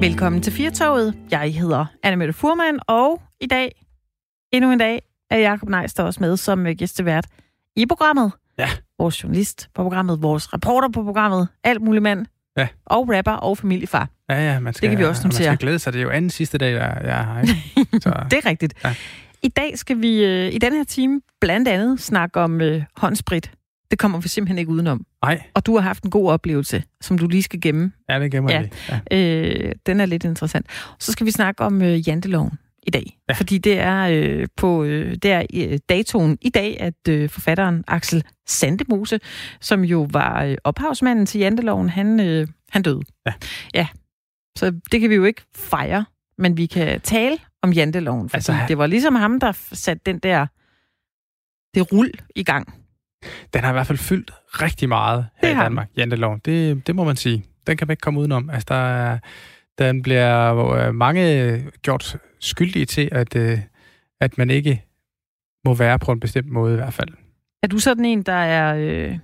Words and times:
Velkommen 0.00 0.42
til 0.42 0.52
Firtoget. 0.52 1.14
Jeg 1.30 1.54
hedder 1.54 1.86
Anna 2.02 2.16
Mette 2.16 2.32
Furman, 2.32 2.78
og 2.86 3.22
i 3.40 3.46
dag, 3.46 3.84
endnu 4.52 4.72
en 4.72 4.78
dag, 4.78 5.02
er 5.30 5.38
Jacob 5.38 5.68
Nejster 5.68 6.02
også 6.02 6.20
med 6.20 6.36
som 6.36 6.66
øh, 6.66 6.76
gæstevært 6.76 7.26
i 7.76 7.86
programmet. 7.86 8.32
Ja. 8.58 8.68
Vores 8.98 9.22
journalist 9.24 9.68
på 9.74 9.82
programmet, 9.82 10.22
vores 10.22 10.52
reporter 10.54 10.88
på 10.88 11.02
programmet, 11.02 11.48
alt 11.64 11.82
muligt 11.82 12.02
mand. 12.02 12.26
Ja. 12.56 12.68
Og 12.86 13.08
rapper 13.16 13.32
og 13.32 13.58
familiefar. 13.58 14.08
Ja, 14.30 14.52
ja, 14.52 14.60
man 14.60 14.74
skal, 14.74 14.88
kan 14.88 14.98
vi 14.98 15.04
også 15.04 15.22
man 15.24 15.32
skal 15.32 15.56
glæde 15.56 15.78
sig. 15.78 15.92
Det 15.92 15.98
er 15.98 16.02
jo 16.02 16.10
anden 16.10 16.30
sidste 16.30 16.58
dag, 16.58 16.72
jeg, 16.72 17.00
jeg 17.04 17.26
her. 17.26 17.40
Ikke? 17.40 17.54
Så, 18.02 18.26
Det 18.30 18.38
er 18.38 18.46
rigtigt. 18.46 18.74
Ja. 18.84 18.94
I 19.42 19.48
dag 19.48 19.78
skal 19.78 20.00
vi 20.02 20.24
øh, 20.24 20.54
i 20.54 20.58
den 20.58 20.72
her 20.72 20.84
time 20.84 21.20
blandt 21.40 21.68
andet 21.68 22.00
snakke 22.00 22.40
om 22.40 22.60
øh, 22.60 22.82
håndsprit. 22.96 23.50
Det 23.90 23.98
kommer 23.98 24.20
vi 24.20 24.28
simpelthen 24.28 24.58
ikke 24.58 24.70
udenom. 24.70 25.06
nej, 25.24 25.42
Og 25.54 25.66
du 25.66 25.74
har 25.76 25.80
haft 25.82 26.04
en 26.04 26.10
god 26.10 26.30
oplevelse, 26.30 26.82
som 27.00 27.18
du 27.18 27.26
lige 27.26 27.42
skal 27.42 27.60
gemme. 27.60 27.92
ja, 28.08 28.18
det 28.20 28.30
gemmer 28.32 28.52
Ja. 28.52 28.60
lige. 28.60 28.72
Ja. 29.10 29.18
Øh, 29.66 29.72
den 29.86 30.00
er 30.00 30.06
lidt 30.06 30.24
interessant. 30.24 30.66
Så 31.00 31.12
skal 31.12 31.26
vi 31.26 31.30
snakke 31.30 31.64
om 31.64 31.82
øh, 31.82 32.08
janteloven 32.08 32.50
i 32.86 32.90
dag. 32.90 33.18
Ja. 33.28 33.34
Fordi 33.34 33.58
det 33.58 33.78
er 33.80 34.08
øh, 34.12 34.46
på 34.56 34.84
øh, 34.84 35.14
det 35.22 35.32
er 35.32 35.46
øh, 35.54 35.78
datoen 35.88 36.38
i 36.40 36.48
dag, 36.50 36.80
at 36.80 37.08
øh, 37.08 37.28
forfatteren 37.30 37.84
Axel 37.88 38.24
Sandemose, 38.46 39.20
som 39.60 39.84
jo 39.84 40.08
var 40.10 40.42
øh, 40.44 40.56
ophavsmanden 40.64 41.26
til 41.26 41.38
janteloven, 41.38 41.88
han, 41.88 42.20
øh, 42.20 42.48
han 42.70 42.82
døde. 42.82 43.00
Ja. 43.26 43.32
ja. 43.74 43.86
Så 44.58 44.80
det 44.92 45.00
kan 45.00 45.10
vi 45.10 45.14
jo 45.14 45.24
ikke 45.24 45.42
fejre, 45.56 46.04
men 46.38 46.56
vi 46.56 46.66
kan 46.66 47.00
tale 47.00 47.38
om 47.62 47.72
janteloven, 47.72 48.28
fordi 48.28 48.36
Altså, 48.36 48.56
det 48.68 48.78
var 48.78 48.86
ligesom 48.86 49.14
ham, 49.14 49.40
der 49.40 49.52
satte 49.72 50.02
den 50.06 50.18
der 50.18 50.46
det 51.74 51.92
rul 51.92 52.10
i 52.36 52.44
gang. 52.44 52.74
Den 53.54 53.62
har 53.62 53.70
i 53.70 53.72
hvert 53.72 53.86
fald 53.86 53.98
fyldt 53.98 54.30
rigtig 54.46 54.88
meget 54.88 55.26
her 55.42 55.48
Det 55.48 55.56
i 55.56 55.60
Danmark, 55.60 55.88
janteloven. 55.96 56.40
Det, 56.44 56.86
det 56.86 56.96
må 56.96 57.04
man 57.04 57.16
sige. 57.16 57.44
Den 57.66 57.76
kan 57.76 57.86
man 57.86 57.92
ikke 57.92 58.00
komme 58.00 58.20
udenom. 58.20 58.50
Altså, 58.50 58.66
der 58.68 58.74
er, 58.74 59.18
den 59.78 60.02
bliver 60.02 60.56
øh, 60.74 60.94
mange 60.94 61.64
gjort 61.82 62.16
skyldige 62.40 62.86
til, 62.86 63.08
at, 63.12 63.36
øh, 63.36 63.58
at 64.20 64.38
man 64.38 64.50
ikke 64.50 64.84
må 65.64 65.74
være 65.74 65.98
på 65.98 66.12
en 66.12 66.20
bestemt 66.20 66.48
måde 66.48 66.72
i 66.72 66.76
hvert 66.76 66.94
fald. 66.94 67.08
Er 67.62 67.68
du 67.68 67.78
sådan 67.78 68.04
en, 68.04 68.22
der 68.22 68.32
er... 68.32 68.76
Øh, 68.78 69.18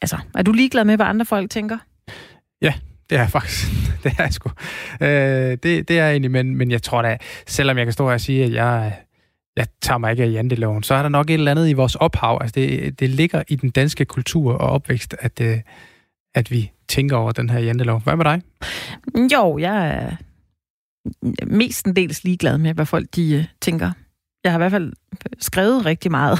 altså, 0.00 0.18
er 0.34 0.42
du 0.42 0.52
ligeglad 0.52 0.84
med, 0.84 0.96
hvad 0.96 1.06
andre 1.06 1.26
folk 1.26 1.50
tænker? 1.50 1.78
Det 3.10 3.16
er 3.16 3.20
jeg 3.20 3.30
faktisk. 3.30 3.66
det 4.04 4.12
er 4.18 4.22
jeg 4.22 4.32
sgu. 4.32 4.50
Øh, 5.00 5.58
det, 5.62 5.62
det 5.62 5.90
er 5.90 6.04
jeg 6.04 6.10
egentlig, 6.10 6.30
men, 6.30 6.56
men 6.56 6.70
jeg 6.70 6.82
tror 6.82 7.02
da, 7.02 7.18
selvom 7.46 7.78
jeg 7.78 7.86
kan 7.86 7.92
stå 7.92 8.06
her 8.06 8.14
og 8.14 8.20
sige, 8.20 8.44
at 8.44 8.52
jeg, 8.52 8.98
jeg 9.56 9.66
tager 9.82 9.98
mig 9.98 10.10
ikke 10.10 10.22
af 10.24 10.32
janteloven, 10.32 10.82
så 10.82 10.94
er 10.94 11.02
der 11.02 11.08
nok 11.08 11.30
et 11.30 11.34
eller 11.34 11.50
andet 11.50 11.68
i 11.68 11.72
vores 11.72 11.94
ophav. 11.94 12.38
Altså 12.40 12.54
det, 12.54 13.00
det 13.00 13.10
ligger 13.10 13.42
i 13.48 13.56
den 13.56 13.70
danske 13.70 14.04
kultur 14.04 14.52
og 14.52 14.70
opvækst, 14.70 15.16
at, 15.18 15.40
øh, 15.40 15.58
at 16.34 16.50
vi 16.50 16.72
tænker 16.88 17.16
over 17.16 17.32
den 17.32 17.50
her 17.50 17.58
jantelov. 17.58 18.00
Hvad 18.02 18.16
med 18.16 18.24
dig? 18.24 18.42
Jo, 19.32 19.58
jeg 19.58 19.88
er 19.88 20.16
mestendels 21.46 22.24
ligeglad 22.24 22.58
med, 22.58 22.74
hvad 22.74 22.86
folk 22.86 23.06
de 23.16 23.34
øh, 23.34 23.44
tænker. 23.60 23.90
Jeg 24.44 24.52
har 24.52 24.58
i 24.58 24.62
hvert 24.62 24.70
fald 24.72 24.92
skrevet 25.38 25.86
rigtig 25.86 26.10
meget. 26.10 26.38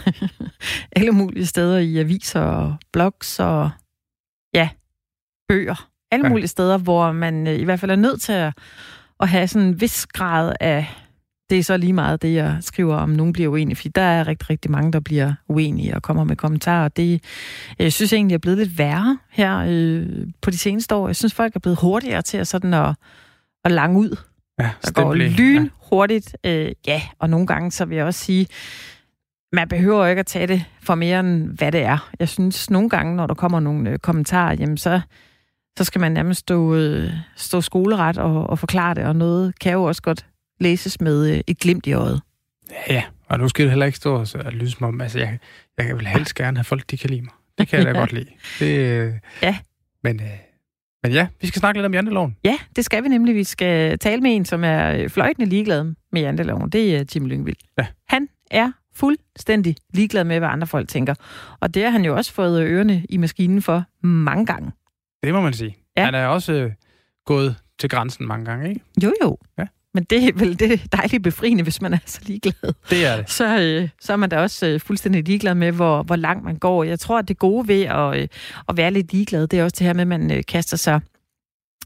Alle 0.97 1.11
mulige 1.13 1.47
steder 1.47 1.79
i 1.79 1.99
aviser 1.99 2.41
og 2.41 2.77
blogs 2.93 3.41
og 3.41 3.71
ja, 4.55 4.69
bøger. 5.49 5.89
Alle 6.13 6.27
Ja. 6.27 6.31
mulige 6.31 6.49
steder, 6.49 6.79
hvor 6.79 7.13
man 7.13 7.47
øh, 7.47 7.55
i 7.55 7.65
hvert 7.65 7.81
fald 7.81 7.91
er 7.91 7.97
nødt 7.97 8.21
til 8.23 8.33
at, 8.33 8.53
at 9.21 9.29
have 9.29 9.49
sådan 9.49 9.69
en 9.69 9.81
vis 9.81 10.07
grad 10.07 10.53
af, 10.61 10.87
det 11.51 11.59
er 11.59 11.63
så 11.63 11.77
lige 11.77 11.93
meget 11.93 12.23
det, 12.23 12.35
jeg 12.35 12.57
skriver 12.61 12.97
om, 12.97 13.09
nogen 13.09 13.33
bliver 13.33 13.49
uenige, 13.49 13.77
fordi 13.77 13.89
der 13.89 14.03
er 14.03 14.27
rigtig, 14.27 14.51
rigtig 14.51 14.71
mange, 14.71 14.93
der 14.93 15.01
bliver 15.01 15.35
uenige 15.49 15.95
og 15.95 16.03
kommer 16.03 16.25
med 16.25 16.37
kommentarer. 16.37 16.89
Det, 16.89 17.25
jeg 17.79 17.93
synes 17.93 18.13
egentlig, 18.13 18.35
er 18.35 18.39
blevet 18.39 18.59
lidt 18.59 18.79
værre 18.79 19.19
her 19.31 19.65
øh, 19.69 20.27
på 20.43 20.51
de 20.51 20.59
seneste 20.59 20.95
år. 20.95 21.09
Jeg 21.09 21.17
synes, 21.17 21.35
folk 21.35 21.57
er 21.57 21.61
blevet 21.61 21.79
hurtigere 21.79 22.23
til 22.23 22.39
at 22.39 22.47
sådan 22.47 22.75
at, 22.75 22.95
at 23.65 23.73
lange 23.73 23.99
ud. 23.99 24.17
Ja, 24.61 24.71
Der 24.85 24.93
går 24.93 25.15
lyn 25.15 25.69
hurtigt. 25.91 26.37
Øh, 26.45 26.73
ja, 26.87 27.03
og 27.19 27.31
nogle 27.31 27.47
gange, 27.47 27.71
så 27.71 27.85
vil 27.85 27.97
jeg 27.97 28.07
også 28.07 28.21
sige, 28.25 28.47
man 29.53 29.69
behøver 29.69 30.07
ikke 30.07 30.21
at 30.21 30.27
tage 30.27 30.47
det 30.47 30.65
for 30.83 30.95
mere 30.95 31.21
end 31.21 31.59
hvad 31.59 31.73
det 31.73 31.83
er. 31.83 32.11
Jeg 32.19 32.29
synes 32.29 32.71
nogle 32.71 32.89
gange, 32.89 33.17
når 33.17 33.27
der 33.27 33.35
kommer 33.35 33.61
nogle 33.61 33.91
øh, 33.91 33.99
kommentarer, 33.99 34.55
jamen 34.55 34.77
så, 34.77 35.01
så 35.79 35.85
skal 35.85 36.01
man 36.01 36.13
nærmest 36.13 36.41
stå, 36.41 36.75
øh, 36.75 37.11
stå 37.37 37.61
skoleret 37.61 38.19
og, 38.19 38.51
og 38.51 38.59
forklare 38.59 38.95
det, 38.95 39.05
og 39.05 39.17
noget 39.17 39.59
kan 39.59 39.73
jo 39.73 39.85
også 39.85 40.03
godt 40.03 40.27
læses 40.61 41.01
med 41.01 41.31
øh, 41.35 41.41
et 41.47 41.59
glimt 41.59 41.87
i 41.87 41.93
øjet. 41.93 42.21
Ja, 42.71 42.95
ja, 42.95 43.03
og 43.29 43.39
nu 43.39 43.49
skal 43.49 43.63
det 43.65 43.71
heller 43.71 43.87
ikke 43.87 43.97
stå 43.99 44.15
og 44.45 44.53
lyde 44.53 44.71
som 44.71 44.87
om, 44.87 45.01
altså 45.01 45.19
jeg, 45.19 45.39
jeg 45.79 45.87
kan 45.87 45.97
vel 45.97 46.07
helst 46.07 46.35
gerne 46.35 46.57
have 46.57 46.65
folk, 46.65 46.91
de 46.91 46.97
kan 46.99 47.11
lide 47.11 47.21
mig. 47.23 47.33
Det 47.59 47.69
kan 47.69 47.79
jeg 47.79 47.87
da 47.87 47.93
Ja. 47.93 47.99
godt 48.05 48.13
lide. 48.13 48.27
Det, 48.59 48.79
øh, 48.79 49.13
Ja. 49.43 49.59
Men, 50.05 50.21
øh, 50.21 50.27
men 51.03 51.13
ja, 51.13 51.27
vi 51.41 51.47
skal 51.47 51.61
snakke 51.61 51.79
lidt 51.79 51.87
om 51.87 51.95
janteloven. 51.95 52.37
Ja, 52.45 52.59
det 52.77 52.85
skal 52.85 53.03
vi 53.03 53.09
nemlig. 53.09 53.35
Vi 53.35 53.45
skal 53.45 53.99
tale 53.99 54.21
med 54.21 54.37
en, 54.37 54.45
som 54.45 54.65
er 54.65 54.91
øh, 54.93 55.11
fløjtende 55.11 55.49
ligeglad 55.49 55.95
med 56.13 56.21
janteloven. 56.21 56.71
Det 56.71 56.97
er 56.97 57.05
Jim 57.15 57.27
Lyngvild. 57.27 57.57
Ja. 57.79 57.87
Han 58.09 58.29
er 58.51 58.73
fuldstændig 58.95 59.77
ligeglad 59.95 60.25
med, 60.25 60.39
hvad 60.39 60.49
andre 60.49 60.67
folk 60.67 60.89
tænker. 60.89 61.15
Og 61.61 61.75
det 61.75 61.83
har 61.83 61.91
han 61.91 62.05
jo 62.05 62.17
også 62.17 62.33
fået 62.33 62.63
ørerne 62.63 63.07
i 63.09 63.17
maskinen 63.17 63.63
for 63.63 63.85
mange 64.07 64.47
gange. 64.47 64.73
Det 65.23 65.35
må 65.35 65.41
man 65.41 65.53
sige. 65.53 65.77
Ja. 65.97 66.05
Han 66.05 66.15
er 66.15 66.27
også 66.27 66.53
øh, 66.53 66.73
gået 67.25 67.57
til 67.79 67.89
grænsen 67.91 68.27
mange 68.27 68.45
gange, 68.45 68.69
ikke? 68.69 68.81
Jo, 69.05 69.13
jo. 69.23 69.39
Ja. 69.59 69.67
Men 69.95 70.05
det 70.05 70.25
er 70.29 70.33
vel 70.35 70.59
det 70.59 70.93
dejligt 70.93 71.23
befriende, 71.23 71.63
hvis 71.63 71.83
man 71.83 71.95
er 71.95 71.99
så 72.07 72.21
ligeglad. 72.23 72.73
Det 72.91 73.07
er 73.07 73.17
det. 73.17 73.31
Så, 73.31 73.61
øh, 73.61 73.89
så 74.01 74.13
er 74.13 74.17
man 74.17 74.29
da 74.29 74.39
også 74.39 74.67
øh, 74.67 74.81
fuldstændig 74.81 75.25
ligeglad 75.25 75.55
med, 75.55 75.73
hvor, 75.73 76.03
hvor 76.03 76.17
langt 76.17 76.45
man 76.45 76.57
går. 76.57 76.85
Jeg 76.85 77.01
tror, 77.01 77.19
at 77.19 77.29
det 77.29 77.39
gode 77.39 77.69
ved 77.69 77.83
at, 77.83 78.17
øh, 78.17 78.29
at 78.69 78.77
være 78.77 78.91
lidt 78.91 79.13
ligeglad, 79.13 79.47
det 79.47 79.59
er 79.59 79.65
også 79.65 79.77
det 79.79 79.87
her 79.87 79.93
med, 79.95 80.01
at 80.01 80.07
man 80.09 80.31
øh, 80.31 80.43
kaster 80.49 80.77
sig 80.77 81.01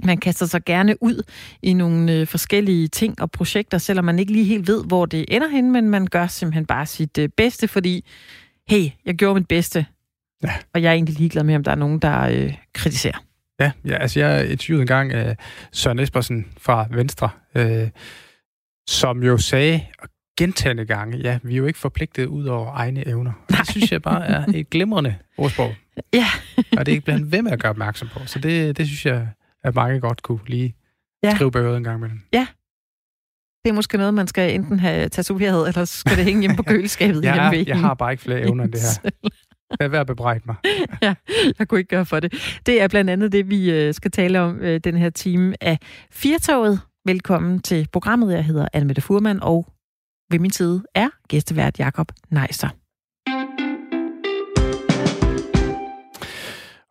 man 0.03 0.19
kaster 0.19 0.47
sig 0.47 0.65
gerne 0.65 1.03
ud 1.03 1.23
i 1.63 1.73
nogle 1.73 2.13
øh, 2.13 2.27
forskellige 2.27 2.89
ting 2.89 3.21
og 3.23 3.31
projekter, 3.31 3.79
selvom 3.79 4.05
man 4.05 4.19
ikke 4.19 4.33
lige 4.33 4.45
helt 4.45 4.69
ved, 4.69 4.85
hvor 4.85 5.07
det 5.07 5.25
ender 5.29 5.49
hen, 5.49 5.71
men 5.73 5.91
man 5.91 6.07
gør 6.07 6.27
simpelthen 6.27 6.67
bare 6.67 6.87
sit 6.87 7.19
øh, 7.19 7.29
bedste, 7.37 7.69
fordi, 7.69 8.05
hey, 8.69 8.89
jeg 9.07 9.15
gjorde 9.15 9.35
mit 9.35 9.49
bedste, 9.49 9.87
Ja. 10.45 10.53
og 10.75 10.83
jeg 10.83 10.89
er 10.89 10.93
egentlig 10.95 11.19
ligeglad 11.19 11.45
med, 11.45 11.55
om 11.55 11.65
der 11.65 11.71
er 11.71 11.75
nogen, 11.77 11.99
der 11.99 12.21
øh, 12.21 12.55
kritiserer. 12.73 13.23
Ja, 13.61 13.71
ja, 13.85 13.95
altså 13.95 14.21
jeg 14.21 14.51
interviewede 14.51 14.83
engang 14.83 15.15
uh, 15.15 15.35
Søren 15.73 15.99
Espersen 15.99 16.47
fra 16.59 16.87
Venstre, 16.91 17.29
uh, 17.59 17.89
som 18.89 19.23
jo 19.23 19.39
sagde 19.39 19.87
gentagende 20.39 20.85
gange, 20.85 21.19
ja, 21.19 21.39
vi 21.43 21.53
er 21.55 21.57
jo 21.59 21.67
ikke 21.67 21.79
forpligtet 21.79 22.27
ud 22.27 22.45
over 22.45 22.73
egne 22.75 23.09
evner. 23.09 23.33
Nej. 23.51 23.59
Det 23.61 23.69
synes 23.71 23.93
jeg 23.93 24.03
bare 24.03 24.27
er 24.27 24.45
et 24.55 24.71
glimrende 24.71 25.15
ordsprog. 25.39 25.75
Ja. 26.13 26.27
og 26.79 26.87
det 26.87 27.05
bliver 27.05 27.17
han 27.19 27.33
ved 27.33 27.43
med 27.43 27.53
at 27.53 27.61
gøre 27.61 27.71
opmærksom 27.71 28.09
på. 28.13 28.21
Så 28.27 28.39
det, 28.39 28.77
det 28.77 28.87
synes 28.87 29.07
jeg, 29.07 29.29
at 29.65 29.75
mange 29.75 30.01
godt 30.01 30.23
kunne 30.23 30.41
lige 30.47 30.75
Ja. 31.23 31.29
ja. 31.29 31.35
skrive 31.35 31.51
bagud 31.51 31.77
en 31.77 31.85
gang 31.85 31.99
imellem. 31.99 32.21
Det 33.65 33.71
er 33.71 33.75
måske 33.75 33.99
noget, 33.99 34.15
man 34.15 34.27
skal 34.27 34.55
enten 34.55 34.81
have 34.81 35.09
tatoveret, 35.09 35.69
eller 35.69 35.85
skal 35.85 36.17
det 36.17 36.25
hænge 36.25 36.41
hjemme 36.41 36.57
på 36.57 36.63
køleskabet 36.73 37.23
hjemme 37.23 37.43
Jeg, 37.43 37.65
jeg 37.69 37.81
har 37.81 37.95
bare 37.95 38.13
ikke 38.13 38.23
flere 38.23 38.41
evner 38.41 38.65
end 38.65 38.73
det 38.73 38.81
her. 38.81 39.11
Jeg 39.81 39.85
er 39.85 39.89
ved 39.89 39.99
at 39.99 40.07
bebrejde 40.07 40.43
mig. 40.47 40.57
ja, 41.03 41.15
jeg 41.59 41.69
kunne 41.69 41.81
ikke 41.81 41.89
gøre 41.89 42.07
for 42.07 42.21
det. 42.21 42.61
Det 42.67 42.83
er 42.83 42.89
blandt 42.89 43.11
andet 43.11 43.33
det, 43.33 43.51
vi 43.51 43.71
øh, 43.71 43.95
skal 43.95 44.11
tale 44.11 44.41
om 44.41 44.59
øh, 44.61 44.81
den 44.85 44.97
her 44.97 45.11
time 45.11 45.55
af 45.61 45.79
Firtoget. 46.11 46.81
Velkommen 47.07 47.61
til 47.61 47.89
programmet. 47.93 48.35
Jeg 48.35 48.45
hedder 48.45 48.69
Anne 48.73 48.95
Furman, 48.95 49.43
og 49.43 49.67
ved 50.31 50.39
min 50.39 50.51
side 50.51 50.85
er 50.95 51.09
gæstevært 51.29 51.79
Jakob 51.79 52.13
Neister. 52.31 52.69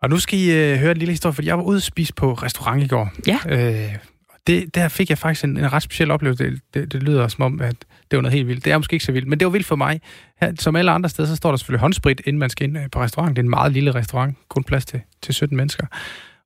Og 0.02 0.10
nu 0.10 0.20
skal 0.20 0.40
I 0.40 0.74
uh, 0.74 0.80
høre 0.80 0.92
en 0.92 0.98
lille 0.98 1.12
historie, 1.12 1.34
fordi 1.34 1.48
jeg 1.48 1.58
var 1.58 1.64
ude 1.64 1.78
at 1.78 1.84
spise 1.84 2.14
på 2.14 2.34
restaurant 2.34 2.84
i 2.84 2.88
går. 2.88 3.12
Ja. 3.28 3.40
Øh, 3.48 3.96
det, 4.48 4.76
der 4.76 4.88
fik 4.88 5.10
jeg 5.10 5.18
faktisk 5.18 5.44
en, 5.44 5.58
en 5.58 5.74
ret 5.74 5.84
speciel 5.84 6.12
oplevelse. 6.12 6.44
Det, 6.44 6.62
det, 6.74 6.94
det 6.94 7.04
lyder 7.04 7.28
som 7.28 7.44
om, 7.44 7.62
at 7.62 7.76
det 8.12 8.18
var 8.18 8.22
noget 8.22 8.34
helt 8.34 8.48
vildt. 8.48 8.66
Det 8.66 8.74
er 8.74 8.78
måske 8.78 8.94
ikke 8.94 9.06
så 9.06 9.12
vildt, 9.12 9.28
men 9.28 9.40
det 9.40 9.46
var 9.46 9.52
vildt 9.52 9.68
for 9.68 9.76
mig. 9.76 10.02
Her, 10.42 10.54
som 10.60 10.76
alle 10.76 10.92
andre 10.92 11.10
steder, 11.10 11.28
så 11.28 11.36
står 11.36 11.50
der 11.50 11.58
selvfølgelig 11.58 11.82
håndsprit, 11.82 12.22
inden 12.26 12.40
man 12.40 12.50
skal 12.50 12.68
ind 12.68 12.78
øh, 12.78 12.90
på 12.92 13.02
restaurant. 13.02 13.36
Det 13.36 13.42
er 13.42 13.44
en 13.44 13.50
meget 13.50 13.72
lille 13.72 13.96
restaurant, 13.96 14.38
kun 14.50 14.64
plads 14.64 14.86
til, 14.86 15.02
til 15.22 15.34
17 15.34 15.58
mennesker. 15.58 15.88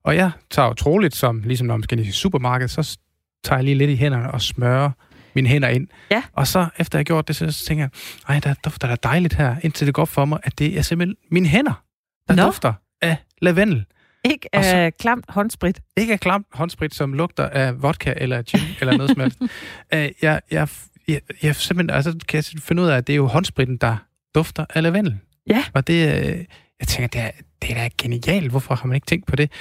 Og 0.04 0.16
jeg 0.16 0.30
tager 0.50 0.70
utroligt, 0.70 1.16
som 1.16 1.42
ligesom 1.42 1.66
når 1.66 1.76
man 1.76 1.82
skal 1.82 1.98
ind 1.98 2.08
i 2.08 2.12
supermarkedet, 2.12 2.70
så 2.70 2.98
tager 3.44 3.58
jeg 3.58 3.64
lige 3.64 3.74
lidt 3.74 3.90
i 3.90 3.96
hænderne 3.96 4.30
og 4.30 4.42
smører 4.42 4.90
mine 5.34 5.48
hænder 5.48 5.68
ind. 5.68 5.88
Ja. 6.10 6.22
Og 6.32 6.46
så 6.46 6.66
efter 6.78 6.98
jeg 6.98 7.00
har 7.00 7.04
gjort 7.04 7.28
det, 7.28 7.36
så, 7.36 7.50
så 7.52 7.64
tænker 7.64 7.84
jeg, 7.84 7.90
ej, 8.34 8.40
der 8.40 8.54
dufter 8.64 8.88
da 8.88 8.96
dejligt 9.02 9.34
her, 9.34 9.56
indtil 9.62 9.86
det 9.86 9.94
går 9.94 10.02
op 10.02 10.08
for 10.08 10.24
mig, 10.24 10.38
at 10.42 10.58
det 10.58 10.78
er 10.78 10.82
simpelthen 10.82 11.16
mine 11.30 11.48
hænder, 11.48 11.82
der 12.28 12.34
Nå. 12.34 12.42
dufter 12.42 12.72
af 13.02 13.16
lavendel. 13.42 13.84
Ikke 14.24 14.48
Og 14.52 14.64
så- 14.64 14.76
af 14.76 14.94
klamt 14.96 15.24
håndsprit. 15.28 15.80
Ikke 15.96 16.12
af 16.12 16.20
klam 16.20 16.44
håndsprit, 16.52 16.94
som 16.94 17.12
lugter 17.12 17.48
af 17.48 17.82
vodka 17.82 18.14
eller 18.16 18.42
gin 18.42 18.60
eller 18.80 18.96
noget 18.96 19.10
som 19.10 19.20
helst. 19.20 19.38
Øh, 19.94 20.08
jeg, 20.22 20.40
jeg, 20.50 20.68
jeg, 21.08 21.20
jeg 21.42 21.56
simpelthen, 21.56 21.96
altså, 21.96 22.14
kan 22.28 22.36
jeg 22.36 22.60
finde 22.62 22.82
ud 22.82 22.88
af, 22.88 22.96
at 22.96 23.06
det 23.06 23.12
er 23.12 23.16
jo 23.16 23.26
håndspritten, 23.26 23.76
der 23.76 23.96
dufter 24.34 24.64
af 24.74 24.82
lavendel. 24.82 25.18
Ja. 25.46 25.64
Og 25.74 25.86
det, 25.86 25.94
øh, 25.94 26.44
jeg 26.80 26.88
tænker, 26.88 27.06
det 27.08 27.20
er, 27.20 27.30
det 27.62 27.70
er 27.70 27.74
da 27.74 27.88
genialt. 27.98 28.50
Hvorfor 28.50 28.74
har 28.74 28.86
man 28.86 28.94
ikke 28.94 29.06
tænkt 29.06 29.26
på 29.26 29.36
det? 29.36 29.52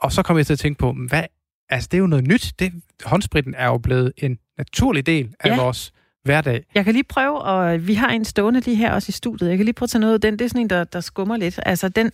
Og 0.00 0.12
så 0.12 0.22
kom 0.22 0.36
jeg 0.36 0.46
til 0.46 0.52
at 0.52 0.58
tænke 0.58 0.78
på, 0.78 0.92
hvad, 1.08 1.22
altså 1.68 1.88
det 1.92 1.96
er 1.96 2.00
jo 2.00 2.06
noget 2.06 2.28
nyt. 2.28 2.52
Det, 2.58 2.72
håndspritten 3.04 3.54
er 3.54 3.66
jo 3.66 3.78
blevet 3.78 4.12
en 4.16 4.38
naturlig 4.58 5.06
del 5.06 5.34
af 5.40 5.48
Ja. 5.48 5.56
vores 5.62 5.92
hverdag. 6.24 6.64
Jeg 6.74 6.84
kan 6.84 6.92
lige 6.94 7.04
prøve, 7.04 7.40
og 7.42 7.86
vi 7.86 7.94
har 7.94 8.08
en 8.08 8.24
stående 8.24 8.60
lige 8.60 8.76
her 8.76 8.92
også 8.92 9.10
i 9.10 9.12
studiet. 9.12 9.48
Jeg 9.48 9.56
kan 9.56 9.64
lige 9.64 9.74
prøve 9.74 9.86
at 9.86 9.90
tage 9.90 10.00
noget 10.00 10.14
af 10.14 10.20
den. 10.20 10.38
Det 10.38 10.44
er 10.44 10.48
sådan 10.48 10.60
en, 10.60 10.70
der, 10.70 10.84
der 10.84 11.00
skummer 11.00 11.36
lidt. 11.36 11.60
Altså, 11.66 11.88
den, 11.88 12.10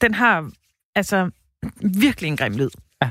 den 0.00 0.14
har 0.14 0.50
altså 0.94 1.30
virkelig 2.00 2.28
en 2.28 2.36
grim 2.36 2.52
lyd. 2.56 2.68
Ja. 3.02 3.10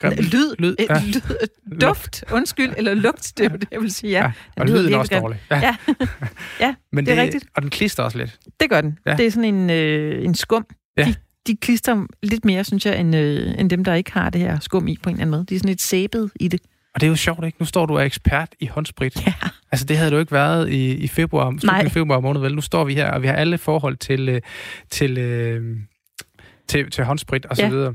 Grim. 0.00 0.12
Lyd, 0.12 0.54
lyd, 0.58 0.76
ja. 0.78 1.00
lyd, 1.14 1.78
duft, 1.80 2.24
undskyld, 2.32 2.74
eller 2.76 2.94
lugt, 2.94 3.32
det 3.38 3.44
er 3.46 3.56
det, 3.56 3.68
jeg 3.70 3.80
vil 3.80 3.94
sige, 3.94 4.10
ja. 4.10 4.24
ja 4.24 4.32
og 4.62 4.66
lyden 4.66 4.92
er 4.92 4.98
også 4.98 5.12
grim. 5.12 5.22
dårlig. 5.22 5.40
Ja, 5.50 5.56
ja. 5.60 5.76
ja 6.66 6.74
Men 6.92 7.06
det, 7.06 7.12
det 7.12 7.18
er 7.18 7.22
rigtigt. 7.22 7.44
Og 7.56 7.62
den 7.62 7.70
klister 7.70 8.02
også 8.02 8.18
lidt. 8.18 8.38
Det 8.60 8.70
gør 8.70 8.80
den. 8.80 8.98
Ja. 9.06 9.16
Det 9.16 9.26
er 9.26 9.30
sådan 9.30 9.54
en, 9.54 9.70
øh, 9.70 10.24
en 10.24 10.34
skum. 10.34 10.66
Ja. 10.96 11.04
De, 11.04 11.14
de 11.48 11.56
klister 11.56 12.06
lidt 12.22 12.44
mere, 12.44 12.64
synes 12.64 12.86
jeg, 12.86 13.00
end, 13.00 13.16
øh, 13.16 13.54
end 13.58 13.70
dem, 13.70 13.84
der 13.84 13.94
ikke 13.94 14.12
har 14.12 14.30
det 14.30 14.40
her 14.40 14.58
skum 14.60 14.88
i 14.88 14.96
på 15.02 15.08
en 15.08 15.14
eller 15.14 15.22
anden 15.22 15.30
måde. 15.30 15.44
De 15.44 15.54
er 15.54 15.58
sådan 15.58 15.68
lidt 15.68 15.80
sæbet 15.80 16.30
i 16.40 16.48
det. 16.48 16.60
Og 16.94 17.00
det 17.00 17.06
er 17.06 17.10
jo 17.10 17.16
sjovt, 17.16 17.44
ikke? 17.44 17.56
Nu 17.60 17.66
står 17.66 17.86
du 17.86 17.94
og 17.94 18.00
er 18.00 18.04
ekspert 18.04 18.54
i 18.60 18.66
håndsprit. 18.66 19.26
Ja. 19.26 19.32
Altså, 19.72 19.86
det 19.86 19.96
havde 19.98 20.10
du 20.10 20.18
ikke 20.18 20.32
været 20.32 20.70
i, 20.70 20.94
i 20.94 21.08
februar, 21.08 21.58
Nej. 21.64 21.82
i 21.82 21.88
februar 21.88 22.20
måned, 22.20 22.40
vel? 22.40 22.54
Nu 22.54 22.60
står 22.60 22.84
vi 22.84 22.94
her, 22.94 23.10
og 23.10 23.22
vi 23.22 23.26
har 23.26 23.34
alle 23.34 23.58
forhold 23.58 23.96
til, 23.96 24.28
øh, 24.28 24.40
til, 24.90 25.18
øh, 25.18 25.76
til, 26.68 26.90
til 26.90 27.04
håndsprit 27.04 27.46
og 27.46 27.56
så 27.56 27.62
ja. 27.62 27.68
videre. 27.68 27.94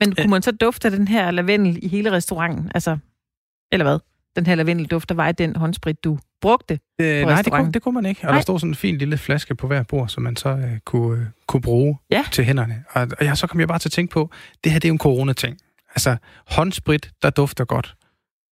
Men 0.00 0.14
kunne 0.14 0.30
man 0.30 0.42
så 0.42 0.52
dufte 0.52 0.90
den 0.90 1.08
her 1.08 1.30
lavendel 1.30 1.78
i 1.82 1.88
hele 1.88 2.12
restauranten? 2.12 2.70
Altså, 2.74 2.98
eller 3.72 3.84
hvad? 3.84 3.98
Den 4.36 4.46
her 4.46 4.54
lavendelduft, 4.54 5.08
der 5.08 5.14
var 5.14 5.28
i 5.28 5.32
den 5.32 5.56
håndsprit, 5.56 6.04
du 6.04 6.18
brugte 6.40 6.78
øh, 7.00 7.26
Nej, 7.26 7.42
det 7.42 7.52
kunne, 7.52 7.72
det 7.72 7.82
kunne 7.82 7.94
man 7.94 8.06
ikke. 8.06 8.20
Og 8.20 8.26
nej. 8.26 8.34
der 8.34 8.40
stod 8.40 8.58
sådan 8.58 8.70
en 8.70 8.74
fin 8.74 8.98
lille 8.98 9.18
flaske 9.18 9.54
på 9.54 9.66
hver 9.66 9.82
bord, 9.82 10.08
som 10.08 10.22
man 10.22 10.36
så 10.36 10.48
øh, 10.48 10.78
kunne, 10.84 11.20
øh, 11.20 11.26
kunne 11.46 11.60
bruge 11.60 11.98
ja. 12.10 12.24
til 12.32 12.44
hænderne. 12.44 12.84
Og, 12.90 13.02
og 13.02 13.24
ja, 13.24 13.34
så 13.34 13.46
kom 13.46 13.60
jeg 13.60 13.68
bare 13.68 13.78
til 13.78 13.88
at 13.88 13.92
tænke 13.92 14.12
på, 14.12 14.30
det 14.64 14.72
her 14.72 14.78
det 14.78 14.88
er 14.88 14.90
jo 14.90 14.94
en 14.94 14.98
corona-ting. 14.98 15.58
Altså, 15.94 16.16
håndsprit, 16.46 17.10
der 17.22 17.30
dufter 17.30 17.64
godt. 17.64 17.94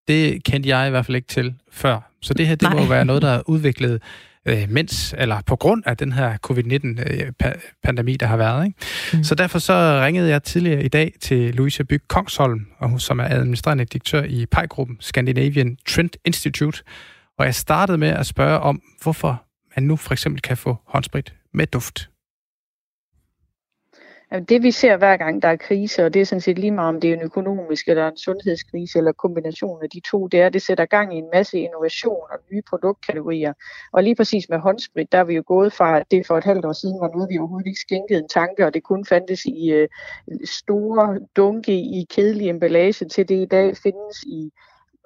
Det 0.08 0.44
kendte 0.44 0.68
jeg 0.68 0.86
i 0.86 0.90
hvert 0.90 1.06
fald 1.06 1.16
ikke 1.16 1.28
til 1.28 1.54
før. 1.70 2.10
Så 2.22 2.34
det 2.34 2.46
her, 2.46 2.54
det 2.54 2.68
Nej. 2.68 2.80
må 2.80 2.86
være 2.86 3.04
noget, 3.04 3.22
der 3.22 3.28
er 3.28 3.42
udviklet 3.46 4.02
øh, 4.46 4.66
mens, 4.68 5.14
eller 5.18 5.40
på 5.46 5.56
grund 5.56 5.82
af 5.86 5.96
den 5.96 6.12
her 6.12 6.38
covid-19-pandemi, 6.38 8.12
øh, 8.12 8.20
der 8.20 8.26
har 8.26 8.36
været. 8.36 8.66
Ikke? 8.66 8.78
Mm. 9.12 9.24
Så 9.24 9.34
derfor 9.34 9.58
så 9.58 10.00
ringede 10.04 10.30
jeg 10.30 10.42
tidligere 10.42 10.84
i 10.84 10.88
dag 10.88 11.12
til 11.20 11.54
Louise 11.54 11.84
Byg 11.84 12.02
Kongsholm, 12.08 12.66
og 12.78 12.88
hun, 12.88 12.98
som 12.98 13.18
er 13.18 13.24
administrerende 13.24 13.84
direktør 13.84 14.22
i 14.22 14.46
PEI-gruppen 14.46 14.96
Scandinavian 15.00 15.76
Trend 15.88 16.10
Institute. 16.24 16.82
Og 17.38 17.44
jeg 17.44 17.54
startede 17.54 17.98
med 17.98 18.08
at 18.08 18.26
spørge 18.26 18.60
om, 18.60 18.82
hvorfor 19.02 19.42
man 19.76 19.84
nu 19.86 19.96
for 19.96 20.12
eksempel 20.12 20.42
kan 20.42 20.56
få 20.56 20.76
håndsprit 20.84 21.34
med 21.52 21.66
duft. 21.66 22.10
Det 24.48 24.62
vi 24.62 24.70
ser 24.70 24.96
hver 24.96 25.16
gang 25.16 25.42
der 25.42 25.48
er 25.48 25.56
krise, 25.56 26.04
og 26.04 26.14
det 26.14 26.22
er 26.22 26.26
sådan 26.26 26.40
set 26.40 26.58
lige 26.58 26.70
meget 26.70 26.88
om 26.88 27.00
det 27.00 27.10
er 27.10 27.14
en 27.14 27.22
økonomisk 27.22 27.88
eller 27.88 28.08
en 28.08 28.16
sundhedskrise 28.16 28.98
eller 28.98 29.12
kombination 29.12 29.82
af 29.82 29.90
de 29.90 30.00
to, 30.10 30.26
det 30.26 30.40
er, 30.40 30.46
at 30.46 30.52
det 30.52 30.62
sætter 30.62 30.86
gang 30.86 31.14
i 31.14 31.18
en 31.18 31.28
masse 31.34 31.58
innovation 31.58 32.20
og 32.30 32.38
nye 32.52 32.62
produktkategorier. 32.70 33.52
Og 33.92 34.02
lige 34.02 34.16
præcis 34.16 34.48
med 34.48 34.58
håndsprit, 34.58 35.12
der 35.12 35.18
er 35.18 35.24
vi 35.24 35.34
jo 35.34 35.42
gået 35.46 35.72
fra, 35.72 36.00
at 36.00 36.06
det 36.10 36.26
for 36.26 36.38
et 36.38 36.44
halvt 36.44 36.64
år 36.64 36.72
siden 36.72 37.00
var 37.00 37.08
noget, 37.08 37.28
vi 37.30 37.38
overhovedet 37.38 37.66
ikke 37.66 37.80
skænkede 37.80 38.18
en 38.18 38.28
tanke, 38.28 38.66
og 38.66 38.74
det 38.74 38.82
kun 38.82 39.04
fandtes 39.04 39.44
i 39.44 39.70
øh, 39.70 39.88
store 40.44 41.20
dunke 41.36 41.72
i 41.72 42.06
kedelig 42.10 42.48
emballage, 42.48 43.08
til 43.08 43.28
det 43.28 43.42
i 43.42 43.46
dag 43.46 43.76
findes 43.76 44.22
i 44.22 44.50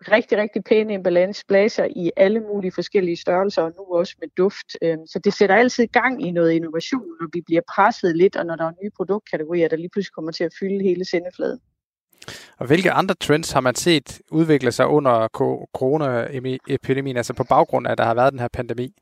rigtig, 0.09 0.39
rigtig 0.39 0.65
pæne 0.65 0.95
emballage 0.95 1.91
i 1.97 2.11
alle 2.17 2.41
mulige 2.41 2.73
forskellige 2.73 3.17
størrelser, 3.17 3.63
og 3.63 3.73
nu 3.79 3.85
også 3.99 4.15
med 4.21 4.29
duft. 4.37 4.67
Øhm, 4.83 5.07
så 5.07 5.19
det 5.25 5.35
sætter 5.35 5.57
altid 5.57 5.87
gang 5.87 6.27
i 6.27 6.31
noget 6.31 6.53
innovation, 6.53 7.07
når 7.21 7.29
vi 7.33 7.41
bliver 7.47 7.61
presset 7.75 8.17
lidt, 8.17 8.37
og 8.37 8.47
når 8.47 8.57
der 8.57 8.65
er 8.65 8.73
nye 8.83 8.91
produktkategorier, 8.97 9.69
der 9.69 9.77
lige 9.77 9.89
pludselig 9.93 10.15
kommer 10.15 10.33
til 10.33 10.45
at 10.45 10.53
fylde 10.61 10.83
hele 10.83 11.05
sendefladen. 11.05 11.61
Og 12.59 12.67
hvilke 12.67 12.93
andre 12.93 13.15
trends 13.15 13.53
har 13.53 13.61
man 13.61 13.75
set 13.75 14.21
udvikle 14.31 14.73
sig 14.73 14.87
under 14.87 15.29
coronaepidemien, 15.75 17.17
altså 17.17 17.35
på 17.35 17.45
baggrund 17.45 17.87
af, 17.87 17.93
at 17.93 17.99
der 17.99 18.05
har 18.05 18.15
været 18.15 18.33
den 18.33 18.41
her 18.41 18.49
pandemi? 18.49 18.95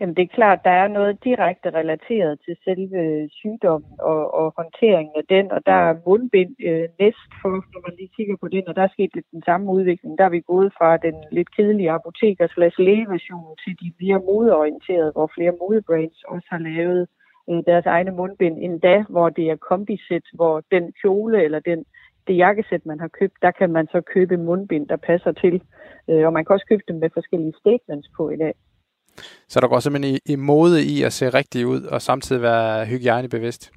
Jamen 0.00 0.16
det 0.16 0.22
er 0.22 0.36
klart, 0.38 0.60
der 0.64 0.70
er 0.70 0.88
noget 0.88 1.24
direkte 1.24 1.70
relateret 1.70 2.40
til 2.44 2.56
selve 2.64 3.28
sygdommen 3.32 3.92
og, 3.98 4.34
og 4.34 4.54
håndteringen 4.56 5.14
af 5.16 5.24
den, 5.28 5.52
og 5.52 5.60
der 5.66 5.78
er 5.88 5.94
mundbind 6.06 6.54
øh, 6.68 6.88
næst 7.00 7.30
for, 7.42 7.48
når 7.72 7.80
man 7.86 7.96
lige 7.98 8.14
kigger 8.16 8.36
på 8.40 8.48
den, 8.48 8.68
og 8.68 8.76
der 8.76 8.82
er 8.82 8.94
sket 8.96 9.14
lidt 9.14 9.26
den 9.32 9.42
samme 9.42 9.72
udvikling. 9.72 10.18
Der 10.18 10.24
er 10.24 10.34
vi 10.36 10.40
gået 10.40 10.72
fra 10.78 10.96
den 10.96 11.14
lidt 11.32 11.56
kedelige 11.56 11.90
apoteker 11.90 12.46
lægeversion 12.78 13.56
til 13.64 13.72
de 13.80 13.92
mere 14.00 14.18
modeorienterede, 14.28 15.12
hvor 15.12 15.30
flere 15.36 15.54
modebrands 15.60 16.22
også 16.22 16.48
har 16.50 16.58
lavet 16.58 17.08
øh, 17.50 17.62
deres 17.66 17.86
egne 17.86 18.10
mundbind, 18.10 18.56
endda 18.58 19.04
hvor 19.08 19.28
det 19.28 19.50
er 19.50 19.56
kombisæt, 19.56 20.26
hvor 20.32 20.62
den 20.70 20.92
kjole 21.00 21.44
eller 21.44 21.60
den 21.60 21.84
det 22.26 22.36
jakkesæt, 22.36 22.86
man 22.86 23.00
har 23.00 23.08
købt, 23.08 23.36
der 23.42 23.50
kan 23.50 23.70
man 23.70 23.86
så 23.86 24.00
købe 24.00 24.36
mundbind, 24.36 24.88
der 24.88 24.96
passer 24.96 25.32
til. 25.32 25.62
Øh, 26.08 26.26
og 26.26 26.32
man 26.32 26.44
kan 26.44 26.54
også 26.54 26.66
købe 26.66 26.82
dem 26.88 26.96
med 26.96 27.10
forskellige 27.14 27.54
statements 27.60 28.08
på 28.16 28.30
i 28.30 28.36
dag. 28.36 28.54
Så 29.48 29.60
der 29.60 29.68
går 29.68 29.80
simpelthen 29.80 30.14
i, 30.14 30.32
i 30.32 30.36
mode 30.36 30.78
i 30.94 31.02
at 31.02 31.12
se 31.12 31.28
rigtig 31.28 31.66
ud, 31.66 31.82
og 31.82 32.02
samtidig 32.02 32.42
være 32.42 32.86
hygiejnebevidst. 32.86 33.72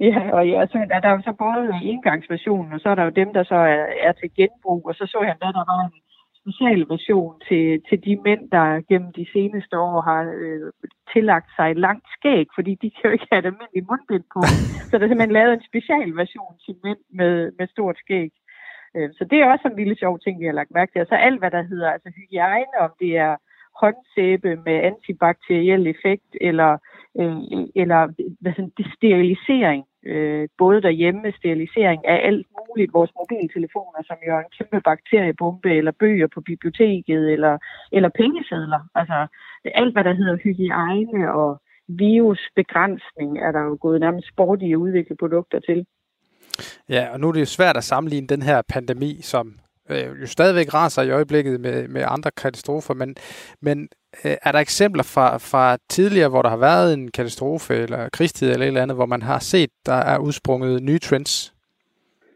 Ja, 0.00 0.20
og 0.36 0.48
ja, 0.48 0.66
så 0.66 0.86
er 0.90 1.00
der 1.00 1.10
jo 1.10 1.20
så 1.24 1.32
både 1.38 1.62
indgangsversionen, 1.92 2.72
og 2.72 2.80
så 2.80 2.88
er 2.88 2.94
der 2.94 3.04
jo 3.04 3.10
dem, 3.10 3.32
der 3.32 3.44
så 3.44 3.54
er, 3.54 3.86
er 4.06 4.12
til 4.12 4.30
genbrug, 4.36 4.82
og 4.88 4.94
så 4.94 5.04
så 5.06 5.18
jeg, 5.22 5.30
at 5.30 5.40
der 5.40 5.64
var 5.72 5.80
en 5.86 5.92
special 6.40 6.80
version 6.94 7.34
til, 7.48 7.64
til 7.88 7.98
de 8.06 8.14
mænd, 8.26 8.42
der 8.56 8.66
gennem 8.90 9.12
de 9.20 9.26
seneste 9.34 9.74
år 9.78 10.00
har 10.10 10.22
øh, 10.42 10.72
tillagt 11.12 11.50
sig 11.56 11.66
et 11.70 11.80
langt 11.86 12.06
skæg, 12.16 12.46
fordi 12.56 12.72
de 12.82 12.90
kan 12.90 13.04
jo 13.04 13.12
ikke 13.16 13.28
have 13.30 13.40
et 13.42 13.50
almindeligt 13.50 13.88
mundbind 13.90 14.26
på. 14.34 14.40
så 14.88 14.92
der 14.98 15.04
er 15.04 15.10
simpelthen 15.10 15.38
lavet 15.38 15.52
en 15.54 15.68
special 15.70 16.10
version 16.22 16.54
til 16.64 16.74
mænd 16.84 17.00
med, 17.20 17.34
med 17.58 17.66
stort 17.74 17.96
skæg. 18.04 18.30
Øh, 18.96 19.08
så 19.16 19.22
det 19.30 19.38
er 19.38 19.52
også 19.52 19.66
en 19.68 19.80
lille 19.80 19.96
sjov 20.02 20.14
ting, 20.20 20.34
vi 20.40 20.46
har 20.48 20.58
lagt 20.60 20.76
mærke 20.78 20.92
til. 20.92 21.00
Og 21.04 21.08
så 21.10 21.16
alt, 21.26 21.38
hvad 21.40 21.50
der 21.56 21.62
hedder 21.72 21.88
altså 21.90 22.08
hygiejne, 22.18 22.76
om 22.86 22.90
det 23.02 23.12
er 23.26 23.34
håndsæbe 23.80 24.50
med 24.66 24.76
antibakteriel 24.90 25.86
effekt, 25.86 26.30
eller, 26.40 26.72
øh, 27.20 27.36
eller 27.82 28.00
hvad 28.40 28.52
sådan, 28.52 28.72
sterilisering, 28.96 29.84
øh, 30.06 30.48
både 30.58 30.82
derhjemme, 30.82 31.32
sterilisering 31.38 32.00
af 32.06 32.18
alt 32.28 32.46
muligt, 32.58 32.94
vores 32.94 33.12
mobiltelefoner, 33.18 34.00
som 34.06 34.16
jo 34.26 34.30
er 34.36 34.40
en 34.40 34.54
kæmpe 34.58 34.80
bakteriebombe, 34.80 35.70
eller 35.78 35.92
bøger 36.02 36.28
på 36.34 36.40
biblioteket, 36.40 37.32
eller, 37.32 37.58
eller 37.92 38.08
pengesedler. 38.08 38.80
Altså 38.94 39.26
alt, 39.64 39.92
hvad 39.92 40.04
der 40.04 40.14
hedder 40.14 40.36
hygiejne 40.36 41.32
og 41.32 41.60
virusbegrænsning, 41.88 43.38
er 43.38 43.52
der 43.52 43.60
jo 43.60 43.78
gået 43.80 44.00
nærmest 44.00 44.28
sport 44.28 44.62
i 44.62 44.72
at 44.72 44.76
udvikle 44.76 45.16
produkter 45.16 45.60
til. 45.60 45.86
Ja, 46.88 47.08
og 47.12 47.20
nu 47.20 47.28
er 47.28 47.32
det 47.32 47.40
jo 47.40 47.56
svært 47.58 47.76
at 47.76 47.84
sammenligne 47.84 48.26
den 48.26 48.42
her 48.42 48.62
pandemi, 48.68 49.20
som 49.22 49.58
øh, 49.90 50.20
jo 50.20 50.26
stadigvæk 50.26 50.74
raser 50.74 51.02
i 51.02 51.10
øjeblikket 51.10 51.60
med, 51.60 51.88
med 51.88 52.04
andre 52.06 52.30
katastrofer, 52.30 52.94
men, 52.94 53.16
men 53.62 53.88
øh, 54.24 54.36
er 54.42 54.52
der 54.52 54.58
eksempler 54.58 55.02
fra, 55.02 55.38
fra 55.38 55.76
tidligere, 55.88 56.28
hvor 56.28 56.42
der 56.42 56.48
har 56.48 56.56
været 56.56 56.94
en 56.94 57.10
katastrofe 57.10 57.74
eller 57.74 58.08
krigstid 58.08 58.50
eller 58.50 58.64
et 58.64 58.68
eller 58.68 58.82
andet, 58.82 58.96
hvor 58.96 59.06
man 59.06 59.22
har 59.22 59.38
set, 59.38 59.70
der 59.86 59.94
er 59.94 60.18
udsprunget 60.18 60.82
nye 60.82 60.98
trends? 60.98 61.53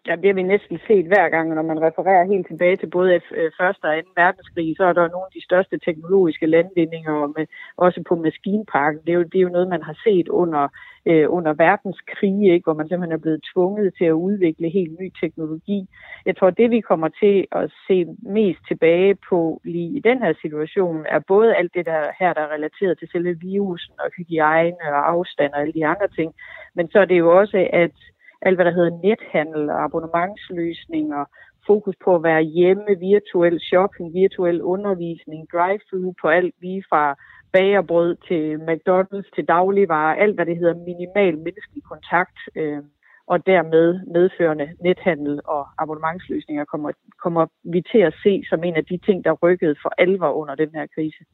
Ja, 0.09 0.17
det 0.17 0.27
har 0.27 0.35
vi 0.35 0.43
næsten 0.43 0.79
set 0.87 1.07
hver 1.07 1.29
gang, 1.29 1.55
når 1.55 1.63
man 1.63 1.83
refererer 1.83 2.31
helt 2.33 2.47
tilbage 2.47 2.77
til 2.77 2.91
både 2.97 3.21
øh, 3.39 3.51
første 3.61 3.85
og 3.85 3.97
anden 3.99 4.13
verdenskrig, 4.17 4.77
så 4.77 4.85
er 4.85 4.93
der 4.93 5.13
nogle 5.15 5.29
af 5.29 5.35
de 5.37 5.45
største 5.45 5.79
teknologiske 5.79 6.47
landvindinger, 6.47 7.27
med, 7.37 7.47
også 7.77 8.03
på 8.09 8.15
maskinparken. 8.17 9.01
Det 9.05 9.13
er, 9.13 9.19
jo, 9.21 9.23
det 9.23 9.39
er 9.39 9.47
jo 9.47 9.57
noget, 9.57 9.69
man 9.69 9.83
har 9.83 9.97
set 10.05 10.29
under, 10.29 10.69
øh, 11.07 11.27
under 11.37 11.53
verdenskrige, 11.53 12.53
ikke? 12.55 12.65
hvor 12.65 12.75
man 12.75 12.89
simpelthen 12.89 13.17
er 13.19 13.25
blevet 13.25 13.45
tvunget 13.53 13.95
til 13.99 14.05
at 14.05 14.21
udvikle 14.27 14.69
helt 14.69 15.01
ny 15.01 15.09
teknologi. 15.23 15.87
Jeg 16.27 16.37
tror, 16.37 16.51
det 16.51 16.71
vi 16.71 16.81
kommer 16.81 17.09
til 17.09 17.47
at 17.53 17.71
se 17.87 18.07
mest 18.23 18.61
tilbage 18.69 19.15
på 19.29 19.61
lige 19.65 19.91
i 19.99 20.01
den 20.01 20.19
her 20.19 20.35
situation, 20.43 21.07
er 21.09 21.19
både 21.19 21.57
alt 21.57 21.75
det 21.75 21.87
der 21.87 22.03
her, 22.21 22.33
der 22.33 22.41
er 22.41 22.55
relateret 22.57 22.99
til 22.99 23.09
selve 23.13 23.35
virusen 23.41 23.95
og 23.99 24.11
hygiejne 24.17 24.85
og 24.97 25.09
afstand 25.11 25.53
og 25.53 25.61
alle 25.61 25.73
de 25.73 25.87
andre 25.87 26.09
ting, 26.09 26.35
men 26.75 26.91
så 26.91 26.99
er 26.99 27.05
det 27.05 27.19
jo 27.19 27.39
også, 27.41 27.69
at 27.73 27.97
alt 28.43 28.57
hvad 28.57 28.65
der 28.65 28.77
hedder 28.79 28.99
nethandel 29.05 29.71
og 29.71 29.85
abonnementsløsninger, 29.85 31.25
fokus 31.67 31.97
på 32.05 32.15
at 32.15 32.23
være 32.23 32.43
hjemme, 32.43 32.91
virtuel 33.01 33.61
shopping, 33.61 34.15
virtuel 34.15 34.63
undervisning, 34.63 35.41
drive-thru 35.53 36.15
på 36.21 36.29
alt 36.29 36.55
lige 36.63 36.85
fra 36.91 37.17
bagerbrød 37.53 38.17
til 38.29 38.43
McDonald's 38.69 39.31
til 39.35 39.45
dagligvarer, 39.45 40.15
alt 40.23 40.35
hvad 40.35 40.47
det 40.47 40.57
hedder 40.57 40.85
minimal 40.91 41.35
menneskelig 41.39 41.83
kontakt, 41.93 42.39
øh, 42.57 42.83
og 43.27 43.47
dermed 43.47 43.87
medførende 44.17 44.69
nethandel 44.81 45.41
og 45.45 45.63
abonnementsløsninger 45.79 46.65
kommer, 46.65 46.91
kommer 47.23 47.47
vi 47.73 47.81
til 47.93 47.99
at 47.99 48.15
se 48.23 48.43
som 48.51 48.65
en 48.65 48.77
af 48.77 48.85
de 48.85 48.99
ting, 49.07 49.25
der 49.25 49.33
rykkede 49.33 49.77
for 49.83 49.93
alvor 49.99 50.33
under 50.33 50.55
den 50.55 50.71
her 50.75 50.87
krise. 50.95 51.25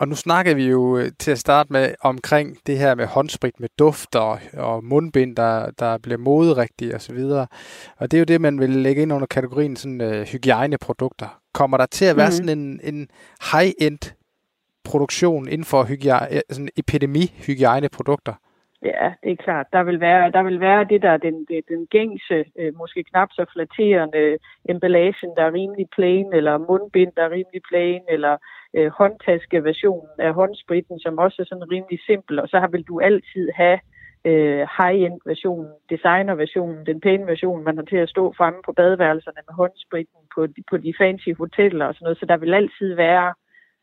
Og 0.00 0.08
nu 0.08 0.14
snakker 0.14 0.54
vi 0.54 0.68
jo 0.68 0.98
øh, 0.98 1.10
til 1.18 1.30
at 1.30 1.38
starte 1.38 1.72
med 1.72 1.94
omkring 2.02 2.56
det 2.66 2.78
her 2.78 2.94
med 2.94 3.06
håndsprit 3.06 3.60
med 3.60 3.68
duft 3.78 4.16
og, 4.16 4.38
mundbind, 4.84 5.36
der, 5.36 5.70
der 5.78 5.98
bliver 5.98 6.18
moderigtige 6.18 6.94
osv. 6.94 7.18
Og, 7.18 7.46
og 7.98 8.10
det 8.10 8.14
er 8.14 8.18
jo 8.18 8.24
det, 8.24 8.40
man 8.40 8.60
vil 8.60 8.70
lægge 8.70 9.02
ind 9.02 9.12
under 9.12 9.26
kategorien 9.26 9.76
sådan, 9.76 10.00
uh, 10.00 10.22
hygiejneprodukter. 10.32 11.40
Kommer 11.54 11.76
der 11.76 11.86
til 11.86 12.04
at 12.04 12.16
være 12.16 12.26
mm-hmm. 12.26 12.48
sådan 12.48 12.58
en, 12.58 12.80
en 12.94 13.08
high-end 13.52 14.14
produktion 14.84 15.48
inden 15.48 15.64
for 15.64 15.84
hygiejne, 15.84 16.42
sådan 16.50 16.68
epidemi-hygiejneprodukter? 16.76 18.34
Ja, 18.84 19.12
det 19.22 19.32
er 19.32 19.44
klart. 19.46 19.66
Der 19.72 19.82
vil 19.82 20.00
være, 20.00 20.30
der 20.30 20.42
vil 20.42 20.60
være 20.60 20.84
det 20.84 21.02
der 21.02 21.16
den, 21.16 21.44
det, 21.48 21.60
den 21.68 21.86
gængse, 21.86 22.44
øh, 22.58 22.72
måske 22.76 23.04
knap 23.10 23.28
så 23.32 23.44
flatterende 23.52 24.38
emballagen, 24.68 25.30
der 25.36 25.42
er 25.44 25.52
rimelig 25.52 25.86
plain, 25.96 26.26
eller 26.32 26.58
mundbind, 26.58 27.12
der 27.16 27.22
er 27.22 27.30
rimelig 27.30 27.62
plain, 27.68 28.02
eller 28.08 28.36
øh, 28.76 28.90
håndtaskeversionen 28.98 30.16
af 30.18 30.34
håndspritten, 30.34 30.98
som 30.98 31.18
også 31.18 31.42
er 31.42 31.46
sådan 31.46 31.70
rimelig 31.70 32.00
simpel, 32.06 32.40
og 32.40 32.48
så 32.48 32.58
har 32.58 32.68
vil 32.68 32.82
du 32.82 33.00
altid 33.00 33.50
have 33.54 33.78
øh, 34.24 34.66
high-end 34.78 35.20
versionen, 35.26 35.70
designer-versionen, 35.90 36.86
den 36.86 37.00
pæne 37.00 37.26
version, 37.26 37.64
man 37.64 37.76
har 37.76 37.84
til 37.84 37.96
at 37.96 38.08
stå 38.08 38.32
fremme 38.36 38.60
på 38.64 38.72
badeværelserne 38.72 39.40
med 39.48 39.54
håndspritten 39.54 40.20
på, 40.34 40.46
på 40.70 40.76
de 40.76 40.94
fancy 40.98 41.28
hoteller 41.38 41.86
og 41.86 41.94
sådan 41.94 42.04
noget. 42.04 42.18
Så 42.18 42.26
der 42.26 42.36
vil 42.36 42.54
altid 42.54 42.94
være 42.94 43.34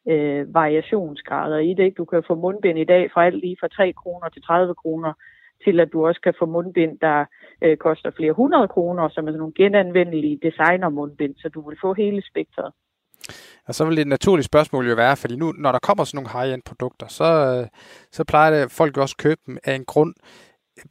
øh, 0.07 0.53
variationsgrader 0.53 1.57
i 1.57 1.73
det. 1.73 1.83
Ikke? 1.83 1.95
Du 1.95 2.05
kan 2.05 2.23
få 2.27 2.35
mundbind 2.35 2.79
i 2.79 2.83
dag 2.93 3.11
fra 3.13 3.25
alt 3.25 3.39
lige 3.39 3.57
fra 3.59 3.67
3 3.67 3.93
kroner 3.93 4.29
til 4.29 4.41
30 4.41 4.75
kroner, 4.75 5.13
til 5.63 5.79
at 5.79 5.93
du 5.93 6.07
også 6.07 6.21
kan 6.21 6.33
få 6.39 6.45
mundbind, 6.45 6.99
der 6.99 7.25
øh, 7.61 7.77
koster 7.77 8.11
flere 8.11 8.31
hundrede 8.31 8.67
kroner, 8.67 9.09
som 9.09 9.27
er 9.27 9.31
nogle 9.31 9.53
genanvendelige 9.53 10.39
designer-mundbind, 10.43 11.35
så 11.37 11.49
du 11.49 11.69
vil 11.69 11.77
få 11.81 11.93
hele 11.93 12.21
spektret. 12.29 12.71
Og 13.67 13.75
så 13.75 13.85
vil 13.85 13.95
det 13.95 14.01
et 14.01 14.07
naturligt 14.07 14.45
spørgsmål 14.45 14.89
jo 14.89 14.95
være, 14.95 15.17
fordi 15.17 15.35
nu, 15.35 15.51
når 15.51 15.71
der 15.71 15.79
kommer 15.79 16.03
sådan 16.03 16.23
nogle 16.23 16.39
high-end 16.39 16.61
produkter, 16.65 17.07
så, 17.07 17.23
øh, 17.23 17.67
så 18.11 18.23
plejer 18.23 18.51
det, 18.51 18.71
folk 18.71 18.97
jo 18.97 19.01
også 19.01 19.15
købe 19.17 19.41
dem 19.45 19.57
af 19.63 19.75
en 19.75 19.85
grund. 19.85 20.13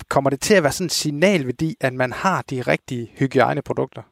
Kommer 0.08 0.30
det 0.30 0.40
til 0.40 0.54
at 0.54 0.62
være 0.62 0.72
sådan 0.72 0.86
en 0.86 0.90
signalværdi, 0.90 1.76
at 1.80 1.92
man 1.92 2.12
har 2.12 2.42
de 2.50 2.62
rigtige 2.62 3.12
hygiejneprodukter? 3.18 4.02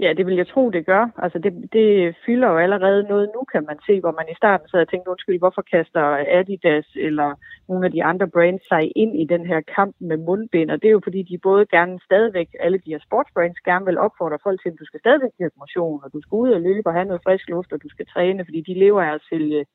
Ja, 0.00 0.12
det 0.12 0.26
vil 0.26 0.36
jeg 0.36 0.48
tro, 0.48 0.70
det 0.70 0.86
gør. 0.86 1.04
Altså, 1.24 1.38
det, 1.38 1.52
det 1.72 2.16
fylder 2.26 2.48
jo 2.48 2.58
allerede 2.58 3.02
noget 3.02 3.30
nu, 3.34 3.40
kan 3.52 3.64
man 3.68 3.78
se, 3.86 4.00
hvor 4.00 4.12
man 4.12 4.26
i 4.32 4.34
starten 4.36 4.68
sad 4.68 4.80
og 4.80 4.88
tænkte, 4.88 5.10
undskyld, 5.10 5.38
hvorfor 5.38 5.62
kaster 5.72 6.02
Adidas 6.38 6.88
eller 6.96 7.28
nogle 7.68 7.86
af 7.86 7.92
de 7.92 8.04
andre 8.04 8.28
brands 8.28 8.68
sig 8.68 8.92
ind 8.96 9.12
i 9.22 9.24
den 9.24 9.46
her 9.46 9.60
kamp 9.76 9.96
med 10.00 10.16
mundbind? 10.16 10.70
Og 10.70 10.82
det 10.82 10.88
er 10.88 10.96
jo 10.98 11.00
fordi, 11.04 11.22
de 11.22 11.38
både 11.38 11.66
gerne 11.66 12.00
stadigvæk, 12.04 12.48
alle 12.60 12.78
de 12.78 12.90
her 12.90 12.98
sportsbrands, 13.06 13.60
gerne 13.60 13.84
vil 13.86 13.98
opfordre 13.98 14.38
folk 14.42 14.62
til, 14.62 14.68
at 14.68 14.80
du 14.80 14.86
skal 14.86 15.00
stadigvæk 15.00 15.34
have 15.40 15.50
motion, 15.58 16.00
og 16.04 16.12
du 16.12 16.20
skal 16.22 16.36
ud 16.36 16.50
og 16.50 16.60
løbe 16.60 16.88
og 16.88 16.94
have 16.94 17.08
noget 17.10 17.22
frisk 17.26 17.48
luft, 17.48 17.72
og 17.72 17.82
du 17.82 17.88
skal 17.88 18.06
træne, 18.06 18.44
fordi 18.44 18.60
de 18.60 18.74
lever 18.74 19.02
af 19.02 19.14
at 19.14 19.26
sælge 19.30 19.66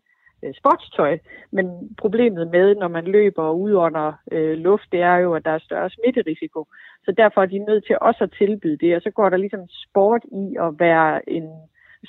Øh, 0.44 0.54
sportstøj. 0.60 1.18
Men 1.52 1.66
problemet 1.98 2.48
med, 2.52 2.76
når 2.76 2.88
man 2.88 3.06
løber 3.06 3.52
ud 3.52 3.74
under 3.74 4.14
øh, 4.32 4.58
luft, 4.58 4.88
det 4.92 5.02
er 5.02 5.16
jo, 5.16 5.34
at 5.34 5.46
der 5.46 5.52
er 5.52 5.60
større 5.60 5.90
smitterisiko. 5.90 6.68
Så 7.06 7.14
derfor 7.18 7.42
er 7.42 7.46
de 7.46 7.60
nødt 7.60 7.86
til 7.86 7.98
også 8.02 8.24
at 8.24 8.34
tilbyde 8.38 8.78
det, 8.78 8.96
og 8.96 9.02
så 9.02 9.12
går 9.12 9.30
der 9.30 9.38
ligesom 9.38 9.64
sport 9.86 10.24
i 10.32 10.56
at 10.66 10.80
være 10.80 11.30
en 11.30 11.48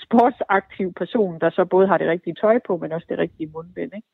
sportsaktiv 0.05 0.93
person, 0.93 1.41
der 1.41 1.51
så 1.51 1.65
både 1.65 1.87
har 1.89 1.99
det 1.99 2.09
rigtige 2.09 2.37
tøj 2.41 2.59
på, 2.67 2.77
men 2.77 2.93
også 2.93 3.07
det 3.09 3.19
rigtige 3.19 3.51
mundbind. 3.55 3.93
Ikke? 3.95 4.09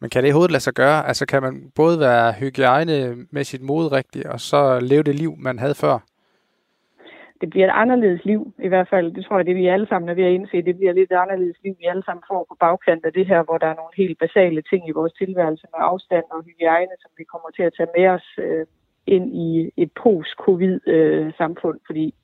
Men 0.00 0.10
kan 0.10 0.22
det 0.22 0.28
i 0.28 0.32
hovedet 0.32 0.50
lade 0.50 0.62
sig 0.62 0.74
gøre? 0.74 1.06
Altså 1.06 1.26
kan 1.26 1.42
man 1.42 1.72
både 1.74 2.00
være 2.00 2.32
hygiejnemæssigt 2.32 3.62
modrigtig, 3.62 4.30
og 4.32 4.40
så 4.40 4.80
leve 4.80 5.02
det 5.02 5.14
liv, 5.14 5.34
man 5.38 5.58
havde 5.58 5.74
før? 5.74 5.98
Det 7.42 7.50
bliver 7.50 7.66
et 7.66 7.78
anderledes 7.82 8.24
liv, 8.24 8.40
i 8.66 8.68
hvert 8.68 8.88
fald. 8.88 9.12
Det 9.16 9.24
tror 9.24 9.36
jeg, 9.36 9.46
det 9.46 9.56
vi 9.56 9.66
alle 9.66 9.88
sammen 9.88 10.08
er 10.08 10.14
ved 10.14 10.24
at 10.24 10.32
indse. 10.32 10.62
Det 10.62 10.76
bliver 10.76 10.92
lidt 10.92 11.12
et 11.12 11.22
anderledes 11.24 11.56
liv, 11.64 11.74
vi 11.78 11.86
alle 11.92 12.04
sammen 12.04 12.24
får 12.30 12.46
på 12.48 12.56
bagkant 12.60 13.04
af 13.04 13.12
det 13.12 13.26
her, 13.26 13.42
hvor 13.42 13.58
der 13.58 13.66
er 13.66 13.74
nogle 13.80 13.94
helt 13.96 14.18
basale 14.18 14.62
ting 14.70 14.88
i 14.88 14.96
vores 14.98 15.12
tilværelse 15.12 15.66
med 15.72 15.80
afstand 15.90 16.24
og 16.30 16.44
hygiejne, 16.44 16.94
som 17.02 17.10
vi 17.18 17.24
kommer 17.32 17.50
til 17.56 17.62
at 17.62 17.74
tage 17.76 17.94
med 17.96 18.06
os 18.16 18.28
øh, 18.38 18.66
ind 19.06 19.26
i 19.46 19.70
et 19.76 19.90
post-covid-samfund, 20.02 21.78
øh, 21.82 21.86
fordi 21.86 22.14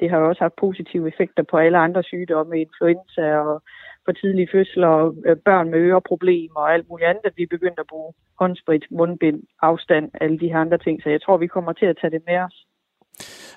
det 0.00 0.10
har 0.10 0.18
også 0.18 0.42
haft 0.44 0.56
positive 0.56 1.08
effekter 1.08 1.42
på 1.42 1.56
alle 1.56 1.78
andre 1.78 2.02
sygdomme, 2.02 2.60
influenza 2.60 3.36
og 3.38 3.62
for 4.04 4.12
tidlige 4.12 4.48
fødsler, 4.52 4.88
og 4.88 5.14
øh, 5.26 5.36
børn 5.36 5.70
med 5.70 5.78
øreproblemer 5.78 6.60
og 6.60 6.72
alt 6.74 6.88
muligt 6.88 7.08
andet, 7.08 7.24
at 7.24 7.36
vi 7.36 7.42
er 7.42 7.54
begyndt 7.56 7.78
at 7.80 7.86
bruge 7.86 8.12
håndsprit, 8.40 8.84
mundbind, 8.90 9.42
afstand, 9.62 10.10
alle 10.20 10.38
de 10.38 10.48
her 10.48 10.58
andre 10.58 10.78
ting. 10.78 11.02
Så 11.02 11.08
jeg 11.10 11.22
tror, 11.22 11.36
vi 11.36 11.46
kommer 11.46 11.72
til 11.72 11.86
at 11.86 11.98
tage 12.00 12.10
det 12.10 12.22
med 12.26 12.38
os. 12.38 12.65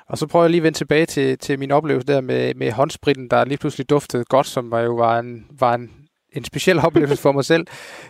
Og 0.10 0.18
så 0.18 0.28
prøver 0.28 0.46
jeg 0.46 0.50
lige 0.50 0.60
at 0.60 0.64
vende 0.64 0.78
tilbage 0.78 1.06
til, 1.06 1.38
til 1.38 1.60
min 1.60 1.72
oplevelse 1.72 2.08
der 2.08 2.22
med, 2.22 2.54
med 2.56 2.72
håndspritten, 2.72 3.28
der 3.28 3.46
lige 3.46 3.58
pludselig 3.58 3.90
duftede 3.90 4.26
godt, 4.26 4.48
som 4.48 4.72
var 4.72 4.80
jo 4.80 4.96
var 4.96 5.20
en, 5.20 5.46
var 5.60 5.74
en, 5.74 5.92
en 6.34 6.44
speciel 6.44 6.80
oplevelse 6.86 7.22
for 7.22 7.32
mig 7.32 7.46
selv. 7.46 7.68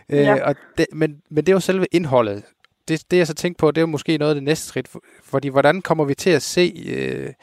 ja. 0.09 0.35
øh, 0.35 0.41
og 0.43 0.55
det, 0.77 0.85
men, 0.93 1.21
men 1.31 1.45
det 1.45 1.53
var 1.53 1.59
selve 1.59 1.85
indholdet. 1.91 2.43
Det, 2.87 3.11
det 3.11 3.17
jeg 3.17 3.27
så 3.27 3.33
tænkte 3.33 3.59
på, 3.59 3.71
det 3.71 3.81
er 3.81 3.85
måske 3.85 4.17
noget 4.17 4.31
af 4.31 4.35
det 4.35 4.43
næste 4.43 4.67
skridt. 4.67 4.87
Fordi 5.23 5.47
hvordan 5.47 5.81
kommer 5.81 6.05
vi 6.05 6.15
til 6.15 6.29
at 6.29 6.41
se 6.41 6.83
øh, 6.85 7.33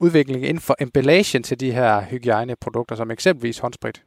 udviklingen 0.00 0.44
inden 0.44 0.60
for 0.60 0.76
emballagen 0.80 1.42
til 1.42 1.60
de 1.60 1.72
her 1.72 2.04
hygiejneprodukter, 2.04 2.96
som 2.96 3.10
eksempelvis 3.10 3.58
håndsprit? 3.58 4.02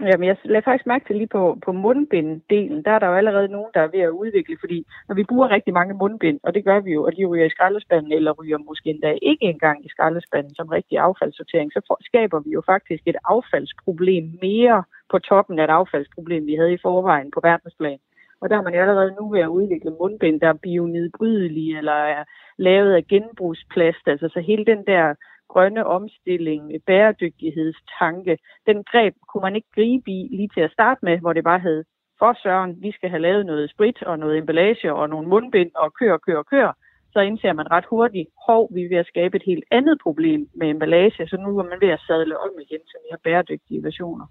Jamen, 0.00 0.26
jeg 0.28 0.36
lader 0.44 0.60
faktisk 0.60 0.86
mærke 0.86 1.04
til 1.06 1.16
lige 1.16 1.26
på, 1.26 1.58
på 1.64 1.72
mundbinddelen, 1.72 2.82
der 2.84 2.90
er 2.90 2.98
der 2.98 3.06
jo 3.06 3.14
allerede 3.14 3.48
nogen, 3.48 3.70
der 3.74 3.80
er 3.80 3.86
ved 3.94 4.00
at 4.00 4.08
udvikle, 4.08 4.56
fordi 4.60 4.86
når 5.08 5.14
vi 5.14 5.24
bruger 5.24 5.50
rigtig 5.50 5.72
mange 5.74 5.94
mundbind, 5.94 6.40
og 6.42 6.54
det 6.54 6.64
gør 6.64 6.80
vi 6.80 6.92
jo, 6.92 7.04
og 7.04 7.12
de 7.16 7.24
ryger 7.24 7.46
i 7.46 7.50
skraldespanden, 7.50 8.12
eller 8.12 8.32
ryger 8.32 8.58
måske 8.58 8.90
endda 8.90 9.18
ikke 9.22 9.44
engang 9.44 9.86
i 9.86 9.88
skraldespanden 9.88 10.54
som 10.54 10.68
rigtig 10.68 10.98
affaldssortering, 10.98 11.72
så 11.72 11.80
for, 11.86 11.98
skaber 12.00 12.40
vi 12.40 12.50
jo 12.50 12.62
faktisk 12.66 13.02
et 13.06 13.16
affaldsproblem 13.24 14.38
mere 14.42 14.84
på 15.10 15.18
toppen 15.18 15.58
af 15.58 15.64
et 15.64 15.70
affaldsproblem, 15.70 16.46
vi 16.46 16.54
havde 16.54 16.72
i 16.72 16.82
forvejen 16.82 17.30
på 17.30 17.40
verdensplan. 17.42 17.98
Og 18.40 18.50
der 18.50 18.56
er 18.56 18.62
man 18.62 18.74
jo 18.74 18.80
allerede 18.80 19.16
nu 19.20 19.28
ved 19.28 19.40
at 19.40 19.54
udvikle 19.58 19.96
mundbind, 20.00 20.40
der 20.40 20.48
er 20.48 20.62
bionedbrydelige, 20.62 21.78
eller 21.78 21.92
er 21.92 22.24
lavet 22.56 22.92
af 22.94 23.06
genbrugsplast, 23.06 24.04
altså 24.06 24.28
så 24.28 24.40
hele 24.40 24.64
den 24.64 24.84
der 24.86 25.14
grønne 25.52 25.86
omstilling, 25.86 26.62
bæredygtighedstanke, 26.86 28.38
den 28.66 28.84
greb 28.90 29.14
kunne 29.28 29.44
man 29.46 29.56
ikke 29.56 29.70
gribe 29.74 30.10
i 30.10 30.28
lige 30.38 30.50
til 30.54 30.60
at 30.60 30.74
starte 30.76 31.00
med, 31.02 31.18
hvor 31.18 31.32
det 31.32 31.44
bare 31.44 31.60
hed, 31.60 31.84
for 32.18 32.32
søren, 32.42 32.72
vi 32.84 32.90
skal 32.92 33.10
have 33.10 33.22
lavet 33.22 33.46
noget 33.46 33.70
sprit 33.70 34.02
og 34.02 34.18
noget 34.18 34.38
emballage 34.38 34.94
og 34.94 35.08
nogle 35.08 35.28
mundbind 35.28 35.70
og 35.74 35.88
kør, 35.98 36.16
kør, 36.26 36.42
kør. 36.42 36.68
Så 37.12 37.20
indser 37.20 37.52
man 37.52 37.70
ret 37.70 37.84
hurtigt, 37.90 38.28
hov, 38.46 38.62
vi 38.74 38.80
er 38.84 38.88
ved 38.88 38.96
at 38.96 39.06
skabe 39.06 39.36
et 39.36 39.42
helt 39.46 39.64
andet 39.70 39.96
problem 40.02 40.40
med 40.54 40.70
emballage, 40.70 41.28
så 41.28 41.36
nu 41.36 41.58
er 41.58 41.64
man 41.72 41.80
ved 41.80 41.88
at 41.88 42.04
sadle 42.06 42.38
om 42.38 42.50
igen 42.64 42.82
til 42.90 42.98
mere 43.06 43.18
bæredygtige 43.24 43.82
versioner. 43.82 44.26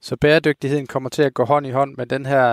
Så 0.00 0.16
bæredygtigheden 0.16 0.86
kommer 0.86 1.10
til 1.10 1.22
at 1.22 1.34
gå 1.34 1.44
hånd 1.44 1.66
i 1.66 1.70
hånd 1.70 1.96
med 1.96 2.06
den 2.06 2.26
her, 2.26 2.46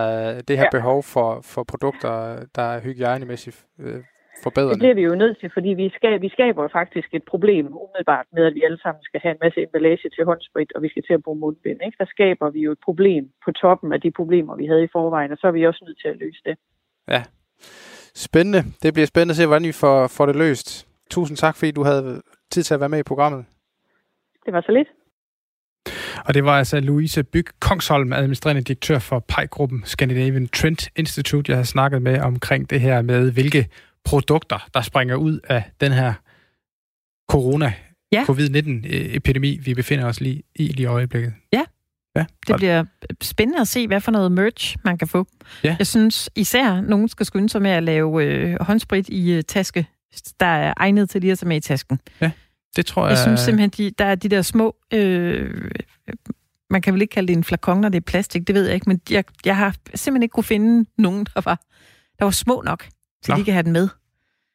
det 0.48 0.58
her 0.58 0.70
ja. 0.72 0.78
behov 0.78 1.04
for, 1.04 1.42
for 1.42 1.64
produkter, 1.64 2.46
der 2.56 2.62
er 2.62 2.82
hygiejnemæssigt 2.82 3.66
øh, 3.80 4.04
forbedrende. 4.44 4.74
Det 4.74 4.80
bliver 4.80 4.98
vi 5.00 5.06
jo 5.10 5.16
nødt 5.16 5.38
til, 5.40 5.50
fordi 5.54 5.70
vi, 5.82 5.88
skal, 5.98 6.22
vi 6.22 6.30
skaber 6.30 6.68
faktisk 6.80 7.10
et 7.14 7.26
problem 7.34 7.66
umiddelbart 7.84 8.26
med, 8.36 8.44
at 8.46 8.54
vi 8.58 8.62
alle 8.68 8.80
sammen 8.84 9.04
skal 9.04 9.20
have 9.24 9.34
en 9.36 9.42
masse 9.46 9.60
emballage 9.66 10.10
til 10.16 10.26
håndsprit, 10.30 10.72
og 10.76 10.82
vi 10.82 10.90
skal 10.90 11.04
til 11.04 11.14
at 11.14 11.24
bruge 11.24 11.40
mundbind. 11.40 11.80
Ikke? 11.86 11.98
Der 12.02 12.06
skaber 12.16 12.50
vi 12.50 12.60
jo 12.68 12.72
et 12.72 12.82
problem 12.88 13.24
på 13.46 13.52
toppen 13.52 13.94
af 13.96 14.02
de 14.02 14.12
problemer, 14.12 14.56
vi 14.56 14.66
havde 14.66 14.84
i 14.84 14.94
forvejen, 14.98 15.32
og 15.32 15.38
så 15.38 15.48
er 15.48 15.52
vi 15.52 15.68
også 15.68 15.82
nødt 15.88 16.00
til 16.02 16.08
at 16.14 16.18
løse 16.24 16.42
det. 16.46 16.56
Ja, 17.14 17.22
spændende. 18.28 18.62
Det 18.84 18.94
bliver 18.94 19.08
spændende 19.08 19.32
at 19.32 19.38
se, 19.38 19.46
hvordan 19.48 19.68
vi 19.72 19.72
får, 19.84 20.08
får 20.08 20.26
det 20.26 20.36
løst. 20.36 20.88
Tusind 21.10 21.38
tak, 21.38 21.56
fordi 21.56 21.72
du 21.72 21.84
havde 21.84 22.22
tid 22.52 22.64
til 22.64 22.74
at 22.74 22.80
være 22.80 22.90
med 22.90 23.00
i 23.00 23.04
programmet. 23.12 23.46
Det 24.46 24.54
var 24.54 24.62
så 24.62 24.72
lidt. 24.72 24.88
Og 26.26 26.34
det 26.34 26.44
var 26.44 26.58
altså 26.58 26.80
Louise 26.80 27.24
Byg 27.24 27.46
Kongsholm, 27.60 28.14
administrerende 28.14 28.62
direktør 28.62 29.00
for 29.00 29.20
PEI-gruppen 29.20 29.84
Scandinavian 29.86 30.48
Trend 30.48 30.92
Institute, 30.96 31.52
jeg 31.52 31.58
har 31.58 31.64
snakket 31.64 32.02
med 32.02 32.20
omkring 32.20 32.70
det 32.70 32.82
her 32.82 33.02
med, 33.02 33.32
hvilke 33.32 33.68
produkter, 34.06 34.68
der 34.74 34.82
springer 34.82 35.16
ud 35.16 35.40
af 35.44 35.64
den 35.82 35.92
her 35.92 36.14
corona 37.30 37.74
ja. 38.12 38.26
covid-19-epidemi, 38.26 39.58
vi 39.58 39.74
befinder 39.74 40.06
os 40.06 40.22
lige 40.22 40.44
i 40.56 40.68
lige 40.68 40.82
i 40.82 40.86
øjeblikket. 40.86 41.34
Ja. 41.54 41.64
Ja, 42.16 42.26
det 42.48 42.56
bliver 42.56 42.84
spændende 43.22 43.62
at 43.62 43.68
se, 43.68 43.88
hvad 43.88 44.02
for 44.02 44.12
noget 44.12 44.32
merch 44.32 44.78
man 44.86 44.98
kan 44.98 45.08
få. 45.08 45.28
Ja. 45.64 45.76
Jeg 45.80 45.88
synes 45.88 46.30
især, 46.36 46.82
nogen 46.82 47.08
skal 47.08 47.26
skynde 47.26 47.50
sig 47.50 47.62
med 47.62 47.72
at 47.72 47.84
lave 47.84 48.26
øh, 48.26 48.58
håndsprit 48.62 49.10
i 49.10 49.32
øh, 49.32 49.44
taske, 49.44 49.88
der 50.40 50.46
er 50.46 50.74
egnet 50.78 51.10
til 51.10 51.22
lige 51.22 51.32
at 51.32 51.40
tage 51.40 51.48
med 51.48 51.58
i 51.58 51.60
tasken. 51.60 52.00
Ja, 52.22 52.32
det 52.76 52.86
tror 52.86 53.04
jeg... 53.04 53.10
Jeg 53.10 53.18
synes 53.18 53.40
simpelthen, 53.40 53.70
de, 53.70 53.92
der 53.98 54.06
er 54.06 54.16
de 54.16 54.30
der 54.30 54.42
små... 54.42 54.76
Øh, 54.94 55.72
man 56.70 56.82
kan 56.82 56.94
vel 56.94 57.02
ikke 57.02 57.12
kalde 57.12 57.28
det 57.28 57.38
en 57.38 57.44
flakon, 57.44 57.82
når 57.82 57.90
det 57.90 57.98
er 57.98 58.06
plastik, 58.06 58.48
det 58.48 58.56
ved 58.56 58.66
jeg 58.66 58.74
ikke, 58.76 58.90
men 58.90 59.02
jeg, 59.10 59.24
jeg 59.46 59.58
har 59.58 59.76
simpelthen 59.96 60.24
ikke 60.24 60.34
kunne 60.34 60.44
finde 60.44 60.90
nogen, 60.98 61.26
der 61.36 61.42
var, 61.42 61.62
der 62.20 62.26
var 62.26 62.32
små 62.32 62.62
nok 62.66 62.88
så 63.26 63.32
Nå. 63.32 63.38
de 63.38 63.44
kan 63.44 63.54
have 63.54 63.64
den 63.64 63.72
med 63.72 63.90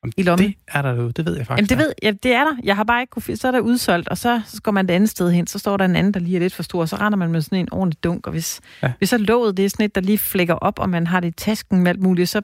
Om 0.03 0.13
i 0.17 0.23
lommen. 0.23 0.49
Det 0.49 0.57
er 0.69 0.83
der 0.83 0.95
jo, 0.95 1.11
det 1.11 1.27
ved 1.27 1.37
jeg 1.37 1.47
faktisk. 1.47 1.71
Jamen, 1.71 1.79
det, 1.81 1.87
ved, 1.87 1.95
ja, 2.03 2.11
det 2.11 2.33
er 2.33 2.45
der. 2.45 2.57
Jeg 2.65 2.77
har 2.77 2.85
bare 2.85 3.01
ikke 3.01 3.11
kunne 3.11 3.37
så 3.37 3.49
er 3.49 3.53
der 3.53 3.61
udsolgt, 3.61 4.09
og 4.09 4.19
så, 4.19 4.41
så 4.47 4.63
går 4.63 4.73
man 4.73 4.85
et 4.85 4.91
andet 4.91 5.11
sted 5.11 5.31
hen, 5.31 5.47
så 5.47 5.59
står 5.59 5.77
der 5.77 5.85
en 5.85 5.97
anden, 5.97 6.15
der 6.15 6.21
lige 6.21 6.37
er 6.37 6.41
lidt 6.41 6.55
for 6.55 6.63
stor, 6.63 6.81
og 6.81 6.89
så 6.89 6.97
render 6.97 7.17
man 7.17 7.33
med 7.33 7.41
sådan 7.41 7.59
en 7.59 7.73
ordentlig 7.73 8.05
dunk, 8.05 8.27
og 8.27 8.33
hvis, 8.33 8.61
ja. 8.83 8.93
hvis 8.99 9.09
så 9.09 9.19
låget 9.19 9.57
det 9.57 9.65
er 9.65 9.69
sådan 9.69 9.87
et, 9.87 9.95
der 9.95 10.01
lige 10.01 10.19
flækker 10.19 10.55
op, 10.55 10.79
og 10.79 10.91
man 10.91 11.07
har 11.07 11.21
det 11.21 11.29
i 11.29 11.31
tasken 11.31 11.81
med 11.81 11.89
alt 11.89 12.01
muligt, 12.01 12.29
så 12.29 12.43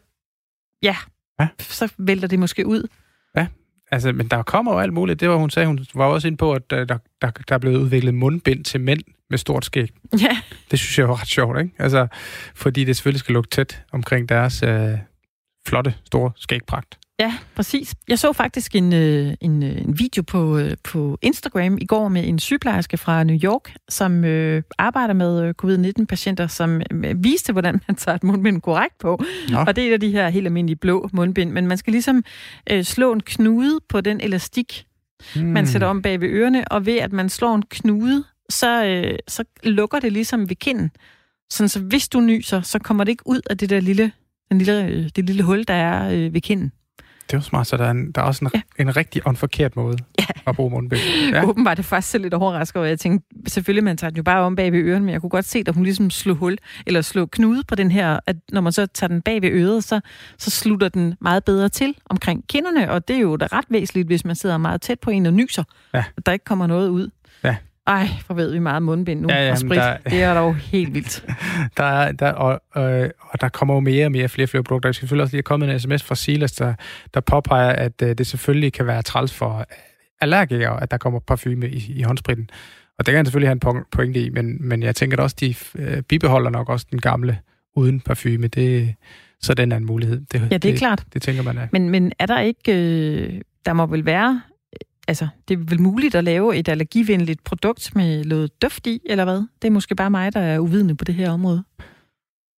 ja, 0.82 0.96
ja. 1.40 1.48
så 1.58 1.92
vælter 1.98 2.28
det 2.28 2.38
måske 2.38 2.66
ud. 2.66 2.88
Ja, 3.36 3.46
altså, 3.90 4.12
men 4.12 4.28
der 4.28 4.42
kommer 4.42 4.72
jo 4.72 4.78
alt 4.78 4.92
muligt. 4.92 5.20
Det 5.20 5.28
var, 5.28 5.36
hun 5.36 5.50
sagde, 5.50 5.66
hun 5.66 5.86
var 5.94 6.04
også 6.04 6.28
ind 6.28 6.38
på, 6.38 6.52
at 6.52 6.70
der, 6.70 6.84
der, 6.84 6.98
der 7.20 7.54
er 7.54 7.58
blevet 7.58 7.76
udviklet 7.76 8.14
mundbind 8.14 8.64
til 8.64 8.80
mænd 8.80 9.00
med 9.30 9.38
stort 9.38 9.64
skæg. 9.64 9.90
Ja. 10.20 10.36
Det 10.70 10.78
synes 10.78 10.98
jeg 10.98 11.08
var 11.08 11.20
ret 11.20 11.28
sjovt, 11.28 11.58
ikke? 11.58 11.74
Altså, 11.78 12.06
fordi 12.54 12.84
det 12.84 12.96
selvfølgelig 12.96 13.20
skal 13.20 13.32
lukke 13.32 13.50
tæt 13.50 13.82
omkring 13.92 14.28
deres 14.28 14.62
øh, 14.62 14.98
flotte, 15.66 15.94
store 16.04 16.32
skægpragt. 16.36 16.98
Ja, 17.18 17.34
præcis. 17.54 17.94
Jeg 18.08 18.18
så 18.18 18.32
faktisk 18.32 18.74
en, 18.76 18.92
øh, 18.92 19.34
en, 19.40 19.62
øh, 19.62 19.80
en 19.80 19.98
video 19.98 20.22
på, 20.22 20.58
øh, 20.58 20.76
på 20.84 21.18
Instagram 21.22 21.78
i 21.80 21.86
går 21.86 22.08
med 22.08 22.28
en 22.28 22.38
sygeplejerske 22.38 22.96
fra 22.96 23.24
New 23.24 23.36
York, 23.44 23.74
som 23.88 24.24
øh, 24.24 24.62
arbejder 24.78 25.14
med 25.14 25.54
covid-19-patienter, 25.54 26.46
som 26.46 26.82
øh, 26.90 27.24
viste, 27.24 27.52
hvordan 27.52 27.80
man 27.88 27.96
tager 27.96 28.16
et 28.16 28.22
mundbind 28.22 28.60
korrekt 28.60 28.98
på. 28.98 29.22
Nå. 29.50 29.58
Og 29.58 29.76
det 29.76 29.84
er 29.84 29.88
et 29.88 29.92
af 29.92 30.00
de 30.00 30.10
her 30.10 30.28
helt 30.28 30.46
almindelige 30.46 30.76
blå 30.76 31.08
mundbind. 31.12 31.50
Men 31.50 31.66
man 31.66 31.78
skal 31.78 31.92
ligesom 31.92 32.24
øh, 32.70 32.84
slå 32.84 33.12
en 33.12 33.20
knude 33.20 33.80
på 33.88 34.00
den 34.00 34.20
elastik, 34.20 34.86
hmm. 35.34 35.44
man 35.44 35.66
sætter 35.66 35.88
om 35.88 36.02
bag 36.02 36.20
ved 36.20 36.28
ørerne, 36.28 36.68
og 36.68 36.86
ved 36.86 36.96
at 36.96 37.12
man 37.12 37.28
slår 37.28 37.54
en 37.54 37.64
knude, 37.70 38.24
så, 38.50 38.84
øh, 38.84 39.18
så 39.28 39.44
lukker 39.62 40.00
det 40.00 40.12
ligesom 40.12 40.48
ved 40.48 40.56
kinden. 40.56 40.90
Sådan 41.50 41.68
så 41.68 41.80
hvis 41.80 42.08
du 42.08 42.20
nyser, 42.20 42.60
så 42.60 42.78
kommer 42.78 43.04
det 43.04 43.12
ikke 43.12 43.26
ud 43.26 43.40
af 43.50 43.58
det 43.58 43.70
der 43.70 43.80
lille 43.80 44.12
Den 44.52 44.58
lille, 44.58 45.08
det 45.08 45.24
lille 45.24 45.42
hul, 45.42 45.64
der 45.68 45.74
er 45.74 46.10
øh, 46.12 46.34
ved 46.34 46.40
kinden. 46.40 46.72
Det 47.32 47.34
er 47.34 47.38
jo 47.38 47.42
smart, 47.42 47.66
så 47.66 47.76
der 47.76 47.84
er, 47.84 47.90
en, 47.90 48.12
der 48.12 48.20
er 48.20 48.24
også 48.24 48.44
en, 48.44 48.50
ja. 48.54 48.82
en 48.82 48.96
rigtig 48.96 49.26
og 49.26 49.30
en 49.30 49.36
forkert 49.36 49.76
måde 49.76 49.98
ja. 50.18 50.24
at 50.46 50.56
bruge 50.56 50.70
mundbind. 50.70 51.00
Ja. 51.34 51.44
Åbenbart 51.44 51.76
det 51.76 51.84
faktisk 51.84 52.18
lidt 52.18 52.34
overrasket 52.34 52.76
over. 52.76 52.86
Jeg 52.86 53.00
tænkte, 53.00 53.26
selvfølgelig 53.48 53.84
man 53.84 53.96
tager 53.96 54.10
den 54.10 54.16
jo 54.16 54.22
bare 54.22 54.40
om 54.40 54.56
bag 54.56 54.72
ved 54.72 54.80
øren, 54.80 55.04
men 55.04 55.12
jeg 55.12 55.20
kunne 55.20 55.30
godt 55.30 55.44
se, 55.44 55.64
at 55.66 55.74
hun 55.74 55.84
ligesom 55.84 56.10
slog 56.10 56.36
hul, 56.36 56.58
eller 56.86 57.00
slog 57.00 57.30
knude 57.30 57.64
på 57.68 57.74
den 57.74 57.90
her, 57.90 58.20
at 58.26 58.36
når 58.52 58.60
man 58.60 58.72
så 58.72 58.86
tager 58.86 59.08
den 59.08 59.22
bag 59.22 59.42
ved 59.42 59.50
øret, 59.50 59.84
så, 59.84 60.00
så 60.38 60.50
slutter 60.50 60.88
den 60.88 61.14
meget 61.20 61.44
bedre 61.44 61.68
til 61.68 61.94
omkring 62.04 62.44
kinderne, 62.48 62.90
og 62.90 63.08
det 63.08 63.16
er 63.16 63.20
jo 63.20 63.36
da 63.36 63.46
ret 63.52 63.64
væsentligt, 63.68 64.06
hvis 64.06 64.24
man 64.24 64.36
sidder 64.36 64.58
meget 64.58 64.80
tæt 64.80 65.00
på 65.00 65.10
en 65.10 65.26
og 65.26 65.32
nyser, 65.32 65.64
ja. 65.94 66.04
at 66.16 66.26
der 66.26 66.32
ikke 66.32 66.44
kommer 66.44 66.66
noget 66.66 66.88
ud. 66.88 67.10
Ej, 67.86 68.08
hvor 68.26 68.34
ved 68.34 68.52
vi 68.52 68.58
meget 68.58 68.82
mundbind 68.82 69.20
nu 69.20 69.28
ja, 69.30 69.44
ja, 69.46 69.50
og 69.50 69.58
sprit. 69.58 69.78
Der, 69.78 69.96
det 69.96 70.22
er 70.22 70.34
dog 70.34 70.56
helt 70.56 70.94
vildt. 70.94 71.24
der, 71.76 72.12
der, 72.12 72.32
og, 72.32 72.82
øh, 72.82 73.10
og 73.20 73.40
der 73.40 73.48
kommer 73.48 73.74
jo 73.74 73.80
mere 73.80 74.06
og 74.06 74.12
mere 74.12 74.28
flere 74.28 74.46
flere 74.46 74.62
produkter. 74.62 74.88
Jeg 74.88 74.94
skal 74.94 75.02
selvfølgelig 75.02 75.22
også 75.22 75.36
lige 75.36 75.42
komme 75.42 75.72
en 75.72 75.80
sms 75.80 76.02
fra 76.02 76.14
Silas, 76.14 76.52
der, 76.52 76.74
der 77.14 77.20
påpeger, 77.20 77.70
at 77.70 78.02
øh, 78.02 78.18
det 78.18 78.26
selvfølgelig 78.26 78.72
kan 78.72 78.86
være 78.86 79.02
træls 79.02 79.34
for 79.34 79.66
allergikere, 80.20 80.82
at 80.82 80.90
der 80.90 80.96
kommer 80.96 81.20
parfume 81.20 81.68
i, 81.68 81.92
i 81.96 82.02
håndspritten. 82.02 82.50
Og 82.98 83.06
det 83.06 83.12
kan 83.12 83.16
han 83.16 83.26
selvfølgelig 83.26 83.48
have 83.48 83.76
en 83.76 83.84
pointe 83.92 84.20
i, 84.20 84.30
men, 84.30 84.68
men 84.68 84.82
jeg 84.82 84.96
tænker 84.96 85.16
at 85.16 85.22
også, 85.22 85.36
de 85.40 85.54
øh, 85.74 86.02
bibeholder 86.02 86.50
nok 86.50 86.68
også 86.68 86.86
den 86.90 87.00
gamle 87.00 87.38
uden 87.76 88.00
parfume. 88.00 88.46
Det, 88.46 88.94
så 89.40 89.54
den 89.54 89.72
er 89.72 89.76
en 89.76 89.84
mulighed. 89.84 90.20
Det, 90.32 90.40
ja, 90.40 90.44
det 90.44 90.54
er 90.54 90.58
det, 90.58 90.78
klart. 90.78 91.04
Det 91.12 91.22
tænker 91.22 91.42
man 91.42 91.58
af. 91.58 91.68
Men, 91.72 91.90
men 91.90 92.12
er 92.18 92.26
der 92.26 92.40
ikke... 92.40 92.72
Øh, 92.72 93.40
der 93.66 93.72
må 93.72 93.86
vel 93.86 94.04
være 94.04 94.42
altså, 95.08 95.28
det 95.48 95.58
er 95.58 95.64
vel 95.68 95.80
muligt 95.80 96.14
at 96.14 96.24
lave 96.24 96.56
et 96.56 96.68
allergivenligt 96.68 97.44
produkt 97.44 97.96
med 97.96 98.24
noget 98.24 98.62
duft 98.62 98.86
i, 98.86 99.00
eller 99.04 99.24
hvad? 99.24 99.46
Det 99.62 99.68
er 99.68 99.70
måske 99.70 99.94
bare 99.94 100.10
mig, 100.10 100.32
der 100.32 100.40
er 100.40 100.58
uvidende 100.58 100.94
på 100.94 101.04
det 101.04 101.14
her 101.14 101.30
område. 101.30 101.64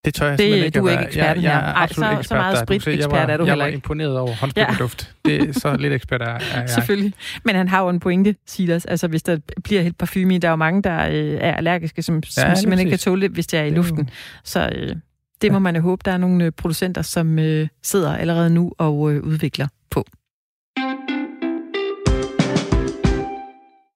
Det 0.05 0.15
tør 0.15 0.29
jeg 0.29 0.39
det, 0.39 0.45
simpelthen 0.45 0.65
ikke 0.65 0.79
Du 0.79 0.87
er 0.87 0.91
ikke 0.91 1.05
ekspert 1.05 1.25
her. 1.25 1.35
Jeg, 1.35 1.43
jeg 1.43 1.71
er 1.71 1.75
Ej, 1.75 1.89
så, 1.89 2.29
så 2.29 2.35
meget 2.35 2.59
sprit-ekspert 2.59 3.31
er 3.31 3.37
du 3.37 3.45
heller 3.45 3.45
ikke. 3.45 3.51
Jeg 3.51 3.59
var 3.59 3.67
imponeret 3.67 4.19
over 4.19 4.35
håndspritduft. 4.35 5.15
Ja. 5.25 5.31
Det 5.31 5.49
er 5.49 5.53
så 5.53 5.77
lidt 5.77 5.93
ekspert 5.93 6.23
er, 6.23 6.27
er 6.27 6.61
jeg. 6.61 6.71
Selvfølgelig. 6.71 7.13
Men 7.45 7.55
han 7.55 7.69
har 7.69 7.83
jo 7.83 7.89
en 7.89 8.01
pointe, 8.01 8.35
Silas. 8.47 8.85
Altså, 8.85 9.09
hvis 9.09 9.23
der 9.23 9.39
bliver 9.65 9.83
helt 9.83 9.99
parfume 9.99 10.35
i, 10.35 10.39
der 10.39 10.49
er 10.49 10.53
jo 10.53 10.57
mange, 10.57 10.83
der 10.83 11.07
øh, 11.09 11.39
er 11.41 11.55
allergiske, 11.55 12.03
som, 12.03 12.17
ja, 12.17 12.21
som 12.31 12.57
simpelthen 12.57 12.79
ikke 12.87 12.91
kan 12.91 12.99
tåle 12.99 13.23
det, 13.23 13.31
hvis 13.31 13.47
det 13.47 13.59
er 13.61 13.65
i 13.65 13.71
luften. 13.71 14.11
Så 14.45 14.71
øh, 14.75 14.97
det 15.43 15.53
må 15.53 15.59
man 15.59 15.77
jo 15.77 15.83
håbe, 15.83 16.03
der 16.05 16.13
er 16.13 16.17
nogle 16.17 16.45
øh, 16.45 16.53
producenter, 16.53 17.03
som 17.03 17.39
øh, 17.39 17.69
sidder 17.83 18.17
allerede 18.17 18.51
nu 18.51 18.73
og 18.79 19.13
øh, 19.13 19.23
udvikler 19.23 19.69
på. 19.91 20.07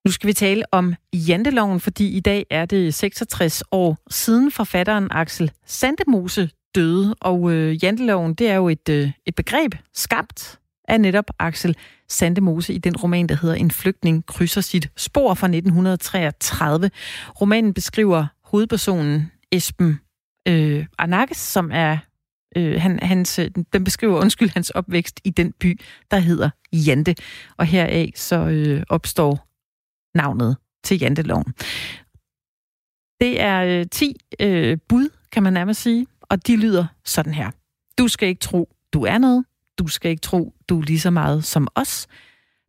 Nu 0.09 0.13
skal 0.13 0.29
vi 0.29 0.33
tale 0.33 0.63
om 0.73 0.95
janteloven, 1.15 1.81
fordi 1.81 2.17
i 2.17 2.21
dag 2.21 2.47
er 2.51 2.67
det 2.67 2.95
66 2.95 3.63
år 3.73 3.99
siden 4.11 4.51
forfatteren 4.51 5.09
Axel 5.11 5.51
Sandemose 5.67 6.51
døde. 6.75 7.15
Og 7.21 7.53
øh, 7.53 7.85
janteloven, 7.85 8.35
det 8.35 8.49
er 8.49 8.55
jo 8.55 8.69
et, 8.69 8.89
øh, 8.89 9.11
et 9.27 9.35
begreb 9.35 9.75
skabt 9.95 10.59
af 10.89 11.01
netop 11.01 11.25
Axel 11.39 11.77
Sandemose 12.09 12.75
i 12.75 12.79
den 12.79 12.97
roman, 12.97 13.27
der 13.27 13.35
hedder 13.43 13.55
En 13.55 13.71
flygtning 13.71 14.27
krydser 14.27 14.61
sit 14.61 14.91
spor 14.97 15.35
fra 15.35 15.47
1933. 15.47 16.91
Romanen 17.41 17.75
beskriver 17.75 18.27
hovedpersonen 18.45 19.33
Esben 19.53 20.01
øh, 20.49 20.87
Arnakes, 20.99 21.39
som 21.39 21.71
er 21.73 21.99
øh, 22.57 22.81
han, 22.81 22.99
hans, 23.03 23.41
den 23.73 23.85
beskriver 23.85 24.21
undskyld 24.21 24.51
hans 24.55 24.71
opvækst 24.71 25.21
i 25.25 25.31
den 25.31 25.53
by, 25.53 25.81
der 26.11 26.19
hedder 26.19 26.51
Jante. 26.73 27.15
Og 27.57 27.67
heraf 27.67 28.13
så 28.15 28.37
øh, 28.37 28.83
opstår 28.89 29.48
navnet 30.15 30.57
til 30.85 30.99
janteloven. 30.99 31.55
Det 33.21 33.41
er 33.41 33.81
øh, 33.81 33.87
10 33.91 34.17
øh, 34.41 34.79
bud, 34.89 35.09
kan 35.33 35.43
man 35.43 35.53
nærmest 35.53 35.83
sige, 35.83 36.07
og 36.23 36.47
de 36.47 36.57
lyder 36.57 36.87
sådan 37.05 37.35
her. 37.35 37.51
Du 37.99 38.09
skal 38.09 38.29
ikke 38.29 38.41
tro, 38.41 38.69
du 38.93 39.05
er 39.05 39.19
noget. 39.19 39.45
Du 39.79 39.89
skal 39.89 40.11
ikke 40.11 40.21
tro, 40.21 40.55
du 40.69 40.79
er 40.79 40.83
lige 40.83 41.01
så 41.01 41.11
meget 41.11 41.45
som 41.45 41.69
os. 41.75 42.07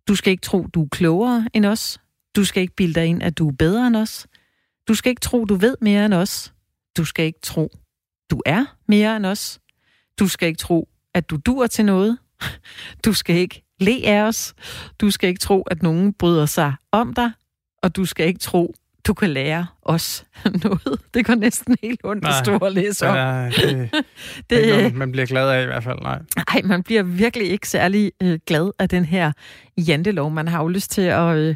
Du 0.07 0.15
skal 0.15 0.31
ikke 0.31 0.41
tro, 0.41 0.67
du 0.73 0.83
er 0.83 0.87
klogere 0.91 1.47
end 1.53 1.65
os. 1.65 1.99
Du 2.35 2.45
skal 2.45 2.61
ikke 2.61 2.75
bilde 2.75 2.93
dig 2.93 3.05
ind, 3.05 3.23
at 3.23 3.37
du 3.37 3.47
er 3.47 3.51
bedre 3.51 3.87
end 3.87 3.95
os. 3.95 4.27
Du 4.87 4.93
skal 4.93 5.09
ikke 5.09 5.19
tro, 5.19 5.45
du 5.45 5.55
ved 5.55 5.77
mere 5.81 6.05
end 6.05 6.13
os. 6.13 6.53
Du 6.97 7.05
skal 7.05 7.25
ikke 7.25 7.39
tro, 7.43 7.71
du 8.31 8.41
er 8.45 8.65
mere 8.87 9.17
end 9.17 9.25
os. 9.25 9.59
Du 10.19 10.27
skal 10.27 10.47
ikke 10.47 10.57
tro, 10.57 10.89
at 11.13 11.29
du 11.29 11.37
dur 11.37 11.67
til 11.67 11.85
noget. 11.85 12.17
Du 13.05 13.13
skal 13.13 13.35
ikke 13.35 13.63
le 13.79 14.01
af 14.05 14.21
os. 14.21 14.53
Du 15.01 15.11
skal 15.11 15.29
ikke 15.29 15.39
tro, 15.39 15.61
at 15.61 15.83
nogen 15.83 16.13
bryder 16.13 16.45
sig 16.45 16.73
om 16.91 17.13
dig, 17.13 17.31
og 17.83 17.95
du 17.95 18.05
skal 18.05 18.27
ikke 18.27 18.39
tro, 18.39 18.73
du 19.07 19.13
kan 19.13 19.29
lære 19.29 19.67
os 19.81 20.25
noget. 20.63 21.01
Det 21.13 21.25
går 21.25 21.35
næsten 21.35 21.77
helt 21.83 21.99
ondt 22.03 22.25
at 22.25 22.33
stå 22.43 22.57
og 22.57 22.71
læse 22.71 23.07
om. 23.07 23.15
Ja, 23.15 23.49
det, 23.49 23.89
det 24.49 24.69
er 24.69 24.73
noget, 24.77 24.95
man 24.95 25.11
bliver 25.11 25.25
glad 25.25 25.49
af 25.49 25.63
i 25.63 25.65
hvert 25.65 25.83
fald, 25.83 25.99
nej. 25.99 26.21
Nej, 26.35 26.61
man 26.63 26.83
bliver 26.83 27.03
virkelig 27.03 27.49
ikke 27.49 27.69
særlig 27.69 28.11
øh, 28.23 28.39
glad 28.47 28.71
af 28.79 28.89
den 28.89 29.05
her 29.05 29.31
jantelov. 29.77 30.31
Man 30.31 30.47
har 30.47 30.61
jo 30.61 30.67
lyst 30.67 30.91
til 30.91 31.01
at, 31.01 31.35
øh, 31.35 31.55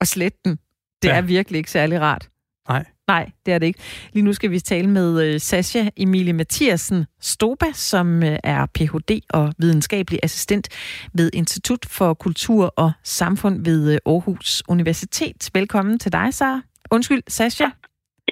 at 0.00 0.08
slette 0.08 0.38
den. 0.44 0.58
Det 1.02 1.08
ja. 1.08 1.16
er 1.16 1.20
virkelig 1.20 1.58
ikke 1.58 1.70
særlig 1.70 2.00
rart. 2.00 2.28
Nej. 2.68 2.84
Nej, 3.08 3.30
det 3.46 3.54
er 3.54 3.58
det 3.58 3.66
ikke. 3.66 3.80
Lige 4.12 4.24
nu 4.24 4.32
skal 4.32 4.50
vi 4.50 4.60
tale 4.60 4.90
med 4.90 5.34
uh, 5.34 5.40
Sasha 5.40 5.88
Emilie 5.96 6.32
Mathiasen 6.32 7.06
Stoba, 7.20 7.66
som 7.72 8.18
uh, 8.18 8.28
er 8.44 8.66
Ph.D. 8.66 9.20
og 9.30 9.52
videnskabelig 9.58 10.20
assistent 10.22 10.68
ved 11.14 11.30
Institut 11.32 11.86
for 11.88 12.14
Kultur 12.14 12.74
og 12.76 12.92
Samfund 13.02 13.64
ved 13.64 14.00
uh, 14.06 14.12
Aarhus 14.12 14.62
Universitet. 14.68 15.50
Velkommen 15.54 15.98
til 15.98 16.12
dig, 16.12 16.34
Sara. 16.34 16.60
Undskyld, 16.90 17.22
Sasha. 17.28 17.64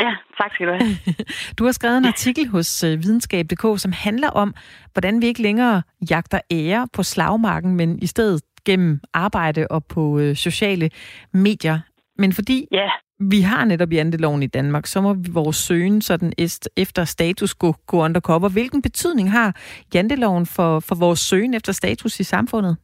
Ja, 0.00 0.10
tak 0.40 0.50
skal 0.54 0.66
du 0.66 0.72
have. 0.72 0.96
Du 1.58 1.64
har 1.64 1.72
skrevet 1.72 1.98
en 1.98 2.04
artikel 2.04 2.48
hos 2.48 2.84
videnskab.dk, 2.84 3.80
som 3.80 3.92
handler 3.92 4.30
om, 4.30 4.54
hvordan 4.92 5.20
vi 5.20 5.26
ikke 5.26 5.42
længere 5.42 5.82
jagter 6.10 6.40
ære 6.50 6.88
på 6.92 7.02
slagmarken, 7.02 7.76
men 7.76 7.98
i 8.02 8.06
stedet 8.06 8.42
gennem 8.64 9.00
arbejde 9.12 9.66
og 9.70 9.84
på 9.84 10.18
øh, 10.18 10.37
sociale 10.37 10.90
medier. 11.32 11.80
Men 12.18 12.33
fordi 12.33 12.68
ja 12.72 12.90
vi 13.20 13.40
har 13.40 13.64
netop 13.64 13.92
janteloven 13.92 14.42
i 14.42 14.46
Danmark, 14.46 14.87
så 14.87 15.00
må 15.00 15.16
vores 15.33 15.57
søgen 15.57 16.03
sådan 16.03 16.33
efter 16.77 17.05
status 17.05 17.55
gå, 17.55 17.72
gå 17.87 18.05
undercover. 18.05 18.48
Hvilken 18.48 18.83
betydning 18.83 19.31
har 19.31 19.57
janteloven 19.94 20.46
for, 20.46 20.81
for 20.81 20.94
vores 20.94 21.18
søgen 21.18 21.55
efter 21.55 21.72
status 21.72 22.20
i 22.20 22.24
samfundet? 22.24 22.77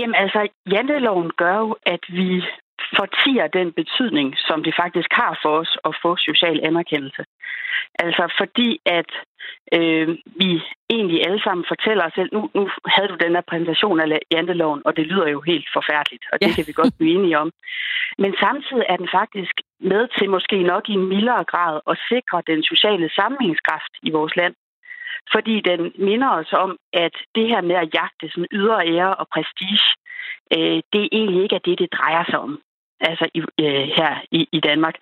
Jamen 0.00 0.14
altså, 0.14 0.48
janteloven 0.70 1.30
gør 1.38 1.58
jo, 1.58 1.76
at 1.86 2.00
vi 2.08 2.42
fortiger 2.98 3.46
den 3.46 3.72
betydning, 3.72 4.28
som 4.48 4.58
det 4.64 4.74
faktisk 4.82 5.10
har 5.12 5.38
for 5.42 5.52
os 5.62 5.72
at 5.88 5.92
få 6.02 6.16
social 6.16 6.60
anerkendelse. 6.68 7.22
Altså 8.04 8.24
fordi, 8.40 8.80
at 8.86 9.10
øh, 9.76 10.08
vi 10.40 10.50
egentlig 10.90 11.18
alle 11.26 11.42
sammen 11.42 11.64
fortæller 11.68 12.04
os 12.06 12.12
selv, 12.14 12.30
nu, 12.32 12.50
nu 12.54 12.62
havde 12.94 13.08
du 13.08 13.16
den 13.24 13.34
her 13.36 13.44
præsentation 13.50 14.00
af 14.00 14.18
janteloven, 14.32 14.82
og 14.84 14.96
det 14.96 15.06
lyder 15.06 15.28
jo 15.28 15.40
helt 15.40 15.68
forfærdeligt, 15.72 16.24
og 16.32 16.40
det 16.40 16.48
ja. 16.48 16.54
kan 16.54 16.66
vi 16.66 16.72
godt 16.72 16.94
blive 16.98 17.14
enige 17.14 17.38
om. 17.38 17.50
Men 18.18 18.34
samtidig 18.44 18.84
er 18.88 18.96
den 18.96 19.08
faktisk 19.18 19.54
med 19.80 20.08
til 20.18 20.30
måske 20.30 20.62
nok 20.62 20.88
i 20.88 20.92
en 20.92 21.08
mildere 21.08 21.44
grad 21.44 21.80
at 21.90 21.96
sikre 22.08 22.42
den 22.46 22.62
sociale 22.62 23.08
sammenhængskraft 23.18 23.92
i 24.02 24.10
vores 24.10 24.36
land. 24.36 24.54
Fordi 25.32 25.60
den 25.60 25.92
minder 25.98 26.30
os 26.30 26.52
om, 26.52 26.76
at 26.92 27.14
det 27.34 27.46
her 27.48 27.60
med 27.60 27.76
at 27.76 27.94
jagte 27.94 28.26
sådan 28.28 28.52
ydre 28.52 28.86
ære 28.94 29.14
og 29.14 29.26
prestige, 29.34 29.88
øh, 30.56 30.78
det 30.92 31.08
egentlig 31.12 31.42
ikke 31.42 31.54
er 31.54 31.66
det, 31.68 31.78
det 31.78 31.92
drejer 31.98 32.24
sig 32.30 32.38
om 32.38 32.60
altså 33.00 33.28
i, 33.34 33.40
øh, 33.64 33.84
her 33.98 34.12
i, 34.30 34.48
i 34.52 34.60
Danmark. 34.60 34.96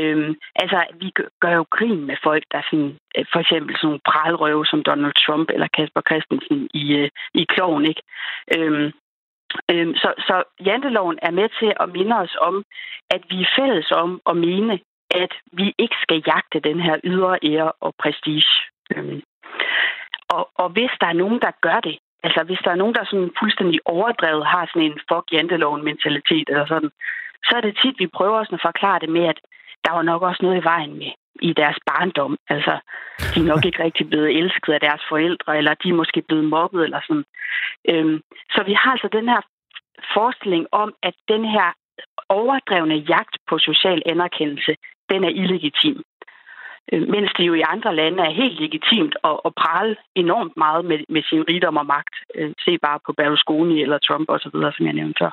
Øhm, 0.00 0.34
altså, 0.54 0.84
vi 1.00 1.12
gør 1.40 1.52
jo 1.52 1.64
grin 1.70 2.06
med 2.06 2.16
folk, 2.22 2.44
der 2.52 2.62
sådan, 2.70 2.96
øh, 3.16 3.24
for 3.32 3.40
eksempel 3.40 3.76
sådan 3.76 3.86
nogle 3.86 4.06
pralrøve 4.12 4.66
som 4.66 4.82
Donald 4.82 5.14
Trump 5.26 5.50
eller 5.50 5.68
Kasper 5.76 6.02
Christensen 6.08 6.68
i, 6.74 6.84
øh, 6.96 7.08
i 7.34 7.44
Kloven, 7.44 7.84
ikke? 7.86 8.02
Øhm, 8.56 8.92
øhm, 9.70 9.94
så, 9.94 10.14
så 10.18 10.42
janteloven 10.66 11.18
er 11.22 11.30
med 11.30 11.48
til 11.58 11.72
at 11.80 11.88
minde 11.96 12.16
os 12.16 12.36
om, 12.40 12.64
at 13.10 13.22
vi 13.30 13.42
er 13.42 13.52
fælles 13.58 13.90
om 13.90 14.20
at 14.30 14.36
mene, 14.36 14.80
at 15.10 15.32
vi 15.52 15.74
ikke 15.78 15.96
skal 16.02 16.22
jagte 16.26 16.60
den 16.60 16.80
her 16.80 16.96
ydre 17.04 17.38
ære 17.42 17.72
og 17.80 17.94
prestige. 17.98 18.54
Øhm, 18.96 19.22
og, 20.28 20.50
og 20.54 20.68
hvis 20.68 20.90
der 21.00 21.06
er 21.06 21.20
nogen, 21.22 21.40
der 21.40 21.50
gør 21.60 21.80
det, 21.80 21.98
altså 22.22 22.40
hvis 22.42 22.62
der 22.64 22.70
er 22.70 22.80
nogen, 22.82 22.94
der 22.94 23.04
sådan 23.04 23.30
fuldstændig 23.40 23.80
overdrevet 23.84 24.46
har 24.46 24.66
sådan 24.66 24.88
en 24.90 25.00
fuck 25.08 25.26
janteloven 25.32 25.84
mentalitet 25.84 26.46
eller 26.48 26.66
sådan, 26.66 26.90
så 27.44 27.52
er 27.56 27.60
det 27.60 27.78
tit, 27.82 27.96
vi 27.98 28.06
prøver 28.06 28.38
også 28.38 28.54
at 28.54 28.66
forklare 28.68 28.98
det 29.00 29.08
med, 29.08 29.24
at 29.32 29.38
der 29.84 29.92
var 29.92 30.02
nok 30.02 30.22
også 30.22 30.40
noget 30.42 30.60
i 30.60 30.64
vejen 30.64 30.94
med 30.98 31.12
i 31.48 31.52
deres 31.52 31.78
barndom. 31.86 32.36
Altså, 32.48 32.78
de 33.34 33.40
er 33.40 33.50
nok 33.52 33.64
ikke 33.64 33.82
rigtig 33.86 34.08
blevet 34.08 34.36
elsket 34.38 34.72
af 34.72 34.80
deres 34.80 35.02
forældre, 35.08 35.58
eller 35.58 35.74
de 35.74 35.88
er 35.88 36.00
måske 36.02 36.22
blevet 36.28 36.44
mobbet, 36.44 36.84
eller 36.84 37.00
sådan. 37.06 37.24
Øhm, 37.90 38.20
så 38.50 38.62
vi 38.66 38.72
har 38.72 38.90
altså 38.90 39.08
den 39.12 39.28
her 39.28 39.40
forestilling 40.14 40.66
om, 40.72 40.94
at 41.02 41.14
den 41.28 41.44
her 41.44 41.68
overdrevne 42.28 42.94
jagt 42.94 43.36
på 43.48 43.58
social 43.58 44.02
anerkendelse, 44.06 44.76
den 45.10 45.24
er 45.24 45.28
illegitim. 45.28 46.02
Øh, 46.92 47.02
mens 47.14 47.30
det 47.36 47.44
jo 47.46 47.54
i 47.54 47.68
andre 47.74 47.96
lande 48.00 48.18
er 48.22 48.38
helt 48.42 48.60
legitimt 48.60 49.14
at, 49.24 49.36
at 49.46 49.52
prale 49.62 49.96
enormt 50.22 50.56
meget 50.56 50.84
med, 50.84 50.98
med 51.14 51.22
sin 51.22 51.42
rigdom 51.50 51.76
og 51.76 51.86
magt. 51.86 52.14
Øh, 52.34 52.50
se 52.64 52.78
bare 52.86 52.98
på 53.06 53.12
Berlusconi 53.18 53.82
eller 53.82 53.98
Trump 53.98 54.26
osv., 54.34 54.56
som 54.76 54.86
jeg 54.86 54.98
nævnte 55.00 55.18
før. 55.22 55.32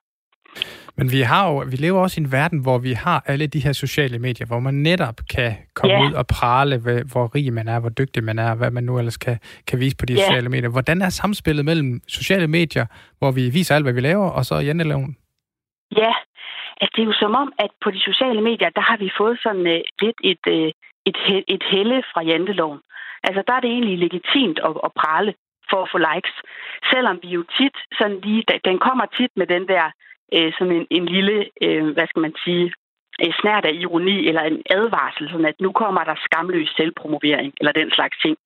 Men 0.97 1.11
vi 1.11 1.21
har 1.21 1.43
jo, 1.49 1.55
vi 1.71 1.75
lever 1.75 1.99
også 2.01 2.21
i 2.21 2.23
en 2.23 2.31
verden, 2.31 2.59
hvor 2.61 2.77
vi 2.77 2.93
har 2.93 3.23
alle 3.25 3.47
de 3.47 3.59
her 3.59 3.73
sociale 3.73 4.19
medier, 4.19 4.47
hvor 4.47 4.59
man 4.59 4.73
netop 4.73 5.15
kan 5.35 5.51
komme 5.75 5.93
yeah. 5.93 6.05
ud 6.05 6.13
og 6.13 6.25
prale, 6.27 6.77
hvor 7.11 7.35
rig 7.35 7.53
man 7.53 7.67
er, 7.67 7.79
hvor 7.79 7.89
dygtig 7.89 8.23
man 8.23 8.39
er, 8.39 8.55
hvad 8.55 8.71
man 8.71 8.83
nu 8.83 8.97
ellers 8.97 9.17
kan, 9.17 9.37
kan 9.67 9.79
vise 9.79 9.97
på 9.99 10.05
de 10.05 10.13
yeah. 10.13 10.23
sociale 10.23 10.49
medier. 10.49 10.69
Hvordan 10.69 11.01
er 11.01 11.09
samspillet 11.09 11.65
mellem 11.65 12.01
sociale 12.07 12.47
medier, 12.47 12.85
hvor 13.19 13.31
vi 13.31 13.49
viser 13.49 13.75
alt, 13.75 13.85
hvad 13.85 13.93
vi 13.93 14.01
laver, 14.01 14.29
og 14.29 14.45
så 14.45 14.55
janteloven? 14.55 15.17
Ja, 16.01 16.13
altså 16.81 16.93
det 16.95 17.01
er 17.01 17.05
jo 17.05 17.13
som 17.13 17.35
om, 17.35 17.53
at 17.59 17.71
på 17.83 17.91
de 17.91 17.99
sociale 17.99 18.41
medier, 18.41 18.69
der 18.69 18.81
har 18.81 18.97
vi 18.97 19.09
fået 19.17 19.39
sådan 19.43 19.65
uh, 19.75 19.81
lidt 20.01 20.19
et, 20.31 20.43
uh, 20.55 20.69
et, 21.09 21.43
et 21.47 21.63
helle 21.63 22.03
fra 22.13 22.21
janteloven. 22.23 22.79
Altså 23.23 23.41
der 23.47 23.53
er 23.53 23.59
det 23.59 23.69
egentlig 23.69 23.97
legitimt 23.97 24.59
at, 24.67 24.73
at 24.87 24.91
prale 25.01 25.33
for 25.69 25.79
at 25.83 25.89
få 25.91 25.97
likes. 25.97 26.35
Selvom 26.91 27.19
vi 27.23 27.29
jo 27.37 27.43
tit 27.57 27.77
sådan 27.97 28.19
lige, 28.19 28.43
den 28.65 28.77
kommer 28.79 29.05
tit 29.17 29.31
med 29.35 29.47
den 29.47 29.67
der 29.67 29.85
øh, 30.35 30.53
sådan 30.57 30.73
en, 30.79 30.87
en 30.89 31.05
lille, 31.05 31.37
øh, 31.61 31.87
hvad 31.95 32.07
skal 32.07 32.21
man 32.21 32.35
sige, 32.43 32.73
øh, 33.21 33.33
snært 33.41 33.65
af 33.65 33.73
ironi 33.73 34.27
eller 34.27 34.41
en 34.41 34.61
advarsel, 34.69 35.29
sådan 35.29 35.45
at 35.45 35.61
nu 35.61 35.71
kommer 35.71 36.03
der 36.03 36.15
skamløs 36.25 36.69
selvpromovering 36.77 37.53
eller 37.59 37.71
den 37.71 37.91
slags 37.91 38.17
ting. 38.23 38.37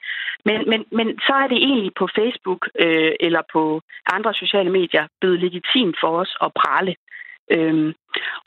Men, 0.46 0.70
men, 0.70 0.86
men 0.92 1.20
så 1.28 1.34
er 1.34 1.48
det 1.48 1.58
egentlig 1.58 1.92
på 1.94 2.08
Facebook 2.20 2.70
øh, 2.80 3.12
eller 3.20 3.42
på 3.54 3.82
andre 4.16 4.34
sociale 4.34 4.70
medier 4.70 5.08
blevet 5.22 5.40
legitimt 5.40 5.98
for 6.02 6.12
os 6.22 6.38
at 6.42 6.52
prale. 6.62 6.96
Øhm, 7.52 7.94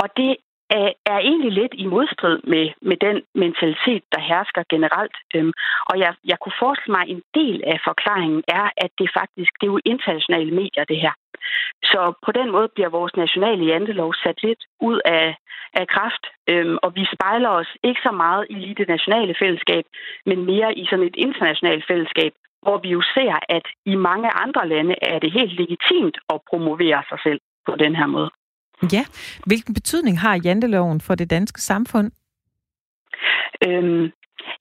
og 0.02 0.08
det 0.16 0.36
er, 0.70 0.88
er 1.06 1.18
egentlig 1.18 1.52
lidt 1.52 1.74
i 1.74 1.86
modstrid 1.86 2.38
med, 2.44 2.66
med 2.82 2.96
den 2.96 3.22
mentalitet, 3.34 4.02
der 4.12 4.20
hersker 4.20 4.62
generelt. 4.68 5.16
Øhm, 5.34 5.52
og 5.90 5.98
jeg, 5.98 6.14
jeg 6.24 6.38
kunne 6.38 6.60
forestille 6.62 6.92
mig, 6.96 7.02
at 7.02 7.08
en 7.08 7.22
del 7.34 7.62
af 7.66 7.78
forklaringen 7.84 8.42
er, 8.48 8.66
at 8.76 8.90
det 8.98 9.08
faktisk 9.18 9.52
det 9.60 9.66
er 9.66 9.72
jo 9.72 9.80
internationale 9.84 10.52
medier, 10.60 10.84
det 10.84 11.00
her. 11.04 11.14
Så 11.82 12.12
på 12.26 12.32
den 12.32 12.50
måde 12.50 12.68
bliver 12.74 12.88
vores 12.88 13.16
nationale 13.16 13.64
jantelov 13.64 14.14
sat 14.14 14.42
lidt 14.42 14.62
ud 14.80 15.00
af, 15.04 15.36
af 15.74 15.86
kraft, 15.94 16.24
øhm, 16.50 16.78
og 16.82 16.90
vi 16.94 17.04
spejler 17.14 17.48
os 17.48 17.70
ikke 17.82 18.00
så 18.02 18.12
meget 18.12 18.46
i 18.50 18.74
det 18.78 18.88
nationale 18.88 19.34
fællesskab, 19.42 19.84
men 20.26 20.46
mere 20.46 20.78
i 20.78 20.86
sådan 20.90 21.06
et 21.06 21.16
internationalt 21.16 21.84
fællesskab, 21.86 22.32
hvor 22.62 22.78
vi 22.78 22.88
jo 22.88 23.02
ser, 23.14 23.34
at 23.48 23.66
i 23.84 23.94
mange 23.94 24.30
andre 24.44 24.68
lande 24.68 24.94
er 25.02 25.18
det 25.18 25.32
helt 25.32 25.52
legitimt 25.52 26.16
at 26.34 26.40
promovere 26.50 27.02
sig 27.08 27.18
selv 27.22 27.40
på 27.66 27.76
den 27.76 27.96
her 27.96 28.06
måde. 28.06 28.30
Ja, 28.92 29.04
hvilken 29.46 29.74
betydning 29.74 30.20
har 30.20 30.40
janteloven 30.44 31.00
for 31.00 31.14
det 31.14 31.30
danske 31.30 31.60
samfund? 31.60 32.10
Øhm, 33.66 34.12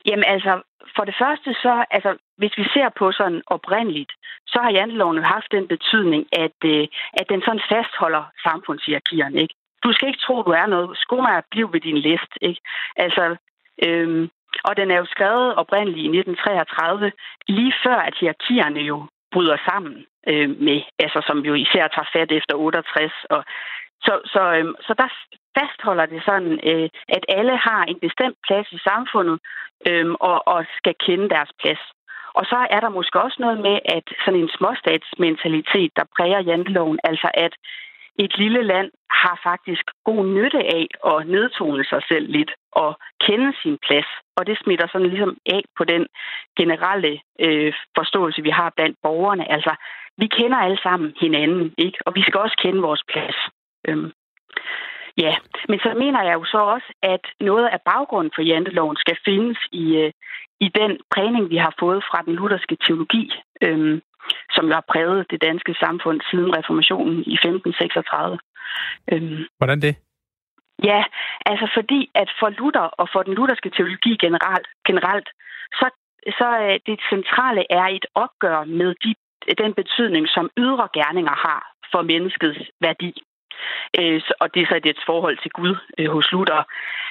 jamen 0.06 0.26
altså, 0.28 0.62
for 0.96 1.04
det 1.06 1.16
første 1.22 1.54
så, 1.54 1.86
altså, 1.92 2.18
hvis 2.38 2.58
vi 2.58 2.64
ser 2.74 2.90
på 3.00 3.12
sådan 3.12 3.42
oprindeligt, 3.48 4.12
så 4.48 4.60
har 4.64 4.72
janteloven 4.72 5.24
haft 5.24 5.52
den 5.52 5.68
betydning, 5.68 6.26
at, 6.32 6.60
øh, 6.66 6.88
at 7.14 7.26
den 7.30 7.42
sådan 7.42 7.68
fastholder 7.72 8.24
samfundshierarkierne, 8.44 9.42
ikke? 9.42 9.56
Du 9.84 9.94
skal 9.94 10.08
ikke 10.08 10.26
tro, 10.26 10.36
du 10.42 10.52
er 10.52 10.66
noget. 10.66 10.98
Skomager, 10.98 11.42
bliv 11.52 11.74
ved 11.74 11.82
din 11.82 11.98
list, 11.98 12.32
ikke? 12.42 12.62
Altså, 12.96 13.36
øhm, 13.86 14.30
og 14.64 14.78
den 14.78 14.92
er 14.92 14.98
jo 14.98 15.06
skrevet 15.06 15.56
oprindeligt 15.56 16.06
i 16.06 16.18
1933, 16.18 17.12
lige 17.48 17.74
før 17.84 17.96
at 17.96 18.18
hierarkierne 18.20 18.80
jo 18.80 18.98
bryder 19.34 19.58
sammen 19.70 20.06
øh, 20.32 20.50
med, 20.68 20.80
altså 21.00 21.20
som 21.28 21.38
jo 21.50 21.54
især 21.54 21.86
tager 21.88 22.10
fat 22.16 22.32
efter 22.32 22.56
68, 22.56 23.14
og 23.30 23.44
så, 24.06 24.14
så, 24.34 24.42
øhm, 24.58 24.76
så 24.88 24.94
der 25.02 25.10
fastholder 25.60 26.06
det 26.06 26.22
sådan, 26.26 26.54
øh, 26.72 26.90
at 27.16 27.26
alle 27.38 27.58
har 27.58 27.84
en 27.84 28.00
bestemt 28.00 28.38
plads 28.48 28.68
i 28.72 28.80
samfundet 28.90 29.40
øhm, 29.88 30.16
og, 30.20 30.48
og 30.48 30.66
skal 30.78 30.96
kende 31.06 31.30
deres 31.30 31.52
plads. 31.62 31.84
Og 32.34 32.46
så 32.46 32.68
er 32.70 32.80
der 32.80 32.90
måske 32.90 33.22
også 33.22 33.38
noget 33.40 33.60
med, 33.68 33.80
at 33.86 34.06
sådan 34.26 34.40
en 34.40 34.50
småstatsmentalitet, 34.58 35.92
der 35.96 36.12
præger 36.16 36.42
janteloven, 36.50 37.00
altså 37.04 37.30
at 37.34 37.54
et 38.20 38.38
lille 38.38 38.64
land 38.64 38.92
har 39.10 39.40
faktisk 39.44 39.86
god 40.06 40.26
nytte 40.26 40.62
af 40.78 40.88
at 41.12 41.28
nedtone 41.28 41.84
sig 41.86 42.02
selv 42.10 42.32
lidt 42.32 42.52
og 42.72 42.98
kende 43.22 43.54
sin 43.62 43.78
plads. 43.88 44.10
Og 44.38 44.48
det 44.48 44.58
smitter 44.64 44.88
sådan 44.88 45.08
ligesom 45.08 45.38
af 45.46 45.64
på 45.78 45.84
den 45.84 46.08
generelle 46.58 47.20
øh, 47.40 47.74
forståelse, 47.98 48.42
vi 48.42 48.50
har 48.50 48.74
blandt 48.76 48.98
borgerne. 49.04 49.52
Altså, 49.52 49.76
vi 50.18 50.28
kender 50.28 50.58
alle 50.58 50.80
sammen 50.84 51.14
hinanden, 51.22 51.74
ikke? 51.78 51.98
Og 52.06 52.16
vi 52.16 52.22
skal 52.22 52.40
også 52.40 52.58
kende 52.64 52.82
vores 52.82 53.04
plads. 53.12 53.36
Øhm, 53.88 54.12
ja, 55.18 55.34
men 55.70 55.80
så 55.80 55.94
mener 56.04 56.22
jeg 56.24 56.34
jo 56.34 56.46
så 56.46 56.58
også, 56.58 56.90
at 57.02 57.24
noget 57.40 57.68
af 57.68 57.80
baggrunden 57.86 58.32
for 58.36 58.42
janteloven 58.42 58.98
skal 58.98 59.18
findes 59.26 59.58
i, 59.72 59.86
øh, 59.96 60.12
i 60.60 60.68
den 60.80 60.92
prægning, 61.14 61.50
vi 61.50 61.58
har 61.58 61.74
fået 61.80 62.04
fra 62.10 62.22
den 62.26 62.34
lutherske 62.36 62.78
teologi, 62.86 63.32
øhm, 63.62 64.02
som 64.56 64.66
jo 64.68 64.74
har 64.74 64.86
præget 64.92 65.32
det 65.32 65.42
danske 65.42 65.76
samfund 65.80 66.22
siden 66.32 66.58
reformationen 66.58 67.20
i 67.34 67.34
1536. 67.34 68.40
Øhm, 69.12 69.46
Hvordan 69.58 69.82
det? 69.82 69.96
Ja, 70.84 71.04
altså 71.46 71.68
fordi, 71.74 72.12
at 72.16 72.30
for 72.40 72.50
Luther 72.50 72.88
og 73.02 73.08
for 73.14 73.24
den 73.24 73.34
lutherske 73.34 73.70
teologi 73.70 74.18
generelt, 74.26 74.68
generelt 74.88 75.30
så, 75.80 75.88
så 76.40 76.48
øh, 76.66 76.80
det 76.86 77.00
centrale 77.14 77.64
er 77.70 77.88
et 77.98 78.06
opgør 78.16 78.64
med 78.64 78.96
de, 79.04 79.16
den 79.64 79.74
betydning, 79.74 80.28
som 80.30 80.50
ydre 80.58 80.88
gerninger 80.94 81.36
har 81.48 81.62
for 81.92 82.02
menneskets 82.02 82.60
værdi. 82.82 83.12
Øh, 84.00 84.22
og 84.40 84.54
det 84.54 84.62
er 84.62 84.68
så 84.68 84.80
dets 84.84 85.04
forhold 85.06 85.38
til 85.38 85.52
Gud 85.52 85.76
øh, 86.00 86.10
hos 86.16 86.32
Luther. 86.32 86.64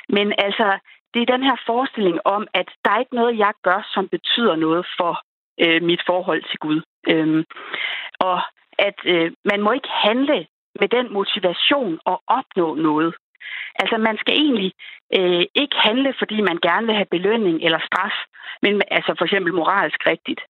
Men 0.08 0.34
altså, 0.38 0.78
det 1.14 1.22
er 1.22 1.32
den 1.34 1.42
her 1.42 1.56
forestilling 1.66 2.18
om, 2.24 2.46
at 2.54 2.68
der 2.84 2.90
er 2.90 2.98
ikke 2.98 3.14
noget, 3.14 3.38
jeg 3.38 3.52
gør, 3.62 3.88
som 3.94 4.08
betyder 4.08 4.56
noget 4.56 4.86
for 4.98 5.12
øh, 5.60 5.82
mit 5.82 6.02
forhold 6.06 6.42
til 6.50 6.58
Gud. 6.58 6.80
Øhm, 7.08 7.44
og 8.18 8.40
at 8.78 8.98
øh, 9.04 9.32
man 9.44 9.60
må 9.62 9.72
ikke 9.72 9.88
handle 9.88 10.46
med 10.80 10.88
den 10.88 11.12
motivation 11.12 11.98
at 12.06 12.18
opnå 12.26 12.74
noget. 12.74 13.14
Altså, 13.74 13.96
man 13.98 14.16
skal 14.18 14.34
egentlig 14.34 14.72
øh, 15.18 15.44
ikke 15.54 15.76
handle, 15.76 16.14
fordi 16.18 16.40
man 16.40 16.58
gerne 16.62 16.86
vil 16.86 16.94
have 16.94 17.14
belønning 17.16 17.56
eller 17.62 17.78
straf, 17.78 18.16
men 18.62 18.82
altså 18.90 19.14
for 19.18 19.24
eksempel 19.24 19.52
moralsk 19.54 20.06
rigtigt. 20.06 20.40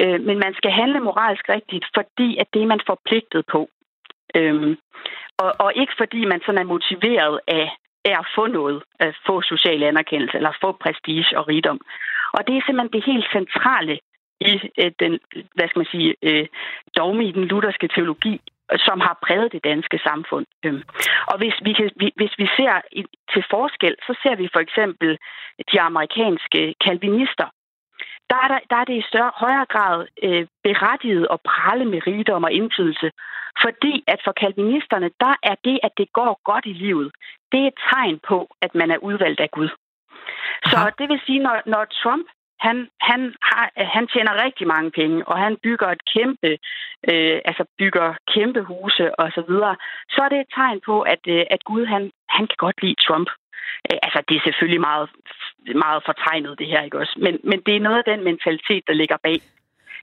Øh, 0.00 0.20
men 0.20 0.38
man 0.38 0.54
skal 0.54 0.70
handle 0.70 1.00
moralsk 1.00 1.48
rigtigt, 1.48 1.84
fordi 1.94 2.36
at 2.36 2.46
det 2.54 2.62
er 2.62 2.66
man 2.66 2.80
forpligtet 2.86 3.44
på. 3.52 3.68
Øhm, 4.34 4.76
og, 5.38 5.52
og 5.58 5.72
ikke 5.74 5.94
fordi 5.98 6.24
man 6.24 6.40
sådan 6.46 6.60
er 6.60 6.72
motiveret 6.74 7.40
af, 7.48 7.76
af 8.04 8.18
at 8.18 8.26
få 8.34 8.46
noget, 8.46 8.82
at 9.00 9.16
få 9.26 9.42
social 9.42 9.82
anerkendelse 9.82 10.36
eller 10.36 10.52
få 10.60 10.72
prestige 10.72 11.38
og 11.38 11.48
rigdom. 11.48 11.80
Og 12.32 12.46
det 12.46 12.56
er 12.56 12.62
simpelthen 12.66 12.92
det 12.92 13.04
helt 13.12 13.26
centrale 13.32 13.98
i 14.40 14.52
øh, 14.80 14.92
den, 15.00 15.12
hvad 15.54 15.68
skal 15.68 15.80
man 15.80 15.92
sige, 15.94 16.14
øh, 16.22 16.46
dogme 16.96 17.24
i 17.24 17.32
den 17.32 17.44
lutherske 17.44 17.88
teologi, 17.88 18.40
som 18.76 19.00
har 19.00 19.18
præget 19.26 19.52
det 19.52 19.64
danske 19.64 19.98
samfund. 20.08 20.46
Øhm, 20.64 20.82
og 21.30 21.38
hvis 21.38 21.56
vi, 21.62 21.72
kan, 21.72 21.90
hvis 22.16 22.34
vi 22.38 22.46
ser 22.56 22.74
til 23.32 23.44
forskel, 23.50 23.94
så 24.06 24.12
ser 24.22 24.34
vi 24.36 24.48
for 24.52 24.60
eksempel 24.60 25.18
de 25.72 25.80
amerikanske 25.80 26.74
kalvinister, 26.84 27.48
der 28.30 28.38
er, 28.44 28.48
der, 28.48 28.58
der 28.70 28.76
er 28.76 28.84
det 28.84 28.96
i 28.98 29.08
større, 29.10 29.32
højere 29.34 29.66
grad 29.74 30.06
øh, 30.22 30.46
berettiget 30.62 31.26
at 31.34 31.40
prale 31.40 31.84
med 31.84 32.06
rigdom 32.06 32.44
og 32.44 32.52
indflydelse. 32.52 33.10
Fordi 33.62 34.04
at 34.06 34.20
for 34.24 34.32
kalvinisterne, 34.32 35.10
der 35.20 35.34
er 35.42 35.56
det, 35.64 35.80
at 35.82 35.92
det 35.98 36.08
går 36.12 36.40
godt 36.44 36.66
i 36.66 36.72
livet, 36.72 37.12
det 37.52 37.60
er 37.60 37.66
et 37.66 37.80
tegn 37.92 38.20
på, 38.28 38.48
at 38.62 38.74
man 38.74 38.90
er 38.90 38.98
udvalgt 38.98 39.40
af 39.40 39.50
Gud. 39.50 39.68
Så 40.70 40.76
Aha. 40.76 40.90
det 40.98 41.08
vil 41.08 41.20
sige, 41.26 41.38
når, 41.38 41.62
når 41.66 41.84
Trump 41.84 42.26
han, 42.66 42.76
han, 43.10 43.20
har, 43.48 43.66
han 43.94 44.06
tjener 44.12 44.42
rigtig 44.44 44.66
mange 44.66 44.90
penge, 44.90 45.28
og 45.28 45.36
han 45.38 45.56
bygger 45.62 45.88
et 45.90 46.02
kæmpe, 46.14 46.50
øh, 47.10 47.38
altså 47.48 47.64
bygger 47.78 48.08
kæmpe 48.34 48.60
huse 48.70 49.06
og 49.20 49.28
så 49.36 49.42
videre, 49.48 49.76
så 50.12 50.18
er 50.24 50.28
det 50.28 50.40
et 50.40 50.54
tegn 50.54 50.80
på, 50.88 50.96
at, 51.00 51.22
øh, 51.28 51.44
at 51.54 51.64
Gud 51.64 51.84
han, 51.86 52.02
han 52.28 52.44
kan 52.46 52.58
godt 52.64 52.82
lide 52.82 53.02
Trump. 53.06 53.28
Øh, 53.90 53.98
altså, 54.06 54.18
det 54.28 54.34
er 54.36 54.42
selvfølgelig 54.44 54.80
meget, 54.80 55.08
meget 55.84 56.02
fortegnet, 56.08 56.58
det 56.58 56.66
her, 56.66 56.80
ikke 56.82 56.98
også? 56.98 57.14
Men, 57.24 57.34
men 57.50 57.58
det 57.66 57.76
er 57.76 57.80
noget 57.80 57.98
af 58.02 58.06
den 58.12 58.24
mentalitet, 58.24 58.82
der 58.88 58.94
ligger 58.94 59.16
bag. 59.22 59.40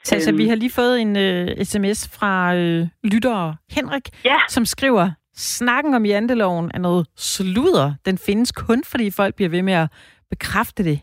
Sasha, 0.04 0.32
vi 0.32 0.44
øhm. 0.44 0.50
har 0.50 0.56
lige 0.56 0.72
fået 0.82 1.02
en 1.02 1.12
uh, 1.26 1.48
sms 1.64 2.00
fra 2.18 2.54
uh, 2.54 2.88
lytter 3.12 3.56
Henrik, 3.76 4.06
ja. 4.26 4.38
som 4.48 4.66
skriver, 4.66 5.12
snakken 5.34 5.94
om 5.94 6.06
janteloven 6.06 6.72
er 6.74 6.80
noget 6.80 7.08
sludder. 7.16 7.94
Den 8.06 8.18
findes 8.18 8.52
kun, 8.52 8.84
fordi 8.84 9.12
folk 9.12 9.36
bliver 9.36 9.50
ved 9.50 9.62
med 9.62 9.74
at 9.74 9.88
bekræfte 10.30 10.84
det. 10.84 11.00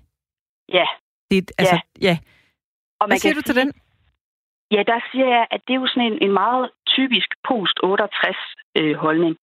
Ja. 0.68 0.86
Det, 1.30 1.52
altså, 1.58 1.80
ja. 2.00 2.06
ja. 2.08 2.18
Og 3.00 3.06
Hvad 3.06 3.18
siger 3.18 3.34
du 3.34 3.42
til 3.42 3.56
den? 3.56 3.72
Ja, 4.70 4.82
der 4.90 5.00
siger 5.12 5.28
jeg, 5.36 5.46
at 5.50 5.60
det 5.66 5.72
er 5.74 5.80
jo 5.80 5.86
sådan 5.86 6.12
en, 6.12 6.18
en 6.22 6.32
meget 6.32 6.70
typisk 6.86 7.28
post-68-holdning. 7.48 9.34
Øh, 9.34 9.38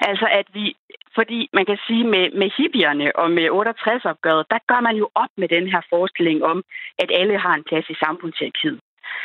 Altså 0.00 0.26
at 0.40 0.46
vi, 0.52 0.76
fordi 1.14 1.48
man 1.52 1.66
kan 1.66 1.78
sige 1.86 2.04
med, 2.04 2.30
med 2.40 2.50
hippierne 2.58 3.16
og 3.16 3.30
med 3.30 3.46
68-opgøret, 3.50 4.50
der 4.50 4.58
gør 4.68 4.80
man 4.80 4.96
jo 4.96 5.08
op 5.14 5.32
med 5.36 5.48
den 5.48 5.68
her 5.72 5.80
forestilling 5.90 6.44
om, 6.44 6.62
at 6.98 7.10
alle 7.20 7.38
har 7.38 7.54
en 7.54 7.64
plads 7.64 7.90
i 7.90 7.96
samfundshierarkiet. 8.04 8.80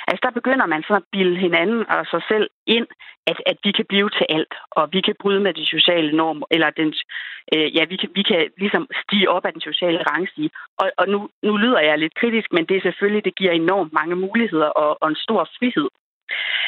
Altså 0.08 0.22
der 0.24 0.40
begynder 0.40 0.66
man 0.66 0.84
sådan 0.84 1.02
at 1.02 1.10
bilde 1.12 1.38
hinanden 1.46 1.90
og 1.90 2.06
sig 2.06 2.22
selv 2.32 2.48
ind, 2.68 2.88
at, 3.28 3.38
at 3.46 3.58
vi 3.64 3.72
kan 3.72 3.86
blive 3.90 4.10
til 4.10 4.26
alt, 4.30 4.54
og 4.72 4.90
vi 4.92 5.02
kan 5.02 5.16
bryde 5.22 5.40
med 5.40 5.54
de 5.54 5.66
sociale 5.66 6.12
normer, 6.18 6.46
eller 6.52 6.70
den, 6.70 6.94
øh, 7.54 7.76
ja, 7.76 7.84
vi 7.86 7.96
kan, 7.96 8.10
vi 8.16 8.24
kan 8.24 8.50
ligesom 8.58 8.88
stige 9.04 9.30
op 9.30 9.46
af 9.46 9.52
den 9.54 9.62
sociale 9.62 10.04
rangstige. 10.12 10.50
Og, 10.80 10.92
og 10.98 11.10
nu, 11.10 11.30
nu 11.44 11.58
lyder 11.58 11.80
jeg 11.80 11.98
lidt 12.00 12.16
kritisk, 12.16 12.48
men 12.52 12.66
det 12.66 12.78
er 12.78 12.82
selvfølgelig, 12.82 13.26
det 13.26 13.36
giver 13.36 13.52
enormt 13.52 13.94
mange 13.94 14.16
muligheder 14.16 14.70
og, 14.84 14.98
og 15.02 15.10
en 15.10 15.16
stor 15.26 15.50
frihed 15.60 15.90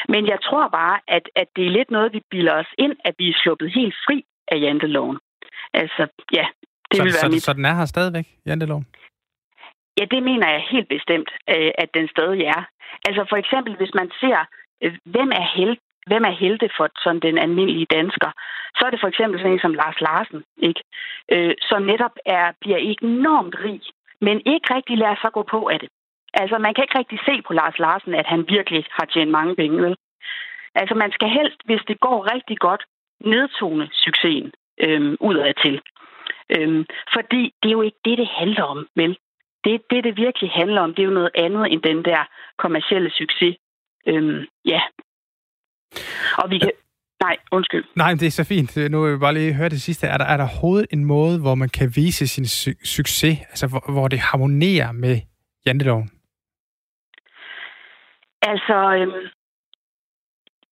men 0.08 0.26
jeg 0.26 0.38
tror 0.42 0.68
bare, 0.68 0.96
at, 1.08 1.24
at 1.36 1.48
det 1.56 1.66
er 1.66 1.70
lidt 1.70 1.90
noget, 1.90 2.12
vi 2.12 2.20
bilder 2.30 2.54
os 2.54 2.72
ind, 2.78 2.96
at 3.04 3.14
vi 3.18 3.28
er 3.28 3.38
sluppet 3.42 3.72
helt 3.72 3.94
fri 4.06 4.24
af 4.48 4.60
janteloven. 4.60 5.18
Altså, 5.74 6.02
ja, 6.32 6.46
det 6.90 6.96
så, 6.96 7.02
vil 7.02 7.12
være 7.12 7.26
så, 7.26 7.28
mit... 7.28 7.42
så 7.42 7.52
den 7.52 7.64
er 7.64 7.74
her 7.74 7.84
stadigvæk, 7.84 8.26
janteloven? 8.46 8.86
Ja, 9.98 10.04
det 10.04 10.22
mener 10.22 10.48
jeg 10.50 10.62
helt 10.70 10.88
bestemt, 10.88 11.30
øh, 11.54 11.70
at 11.78 11.88
den 11.94 12.08
stadig 12.08 12.42
er. 12.56 12.62
Altså 13.08 13.26
for 13.28 13.36
eksempel, 13.36 13.76
hvis 13.76 13.94
man 13.94 14.10
ser, 14.20 14.38
øh, 14.82 14.96
hvem 15.04 15.30
er 15.30 15.46
held, 15.56 15.76
hvem 16.06 16.24
er 16.24 16.36
helte 16.44 16.68
for 16.76 16.88
sådan 17.04 17.20
den 17.20 17.38
almindelige 17.38 17.92
dansker, 17.96 18.30
så 18.76 18.82
er 18.86 18.90
det 18.90 19.00
for 19.00 19.08
eksempel 19.08 19.40
sådan 19.40 19.52
en 19.52 19.64
som 19.64 19.74
Lars 19.74 20.00
Larsen, 20.00 20.42
ikke? 20.68 20.82
Øh, 21.32 21.54
som 21.60 21.82
netop 21.82 22.16
er, 22.26 22.52
bliver 22.60 22.80
enormt 23.02 23.54
rig, 23.64 23.82
men 24.20 24.36
ikke 24.52 24.74
rigtig 24.74 24.98
lader 24.98 25.18
sig 25.22 25.32
gå 25.32 25.42
på 25.42 25.68
af 25.68 25.78
det. 25.80 25.88
Altså, 26.40 26.56
man 26.58 26.74
kan 26.74 26.84
ikke 26.84 26.98
rigtig 26.98 27.18
se 27.28 27.34
på 27.46 27.52
Lars 27.52 27.78
Larsen, 27.78 28.14
at 28.14 28.26
han 28.26 28.40
virkelig 28.48 28.84
har 28.98 29.06
tjent 29.12 29.30
mange 29.30 29.54
penge, 29.56 29.82
vel? 29.86 29.96
Altså, 30.74 30.94
man 30.94 31.12
skal 31.16 31.28
helst, 31.38 31.60
hvis 31.64 31.82
det 31.88 32.00
går 32.00 32.18
rigtig 32.34 32.58
godt, 32.58 32.82
nedtone 33.32 33.88
succesen 34.04 34.52
øhm, 34.84 35.16
udad 35.20 35.54
til. 35.64 35.74
Øhm, 36.56 36.84
fordi 37.14 37.42
det 37.60 37.68
er 37.68 37.76
jo 37.78 37.82
ikke 37.82 38.00
det, 38.04 38.18
det 38.18 38.28
handler 38.40 38.62
om, 38.62 38.86
vel? 38.96 39.18
Det, 39.64 39.82
det, 39.90 40.04
det 40.04 40.16
virkelig 40.16 40.50
handler 40.50 40.80
om, 40.80 40.94
det 40.94 41.02
er 41.02 41.06
jo 41.06 41.18
noget 41.20 41.30
andet 41.34 41.72
end 41.72 41.82
den 41.82 42.04
der 42.04 42.22
kommercielle 42.58 43.10
succes. 43.10 43.56
Øhm, 44.06 44.40
ja. 44.64 44.80
Og 46.38 46.50
vi 46.50 46.58
kan... 46.58 46.70
Nej, 47.22 47.36
undskyld. 47.52 47.84
Nej, 47.96 48.10
det 48.10 48.26
er 48.26 48.30
så 48.30 48.44
fint. 48.44 48.76
Nu 48.90 49.02
vil 49.02 49.10
jeg 49.10 49.20
bare 49.20 49.34
lige 49.34 49.52
høre 49.54 49.68
det 49.68 49.82
sidste. 49.82 50.06
Er 50.06 50.18
der, 50.18 50.24
er 50.24 50.36
der 50.36 50.44
overhovedet 50.44 50.86
en 50.90 51.04
måde, 51.04 51.40
hvor 51.40 51.54
man 51.54 51.68
kan 51.68 51.92
vise 51.96 52.26
sin 52.26 52.44
su- 52.44 52.84
succes, 52.84 53.38
altså 53.40 53.66
hvor, 53.66 53.92
hvor 53.92 54.08
det 54.08 54.18
harmonerer 54.18 54.92
med 54.92 55.20
janteloven? 55.66 56.10
Altså, 58.50 58.76
øhm, 58.98 59.28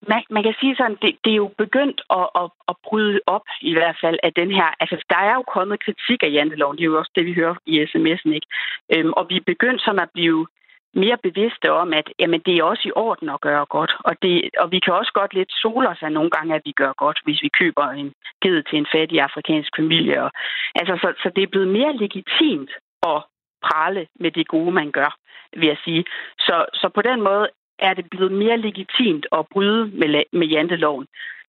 man, 0.09 0.23
man 0.31 0.43
kan 0.43 0.55
sige 0.61 0.77
sådan, 0.77 0.99
det, 1.03 1.17
det 1.25 1.33
er 1.33 1.43
jo 1.45 1.51
begyndt 1.59 2.01
at, 2.11 2.27
at, 2.35 2.49
at 2.69 2.77
bryde 2.85 3.21
op 3.27 3.47
i 3.61 3.73
hvert 3.73 3.97
fald 4.01 4.19
af 4.23 4.33
den 4.33 4.51
her. 4.51 4.69
Altså, 4.81 4.97
der 5.11 5.17
er 5.17 5.35
jo 5.35 5.43
kommet 5.43 5.85
kritik 5.85 6.23
af 6.23 6.33
janteloven. 6.33 6.77
Det 6.77 6.83
er 6.83 6.93
jo 6.93 6.99
også 6.99 7.13
det, 7.15 7.27
vi 7.27 7.35
hører 7.35 7.55
i 7.67 7.83
sms'en, 7.83 8.33
ikke? 8.39 8.49
Øhm, 8.95 9.13
og 9.13 9.27
vi 9.29 9.37
er 9.37 9.51
begyndt 9.53 9.83
sådan 9.83 10.01
at 10.07 10.11
blive 10.15 10.47
mere 10.95 11.19
bevidste 11.23 11.73
om, 11.73 11.93
at 11.93 12.13
jamen, 12.19 12.41
det 12.47 12.57
er 12.57 12.65
også 12.65 12.89
i 12.89 12.93
orden 12.97 13.29
at 13.29 13.41
gøre 13.41 13.67
godt. 13.67 13.93
Og, 13.99 14.15
det, 14.23 14.51
og 14.59 14.73
vi 14.73 14.79
kan 14.79 14.95
også 14.95 15.13
godt 15.15 15.35
lidt 15.35 15.53
sole 15.63 15.89
os 15.89 16.03
af 16.03 16.13
nogle 16.13 16.31
gange, 16.31 16.55
at 16.55 16.63
vi 16.65 16.73
gør 16.73 16.93
godt, 16.93 17.19
hvis 17.25 17.43
vi 17.43 17.49
køber 17.49 17.87
en 17.89 18.13
ged 18.43 18.63
til 18.63 18.79
en 18.79 18.87
fattig 18.95 19.21
afrikansk 19.21 19.71
familie. 19.77 20.23
Og, 20.23 20.31
altså, 20.75 20.99
så, 21.03 21.13
så 21.23 21.31
det 21.37 21.43
er 21.43 21.53
blevet 21.53 21.69
mere 21.69 21.97
legitimt 21.97 22.71
at 23.03 23.23
prale 23.63 24.07
med 24.21 24.31
det 24.31 24.49
gode, 24.49 24.73
man 24.73 24.91
gør, 24.91 25.17
vil 25.57 25.69
jeg 25.69 25.77
sige. 25.85 26.05
Så, 26.39 26.65
så 26.75 26.89
på 26.95 27.03
den 27.03 27.23
måde 27.23 27.49
er 27.79 27.95
det 27.95 28.11
blevet 28.11 28.33
mere 28.33 28.57
legitimt 28.57 29.27
at 29.33 29.47
bryde 29.53 29.85
med, 29.87 30.25
med 30.33 30.47
janteloven. 30.47 31.07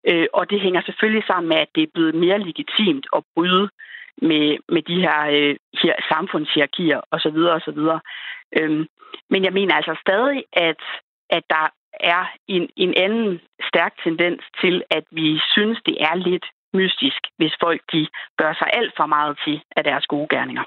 Øh, 0.10 0.28
og 0.34 0.50
det 0.50 0.62
hænger 0.62 0.82
selvfølgelig 0.82 1.24
sammen 1.28 1.50
med, 1.50 1.58
at 1.58 1.72
det 1.76 1.84
er 1.84 1.94
blevet 1.94 2.16
mere 2.16 2.40
legitimt 2.40 3.06
at 3.16 3.24
bryde 3.36 3.70
med, 4.22 4.58
med 4.70 4.82
de 4.82 5.02
her, 5.02 5.20
øh, 5.36 5.56
her 5.84 5.96
samfundshierarkier 6.12 7.02
osv. 7.12 7.38
osv. 7.58 7.82
Øhm, 8.58 8.86
men 9.30 9.44
jeg 9.44 9.54
mener 9.54 9.76
altså 9.76 9.96
stadig, 10.02 10.44
at, 10.54 10.82
at 11.30 11.44
der 11.50 11.66
er 12.00 12.26
en, 12.48 12.70
en 12.76 12.94
anden 12.98 13.42
stærk 13.70 13.94
tendens 14.04 14.42
til, 14.62 14.84
at 14.90 15.04
vi 15.12 15.40
synes, 15.54 15.78
det 15.86 15.98
er 16.00 16.16
lidt 16.16 16.46
mystisk, 16.74 17.22
hvis 17.38 17.54
folk 17.64 17.82
de 17.94 18.08
gør 18.38 18.54
sig 18.54 18.70
alt 18.74 18.94
for 18.98 19.06
meget 19.06 19.40
til 19.46 19.62
af 19.78 19.84
deres 19.84 20.06
gode 20.06 20.28
gerninger. 20.30 20.64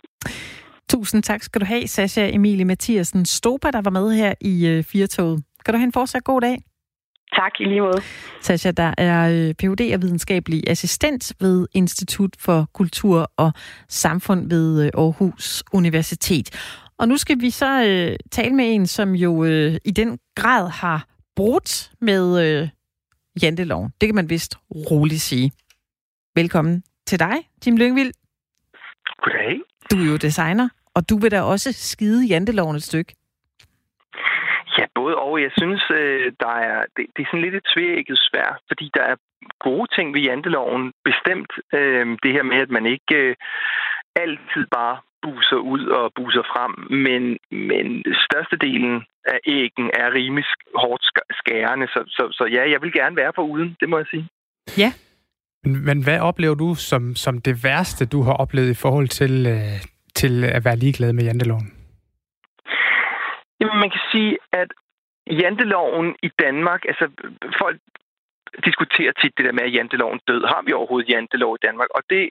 Tusind 0.91 1.23
tak 1.23 1.43
skal 1.43 1.61
du 1.61 1.67
have, 1.67 1.87
Sasha 1.87 2.31
Emilie 2.33 2.65
Mathiasen 2.65 3.25
Stopa, 3.25 3.71
der 3.71 3.83
var 3.83 3.91
med 3.91 4.17
her 4.17 4.35
i 4.41 4.67
øh, 4.67 4.85
Firtoget. 4.85 5.45
Kan 5.65 5.75
du 5.75 5.79
have 5.79 5.87
en 5.87 5.93
fortsat 5.93 6.25
god 6.25 6.41
dag? 6.41 6.59
Tak, 7.35 7.53
i 7.61 7.65
lige 7.65 7.81
måde. 7.81 8.01
Sasha, 8.41 8.71
der 8.71 8.95
er 8.99 9.31
øh, 9.31 9.55
Ph.D. 9.55 9.95
og 9.95 10.03
videnskabelig 10.03 10.71
assistent 10.71 11.33
ved 11.41 11.67
Institut 11.75 12.37
for 12.39 12.69
Kultur 12.75 13.33
og 13.37 13.53
Samfund 13.89 14.49
ved 14.49 14.85
øh, 14.85 14.91
Aarhus 14.95 15.65
Universitet. 15.73 16.51
Og 16.99 17.09
nu 17.09 17.17
skal 17.17 17.41
vi 17.41 17.51
så 17.51 17.85
øh, 17.85 18.17
tale 18.31 18.55
med 18.55 18.75
en, 18.75 18.87
som 18.87 19.15
jo 19.15 19.45
øh, 19.45 19.75
i 19.85 19.91
den 19.91 20.19
grad 20.35 20.71
har 20.71 21.09
brudt 21.37 21.91
med 22.01 22.25
øh, 22.45 22.69
janteloven. 23.43 23.91
Det 24.01 24.07
kan 24.09 24.15
man 24.15 24.31
vist 24.31 24.57
roligt 24.71 25.21
sige. 25.21 25.53
Velkommen 26.35 26.83
til 27.07 27.19
dig, 27.19 27.37
Tim 27.63 27.77
Lyngvild. 27.77 28.13
Goddag. 29.23 29.61
Du 29.91 29.97
er 29.97 30.11
jo 30.13 30.17
designer, 30.17 30.69
og 30.95 31.11
du 31.11 31.19
vil 31.19 31.31
da 31.31 31.41
også 31.43 31.73
skide 31.73 32.27
janteloven 32.27 32.77
et 32.77 32.83
stykke. 32.83 33.15
Ja, 34.79 34.85
både 34.95 35.17
og. 35.17 35.43
Jeg 35.43 35.51
synes, 35.59 35.83
øh, 35.91 36.33
der 36.41 36.55
er, 36.71 36.79
det, 36.97 37.05
det 37.17 37.23
er 37.23 37.29
sådan 37.31 37.45
lidt 37.45 37.55
et 37.55 37.71
tvækket 37.75 38.19
svær, 38.19 38.59
fordi 38.69 38.91
der 38.95 39.03
er 39.03 39.17
gode 39.61 39.89
ting 39.97 40.15
ved 40.15 40.21
janteloven. 40.21 40.93
Bestemt 41.05 41.53
øh, 41.73 42.07
det 42.23 42.33
her 42.33 42.43
med, 42.43 42.57
at 42.57 42.71
man 42.71 42.87
ikke 42.87 43.15
øh, 43.15 43.35
altid 44.17 44.65
bare 44.79 44.97
buser 45.23 45.57
ud 45.57 45.87
og 45.87 46.13
buser 46.17 46.45
frem, 46.53 46.73
men, 47.07 47.23
men 47.69 47.87
størstedelen 48.27 49.05
af 49.25 49.39
æggen 49.47 49.91
er 50.03 50.15
rimelig 50.19 50.45
hårdt 50.75 51.05
skærende, 51.41 51.87
så, 51.87 52.01
så, 52.17 52.25
så 52.33 52.45
ja, 52.45 52.71
jeg 52.71 52.83
vil 52.83 52.93
gerne 52.93 53.17
være 53.17 53.33
for 53.35 53.43
uden, 53.43 53.77
det 53.81 53.89
må 53.89 53.97
jeg 53.99 54.07
sige. 54.11 54.29
Ja. 54.79 54.91
Men, 55.67 56.05
hvad 56.05 56.21
oplever 56.21 56.55
du 56.55 56.75
som, 56.75 57.15
som 57.15 57.41
det 57.41 57.65
værste, 57.65 58.07
du 58.07 58.23
har 58.23 58.33
oplevet 58.33 58.71
i 58.71 58.81
forhold 58.85 59.09
til, 59.09 59.47
øh, 59.47 59.77
til 60.15 60.45
at 60.45 60.65
være 60.65 60.77
ligeglad 60.77 61.13
med 61.13 61.25
janteloven? 61.25 61.73
Jamen, 63.61 63.79
man 63.79 63.91
kan 63.91 64.01
sige, 64.13 64.39
at 64.53 64.69
janteloven 65.31 66.17
i 66.23 66.31
Danmark, 66.39 66.85
altså 66.85 67.07
folk 67.59 67.79
diskuterer 68.65 69.13
tit 69.13 69.33
det 69.37 69.45
der 69.45 69.53
med, 69.53 69.63
at 69.63 69.75
janteloven 69.75 70.21
død. 70.29 70.43
Har 70.45 70.63
vi 70.67 70.73
overhovedet 70.73 71.09
jantelov 71.09 71.55
i 71.55 71.65
Danmark? 71.67 71.89
Og 71.91 72.03
det 72.11 72.31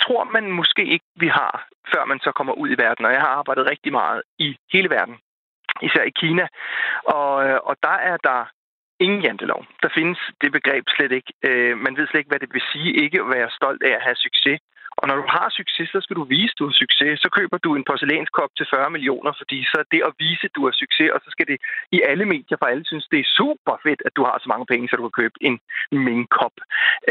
tror 0.00 0.24
man 0.24 0.50
måske 0.50 0.84
ikke, 0.86 1.04
vi 1.16 1.28
har, 1.28 1.68
før 1.94 2.04
man 2.04 2.20
så 2.20 2.32
kommer 2.32 2.52
ud 2.52 2.68
i 2.70 2.78
verden. 2.78 3.04
Og 3.06 3.12
jeg 3.12 3.20
har 3.20 3.28
arbejdet 3.28 3.70
rigtig 3.70 3.92
meget 3.92 4.22
i 4.38 4.56
hele 4.72 4.90
verden, 4.90 5.16
især 5.82 6.02
i 6.02 6.16
Kina. 6.20 6.46
Og, 7.04 7.48
øh, 7.48 7.58
og 7.62 7.76
der 7.82 7.96
er 8.10 8.16
der 8.16 8.50
ingen 9.00 9.22
jantelov. 9.22 9.60
Der 9.82 9.90
findes 9.98 10.20
det 10.42 10.52
begreb 10.52 10.84
slet 10.96 11.12
ikke. 11.12 11.32
Øh, 11.48 11.78
man 11.84 11.96
ved 11.96 12.06
slet 12.06 12.20
ikke, 12.20 12.32
hvad 12.32 12.42
det 12.44 12.54
vil 12.54 12.62
sige 12.72 12.90
ikke 13.04 13.18
at 13.20 13.28
være 13.36 13.50
stolt 13.58 13.82
af 13.82 13.92
at 13.98 14.02
have 14.06 14.16
succes. 14.26 14.58
Og 15.00 15.04
når 15.08 15.16
du 15.22 15.26
har 15.36 15.48
succes, 15.58 15.88
så 15.94 16.00
skal 16.00 16.16
du 16.16 16.24
vise, 16.24 16.52
at 16.54 16.58
du 16.58 16.66
har 16.70 16.76
succes. 16.82 17.20
Så 17.24 17.28
køber 17.38 17.58
du 17.58 17.70
en 17.74 17.84
porcelænskop 17.88 18.50
til 18.56 18.66
40 18.74 18.90
millioner, 18.90 19.32
fordi 19.40 19.58
så 19.70 19.76
er 19.82 19.88
det 19.94 20.02
at 20.08 20.12
vise, 20.18 20.44
at 20.48 20.56
du 20.56 20.62
har 20.68 20.74
succes, 20.82 21.10
og 21.14 21.20
så 21.24 21.28
skal 21.30 21.46
det 21.46 21.58
i 21.96 21.98
alle 22.10 22.24
medier, 22.34 22.56
for 22.58 22.66
alle 22.66 22.84
synes, 22.86 23.06
det 23.12 23.20
er 23.20 23.34
super 23.38 23.76
fedt, 23.86 24.02
at 24.06 24.16
du 24.16 24.22
har 24.28 24.36
så 24.38 24.48
mange 24.52 24.66
penge, 24.66 24.88
så 24.88 24.96
du 24.96 25.08
kan 25.08 25.20
købe 25.22 25.36
en 25.48 25.56
minkop. 26.06 26.56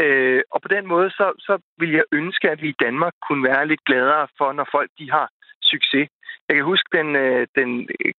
Øh, 0.02 0.40
og 0.54 0.58
på 0.62 0.68
den 0.68 0.84
måde, 0.92 1.08
så, 1.10 1.26
så 1.46 1.54
vil 1.80 1.90
jeg 1.98 2.04
ønske, 2.12 2.50
at 2.50 2.62
vi 2.62 2.68
i 2.68 2.80
Danmark 2.86 3.14
kunne 3.26 3.44
være 3.50 3.68
lidt 3.70 3.84
gladere 3.88 4.28
for, 4.38 4.52
når 4.52 4.66
folk 4.76 4.90
de 4.98 5.10
har 5.10 5.26
succes. 5.72 6.06
Jeg 6.48 6.56
kan 6.56 6.64
huske 6.72 6.88
den, 6.98 7.08
øh, 7.16 7.46
den 7.58 7.70
øh, 8.00 8.12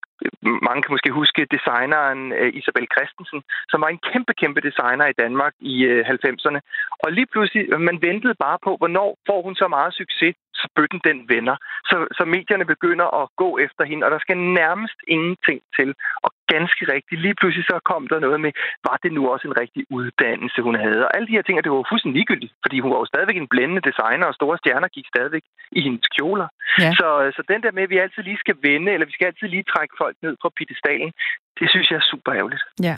mange 0.67 0.81
kan 0.81 0.93
måske 0.95 1.11
huske 1.11 1.47
designeren 1.55 2.21
øh, 2.39 2.49
Isabel 2.59 2.87
Christensen, 2.93 3.39
som 3.71 3.81
var 3.81 3.89
en 3.91 4.03
kæmpe, 4.11 4.33
kæmpe 4.41 4.61
designer 4.69 5.05
i 5.07 5.17
Danmark 5.23 5.53
i 5.59 5.75
90'erne. 6.13 6.59
Og 7.03 7.11
lige 7.11 7.29
pludselig, 7.33 7.63
man 7.89 7.97
ventede 8.01 8.35
bare 8.45 8.57
på, 8.65 8.71
hvornår 8.77 9.09
får 9.27 9.39
hun 9.45 9.55
så 9.55 9.67
meget 9.67 9.93
succes, 9.93 10.35
så 10.61 10.67
bøtten 10.75 11.01
den 11.09 11.17
vender. 11.33 11.55
Så, 11.89 11.95
så 12.17 12.23
medierne 12.35 12.65
begynder 12.73 13.07
at 13.21 13.25
gå 13.43 13.49
efter 13.65 13.83
hende, 13.89 14.05
og 14.05 14.11
der 14.11 14.19
skal 14.19 14.37
nærmest 14.61 14.99
ingenting 15.07 15.59
til. 15.77 15.89
Og 16.25 16.31
ganske 16.53 16.83
rigtigt, 16.93 17.21
lige 17.21 17.39
pludselig 17.39 17.65
så 17.71 17.77
kom 17.91 18.03
der 18.11 18.19
noget 18.25 18.39
med, 18.45 18.51
var 18.87 18.97
det 19.03 19.11
nu 19.17 19.21
også 19.33 19.45
en 19.47 19.59
rigtig 19.63 19.81
uddannelse, 19.97 20.59
hun 20.67 20.75
havde? 20.83 21.01
Og 21.07 21.11
alle 21.15 21.27
de 21.27 21.37
her 21.37 21.45
ting, 21.45 21.63
det 21.63 21.71
var 21.71 21.89
fuldstændig 21.91 22.17
ligegyldigt, 22.19 22.53
fordi 22.63 22.77
hun 22.79 22.91
var 22.91 22.99
jo 23.01 23.11
stadigvæk 23.11 23.37
en 23.37 23.51
blændende 23.53 23.87
designer, 23.89 24.25
og 24.27 24.37
store 24.39 24.57
stjerner 24.57 24.87
gik 24.87 25.07
stadigvæk 25.13 25.45
i 25.77 25.81
hendes 25.85 26.07
kjoler. 26.15 26.47
Ja. 26.83 26.91
Så, 26.99 27.07
så 27.35 27.41
den 27.51 27.63
der 27.63 27.71
med, 27.71 27.83
at 27.83 27.89
vi 27.93 27.96
altid 28.05 28.23
lige 28.23 28.43
skal 28.45 28.57
vende, 28.67 28.89
eller 28.93 29.05
vi 29.05 29.15
skal 29.15 29.25
altid 29.25 29.47
lige 29.47 29.71
trække 29.73 29.93
folk 30.01 30.15
ned 30.25 30.33
fra 30.41 30.49
pittestalen, 30.57 31.11
det 31.59 31.67
synes 31.69 31.87
jeg 31.89 31.97
er 32.01 32.07
super 32.11 32.31
ærgerligt. 32.39 32.63
Ja. 32.87 32.95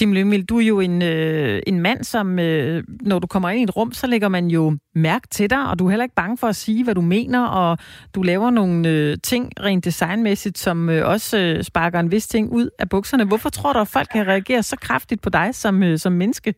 Jim 0.00 0.12
Lyngvild, 0.12 0.46
du 0.46 0.58
er 0.58 0.66
jo 0.66 0.80
en, 0.80 1.02
øh, 1.02 1.62
en 1.66 1.80
mand, 1.80 2.04
som 2.04 2.38
øh, 2.38 2.84
når 3.00 3.18
du 3.18 3.26
kommer 3.26 3.48
ind 3.50 3.60
i 3.60 3.62
et 3.62 3.76
rum, 3.76 3.92
så 3.92 4.06
lægger 4.06 4.28
man 4.28 4.46
jo 4.46 4.78
mærke 4.94 5.28
til 5.28 5.50
dig, 5.50 5.68
og 5.70 5.78
du 5.78 5.86
er 5.86 5.90
heller 5.90 6.04
ikke 6.04 6.14
bange 6.14 6.38
for 6.38 6.46
at 6.46 6.56
sige, 6.56 6.84
hvad 6.84 6.94
du 6.94 7.00
mener, 7.00 7.46
og 7.46 7.78
du 8.14 8.22
laver 8.22 8.50
nogle 8.50 8.88
øh, 8.88 9.16
ting 9.22 9.52
rent 9.60 9.84
designmæssigt, 9.84 10.58
som 10.58 10.90
øh, 10.90 11.08
også 11.08 11.38
øh, 11.38 11.62
sparker 11.62 12.00
en 12.00 12.10
vis 12.10 12.28
ting 12.28 12.52
ud 12.52 12.70
af 12.78 12.88
bukserne. 12.88 13.24
Hvorfor 13.24 13.48
tror 13.48 13.72
du, 13.72 13.78
at 13.78 13.88
folk 13.88 14.08
kan 14.12 14.26
reagere 14.26 14.62
så 14.62 14.76
kraftigt 14.76 15.22
på 15.22 15.30
dig 15.30 15.54
som, 15.54 15.82
øh, 15.82 15.98
som 15.98 16.12
menneske? 16.12 16.54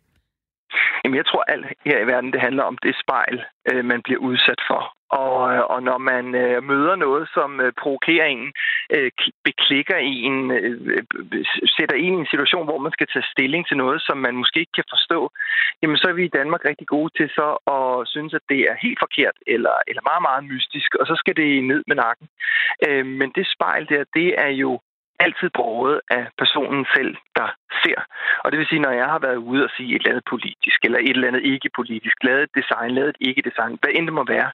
Jamen, 1.05 1.17
jeg 1.17 1.27
tror, 1.27 1.43
alt 1.49 1.67
her 1.85 1.99
i 1.99 2.07
verden, 2.07 2.33
det 2.33 2.41
handler 2.41 2.63
om 2.63 2.79
det 2.79 2.95
spejl, 3.03 3.45
øh, 3.73 3.85
man 3.85 4.03
bliver 4.03 4.21
udsat 4.21 4.61
for. 4.71 4.83
Og, 5.11 5.55
øh, 5.55 5.63
og 5.73 5.83
når 5.83 5.99
man 5.99 6.35
øh, 6.35 6.63
møder 6.63 6.97
noget, 6.97 7.29
som 7.35 7.61
øh, 7.61 7.73
provokerer 7.83 8.27
en, 8.27 8.53
øh, 8.95 9.11
beklikker 9.45 9.97
en, 9.97 10.51
øh, 10.51 11.05
sætter 11.77 11.97
en 11.97 12.15
i 12.15 12.21
en 12.23 12.33
situation, 12.33 12.65
hvor 12.65 12.79
man 12.79 12.93
skal 12.93 13.07
tage 13.13 13.31
stilling 13.33 13.67
til 13.67 13.77
noget, 13.77 14.03
som 14.03 14.17
man 14.19 14.35
måske 14.37 14.61
ikke 14.61 14.77
kan 14.79 14.93
forstå, 14.95 15.31
jamen 15.83 15.97
så 15.97 16.09
er 16.09 16.13
vi 16.13 16.25
i 16.25 16.37
Danmark 16.39 16.65
rigtig 16.65 16.87
gode 16.87 17.11
til 17.17 17.29
så 17.29 17.49
at 17.77 18.09
synes, 18.09 18.35
at 18.35 18.45
det 18.49 18.61
er 18.71 18.83
helt 18.83 18.99
forkert 19.05 19.37
eller, 19.47 19.75
eller 19.89 20.03
meget, 20.11 20.23
meget 20.29 20.45
mystisk, 20.53 20.95
og 20.95 21.07
så 21.07 21.15
skal 21.17 21.37
det 21.37 21.65
ned 21.65 21.83
med 21.87 21.97
nakken. 21.97 22.29
Øh, 22.87 23.07
men 23.07 23.29
det 23.37 23.47
spejl 23.55 23.89
der, 23.89 24.05
det 24.15 24.29
er 24.47 24.53
jo 24.65 24.81
altid 25.25 25.51
båret 25.55 26.01
af 26.11 26.25
personen 26.39 26.87
selv, 26.97 27.17
der 27.37 27.49
ser. 27.83 28.01
Og 28.45 28.51
det 28.51 28.59
vil 28.59 28.71
sige, 28.71 28.85
når 28.87 28.91
jeg 28.91 29.09
har 29.15 29.19
været 29.19 29.37
ude 29.51 29.65
og 29.65 29.71
sige 29.77 29.91
et 29.91 30.01
eller 30.01 30.11
andet 30.11 30.31
politisk, 30.35 30.79
eller 30.85 30.99
et 30.99 31.17
eller 31.17 31.29
andet 31.29 31.45
ikke 31.53 31.71
politisk, 31.81 32.17
lavet 32.23 32.43
et 32.43 32.55
design, 32.61 32.91
lavet 32.91 33.09
et 33.09 33.21
ikke 33.29 33.43
design, 33.49 33.79
hvad 33.81 33.91
end 33.95 34.07
det 34.07 34.15
må 34.21 34.25
være, 34.37 34.51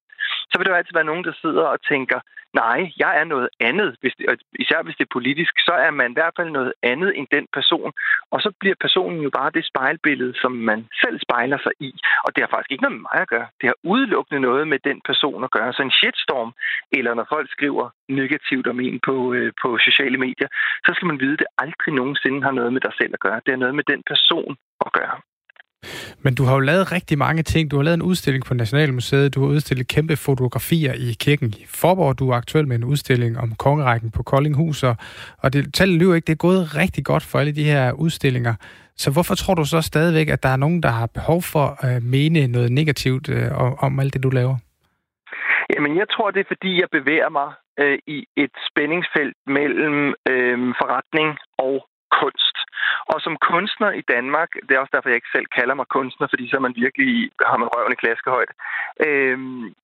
så 0.50 0.55
vil 0.57 0.66
der 0.66 0.72
jo 0.72 0.81
altid 0.81 0.94
være 0.94 1.11
nogen, 1.11 1.24
der 1.24 1.33
sidder 1.42 1.64
og 1.74 1.79
tænker, 1.92 2.18
nej, 2.62 2.81
jeg 3.05 3.12
er 3.20 3.24
noget 3.24 3.48
andet. 3.68 3.90
Hvis 4.00 4.14
det, 4.18 4.24
især 4.64 4.83
hvis 4.83 4.96
det 4.98 5.05
er 5.07 5.16
politisk, 5.18 5.55
så 5.68 5.74
er 5.87 5.90
man 6.00 6.11
i 6.11 6.18
hvert 6.18 6.37
fald 6.38 6.50
noget 6.59 6.72
andet 6.92 7.11
end 7.18 7.26
den 7.37 7.46
person. 7.59 7.90
Og 8.33 8.38
så 8.44 8.50
bliver 8.61 8.76
personen 8.85 9.20
jo 9.26 9.31
bare 9.38 9.50
det 9.57 9.64
spejlbillede, 9.70 10.35
som 10.42 10.52
man 10.70 10.81
selv 11.02 11.16
spejler 11.26 11.59
sig 11.66 11.72
i. 11.88 11.90
Og 12.24 12.31
det 12.33 12.40
har 12.42 12.50
faktisk 12.55 12.72
ikke 12.72 12.85
noget 12.85 12.96
med 12.98 13.07
mig 13.09 13.20
at 13.22 13.33
gøre. 13.35 13.48
Det 13.61 13.66
har 13.70 13.79
udelukkende 13.92 14.40
noget 14.48 14.68
med 14.72 14.79
den 14.88 14.98
person 15.09 15.44
at 15.44 15.50
gøre. 15.50 15.72
Så 15.72 15.83
en 15.83 15.98
shitstorm, 16.00 16.50
eller 16.98 17.14
når 17.14 17.26
folk 17.35 17.48
skriver 17.57 17.87
negativt 18.09 18.66
om 18.72 18.81
en 18.81 19.00
på, 19.09 19.16
øh, 19.35 19.52
på 19.62 19.68
sociale 19.79 20.18
medier, 20.26 20.48
så 20.87 20.90
skal 20.94 21.07
man 21.07 21.20
vide, 21.20 21.33
at 21.33 21.38
det 21.38 21.50
aldrig 21.59 21.94
nogensinde 21.94 22.42
har 22.42 22.55
noget 22.59 22.72
med 22.72 22.81
dig 22.81 22.92
selv 23.00 23.05
at 23.14 23.20
gøre. 23.20 23.40
Det 23.46 23.52
har 23.54 23.56
noget 23.56 23.74
med 23.74 23.84
den 23.92 24.02
person 24.10 24.56
at 24.86 24.92
gøre. 24.92 25.16
Men 26.24 26.34
du 26.34 26.44
har 26.44 26.54
jo 26.54 26.60
lavet 26.60 26.92
rigtig 26.92 27.18
mange 27.18 27.42
ting. 27.42 27.70
Du 27.70 27.76
har 27.76 27.82
lavet 27.82 27.96
en 27.96 28.02
udstilling 28.02 28.44
på 28.44 28.54
Nationalmuseet. 28.54 29.34
Du 29.34 29.40
har 29.40 29.48
udstillet 29.48 29.88
kæmpe 29.88 30.16
fotografier 30.16 30.92
i 30.92 31.16
kirken 31.20 31.48
i 31.48 31.64
Forborg. 31.68 32.18
Du 32.18 32.30
er 32.30 32.36
aktuel 32.36 32.68
med 32.68 32.76
en 32.76 32.84
udstilling 32.84 33.38
om 33.38 33.54
kongerækken 33.54 34.10
på 34.10 34.22
Koldinghus. 34.22 34.84
Og 35.42 35.52
det 35.52 35.74
taler 35.74 36.04
jo 36.04 36.12
ikke, 36.12 36.26
det 36.26 36.32
er 36.32 36.46
gået 36.48 36.76
rigtig 36.76 37.04
godt 37.04 37.22
for 37.22 37.38
alle 37.38 37.54
de 37.54 37.64
her 37.64 37.92
udstillinger. 37.92 38.54
Så 38.96 39.12
hvorfor 39.12 39.34
tror 39.34 39.54
du 39.54 39.64
så 39.64 39.80
stadigvæk, 39.80 40.28
at 40.28 40.42
der 40.42 40.48
er 40.48 40.56
nogen, 40.56 40.82
der 40.82 40.88
har 40.88 41.06
behov 41.06 41.42
for 41.42 41.84
at 41.84 42.02
mene 42.02 42.46
noget 42.46 42.72
negativt 42.72 43.28
øh, 43.28 43.82
om 43.84 44.00
alt 44.00 44.14
det, 44.14 44.22
du 44.22 44.30
laver? 44.30 44.56
Jamen, 45.74 45.96
jeg 45.96 46.08
tror, 46.08 46.30
det 46.30 46.40
er, 46.40 46.48
fordi 46.48 46.80
jeg 46.80 46.88
bevæger 46.92 47.28
mig 47.28 47.48
øh, 47.78 47.98
i 48.06 48.18
et 48.36 48.54
spændingsfelt 48.68 49.36
mellem 49.46 50.14
øh, 50.30 50.58
forretning 50.80 51.28
og 51.58 51.74
kunst. 52.20 52.56
Og 53.12 53.18
som 53.20 53.34
kunstner 53.50 53.90
i 54.00 54.02
Danmark, 54.14 54.50
det 54.66 54.72
er 54.72 54.80
også 54.80 54.94
derfor, 54.94 55.08
jeg 55.08 55.20
ikke 55.20 55.34
selv 55.36 55.46
kalder 55.58 55.74
mig 55.74 55.86
kunstner, 55.96 56.26
fordi 56.30 56.44
så 56.48 56.56
er 56.56 56.66
man 56.66 56.76
virkelig, 56.84 57.30
har 57.50 57.56
man 57.56 57.68
røven 57.74 57.92
i 57.92 58.02
klaskehøjde. 58.02 58.52
Øhm, 59.06 59.74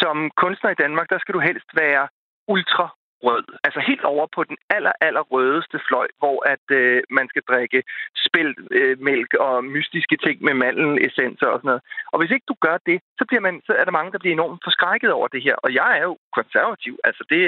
som 0.00 0.16
kunstner 0.42 0.70
i 0.70 0.80
Danmark, 0.84 1.10
der 1.10 1.18
skal 1.18 1.34
du 1.34 1.40
helst 1.40 1.68
være 1.74 2.08
ultra 2.48 2.86
rød. 3.26 3.44
Altså 3.64 3.80
helt 3.88 4.04
over 4.04 4.26
på 4.36 4.44
den 4.44 4.56
aller, 4.76 4.92
aller 5.00 5.24
rødeste 5.32 5.78
fløj, 5.88 6.08
hvor 6.18 6.38
at 6.54 6.64
øh, 6.70 7.02
man 7.10 7.26
skal 7.28 7.42
drikke 7.50 7.82
spildt 8.26 8.58
øh, 8.70 8.96
mælk 9.08 9.34
og 9.34 9.64
mystiske 9.64 10.16
ting 10.24 10.36
med 10.46 10.54
mandelessenser 10.54 11.46
og 11.46 11.58
sådan 11.58 11.70
noget. 11.72 11.82
Og 12.12 12.16
hvis 12.18 12.34
ikke 12.34 12.50
du 12.52 12.56
gør 12.66 12.76
det, 12.86 12.98
så, 13.18 13.24
bliver 13.28 13.40
man, 13.46 13.54
så 13.66 13.72
er 13.80 13.84
der 13.84 13.98
mange, 13.98 14.12
der 14.12 14.18
bliver 14.18 14.34
enormt 14.34 14.64
forskrækket 14.66 15.10
over 15.12 15.28
det 15.34 15.42
her. 15.42 15.56
Og 15.64 15.74
jeg 15.74 15.90
er 15.98 16.02
jo 16.10 16.16
konservativ. 16.38 16.94
Altså 17.04 17.22
det 17.32 17.42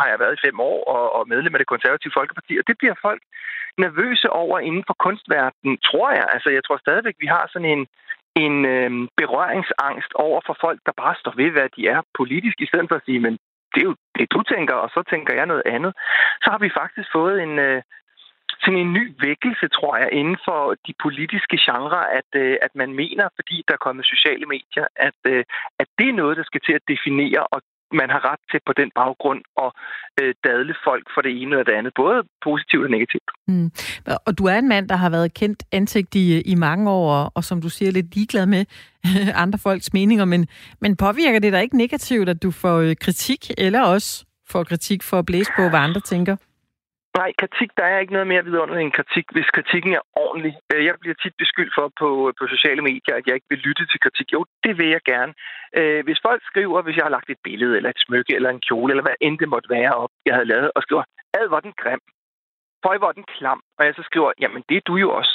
har 0.00 0.08
jeg 0.08 0.18
været 0.18 0.36
i 0.36 0.44
fem 0.46 0.60
år 0.60 0.80
og, 0.94 1.04
og 1.16 1.28
medlem 1.28 1.54
af 1.54 1.58
det 1.60 1.72
konservative 1.74 2.16
Folkeparti. 2.18 2.52
Og 2.60 2.64
det 2.68 2.78
bliver 2.78 2.94
folk 3.02 3.22
nervøse 3.84 4.30
over 4.30 4.58
inden 4.58 4.84
for 4.86 4.96
kunstverdenen, 5.04 5.78
tror 5.88 6.10
jeg. 6.10 6.26
Altså 6.34 6.48
jeg 6.50 6.62
tror 6.64 6.76
stadigvæk, 6.76 7.16
vi 7.20 7.26
har 7.26 7.44
sådan 7.52 7.72
en, 7.74 7.86
en 8.44 8.54
øh, 8.74 8.90
berøringsangst 9.20 10.12
over 10.14 10.40
for 10.46 10.56
folk, 10.60 10.80
der 10.86 10.92
bare 11.02 11.14
står 11.20 11.34
ved, 11.36 11.50
hvad 11.50 11.68
de 11.76 11.82
er 11.88 12.00
politisk, 12.18 12.56
i 12.60 12.66
stedet 12.66 12.88
for 12.88 12.96
at 12.96 13.06
sige, 13.06 13.20
men 13.20 13.38
det 13.78 13.84
er 13.84 13.90
jo 13.92 13.96
det, 14.18 14.32
du 14.32 14.42
tænker, 14.42 14.74
og 14.74 14.88
så 14.94 15.00
tænker 15.12 15.32
jeg 15.34 15.46
noget 15.46 15.62
andet. 15.66 15.92
Så 16.42 16.48
har 16.52 16.58
vi 16.58 16.70
faktisk 16.80 17.08
fået 17.12 17.42
en, 17.42 17.58
øh, 17.58 17.82
sådan 18.62 18.80
en 18.84 18.92
ny 18.92 19.04
vækkelse, 19.26 19.68
tror 19.68 19.96
jeg, 19.96 20.08
inden 20.12 20.38
for 20.46 20.60
de 20.86 20.94
politiske 21.04 21.56
genrer, 21.66 22.04
at, 22.18 22.30
øh, 22.42 22.56
at 22.66 22.72
man 22.74 22.90
mener, 23.02 23.28
fordi 23.38 23.56
der 23.68 23.74
er 23.74 23.84
kommet 23.86 24.12
sociale 24.14 24.46
medier, 24.46 24.86
at, 25.08 25.18
øh, 25.32 25.44
at 25.82 25.88
det 25.98 26.08
er 26.08 26.20
noget, 26.22 26.36
der 26.36 26.44
skal 26.46 26.60
til 26.66 26.74
at 26.78 26.88
definere 26.92 27.42
og 27.54 27.60
man 27.92 28.10
har 28.10 28.32
ret 28.32 28.42
til 28.50 28.60
på 28.66 28.72
den 28.72 28.90
baggrund 28.94 29.40
at 29.64 29.70
øh, 30.20 30.34
dadle 30.44 30.74
folk 30.84 31.04
for 31.14 31.20
det 31.22 31.32
ene 31.42 31.50
eller 31.50 31.64
det 31.64 31.72
andet, 31.72 31.92
både 31.96 32.16
positivt 32.44 32.84
og 32.84 32.90
negativt. 32.90 33.30
Mm. 33.48 33.70
Og 34.26 34.38
du 34.38 34.44
er 34.44 34.58
en 34.58 34.68
mand, 34.68 34.88
der 34.88 34.96
har 34.96 35.10
været 35.10 35.34
kendt 35.34 35.62
ansigt 35.72 36.14
i, 36.14 36.40
i 36.40 36.54
mange 36.54 36.90
år, 36.90 37.32
og 37.34 37.44
som 37.44 37.60
du 37.60 37.68
siger, 37.68 37.90
lidt 37.90 38.14
ligeglad 38.14 38.46
med 38.46 38.64
andre 39.44 39.58
folks 39.58 39.92
meninger, 39.92 40.24
men, 40.24 40.46
men 40.80 40.96
påvirker 40.96 41.38
det 41.38 41.52
dig 41.52 41.62
ikke 41.62 41.76
negativt, 41.76 42.28
at 42.28 42.42
du 42.42 42.50
får 42.50 42.78
øh, 42.78 42.96
kritik, 43.00 43.50
eller 43.58 43.82
også 43.82 44.24
får 44.50 44.64
kritik 44.64 45.02
for 45.02 45.18
at 45.18 45.26
blæse 45.26 45.50
på, 45.56 45.68
hvad 45.68 45.80
andre 45.80 46.00
tænker? 46.00 46.36
Nej, 47.20 47.30
kritik, 47.40 47.70
der 47.78 47.84
er 47.84 47.98
ikke 47.98 48.16
noget 48.16 48.30
mere 48.32 48.44
vidunderligt 48.44 48.84
end 48.84 48.98
kritik, 48.98 49.26
hvis 49.34 49.54
kritikken 49.56 49.92
er 49.98 50.04
ordentlig. 50.24 50.52
Øh, 50.72 50.84
jeg 50.84 50.94
bliver 51.00 51.18
tit 51.22 51.36
beskyldt 51.42 51.74
for 51.78 51.86
på, 52.00 52.08
på 52.38 52.44
sociale 52.54 52.82
medier, 52.82 53.14
at 53.16 53.26
jeg 53.26 53.34
ikke 53.34 53.52
vil 53.52 53.64
lytte 53.68 53.84
til 53.86 54.00
kritik. 54.04 54.32
Jo, 54.32 54.40
det 54.64 54.78
vil 54.78 54.88
jeg 54.96 55.02
gerne. 55.12 55.32
Øh, 55.78 56.00
hvis 56.06 56.20
folk 56.26 56.42
skriver, 56.50 56.82
hvis 56.82 56.96
jeg 56.96 57.04
har 57.04 57.16
lagt 57.16 57.30
et 57.30 57.42
billede, 57.48 57.76
eller 57.76 57.90
et 57.90 58.04
smykke, 58.06 58.34
eller 58.34 58.50
en 58.50 58.64
kjole, 58.66 58.90
eller 58.92 59.06
hvad 59.06 59.18
end 59.20 59.38
det 59.38 59.48
måtte 59.48 59.70
være 59.78 59.94
op, 60.02 60.12
jeg 60.26 60.34
havde 60.34 60.50
lavet, 60.52 60.70
og 60.76 60.82
skriver, 60.82 61.04
ad, 61.38 61.48
hvor 61.48 61.60
den 61.60 61.72
grim. 61.80 62.02
Føj, 62.84 62.96
hvor 62.98 63.12
den 63.12 63.24
klam. 63.34 63.60
Og 63.78 63.82
jeg 63.86 63.94
så 63.94 64.02
skriver, 64.02 64.30
jamen 64.42 64.62
det 64.68 64.76
er 64.76 64.86
du 64.90 64.96
jo 64.96 65.08
også. 65.20 65.34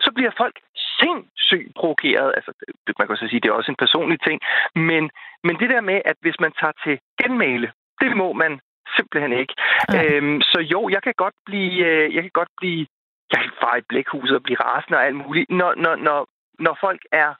Så 0.00 0.10
bliver 0.16 0.32
folk 0.36 0.56
sindssygt 1.00 1.74
provokeret. 1.80 2.32
Altså, 2.36 2.52
man 2.98 3.06
kan 3.06 3.16
så 3.16 3.28
sige, 3.28 3.40
det 3.40 3.48
er 3.48 3.60
også 3.60 3.72
en 3.72 3.82
personlig 3.84 4.18
ting. 4.20 4.38
Men, 4.74 5.10
men 5.46 5.54
det 5.60 5.68
der 5.74 5.80
med, 5.90 5.98
at 6.04 6.16
hvis 6.20 6.38
man 6.40 6.52
tager 6.60 6.76
til 6.84 6.96
genmale, 7.20 7.68
det 8.00 8.16
må 8.16 8.32
man 8.32 8.52
simpelthen 8.96 9.32
ikke. 9.42 9.54
Ja. 9.92 10.02
Øhm, 10.04 10.40
så 10.50 10.58
jo, 10.72 10.80
jeg 10.94 11.02
kan 11.02 11.14
godt 11.24 11.34
blive, 11.46 11.74
øh, 11.88 12.14
jeg 12.14 12.22
kan 12.22 12.34
godt 12.40 12.52
blive, 12.60 12.86
jeg 13.32 13.40
kan 13.44 13.52
fare 13.62 13.78
i 13.78 13.88
blækhuset 13.88 14.36
og 14.36 14.42
blive 14.42 14.60
rasende 14.60 14.98
og 14.98 15.06
alt 15.06 15.16
muligt, 15.16 15.50
når, 15.50 15.74
når, 15.84 15.94
når, 15.96 16.18
når 16.58 16.78
folk 16.80 17.02
er 17.12 17.30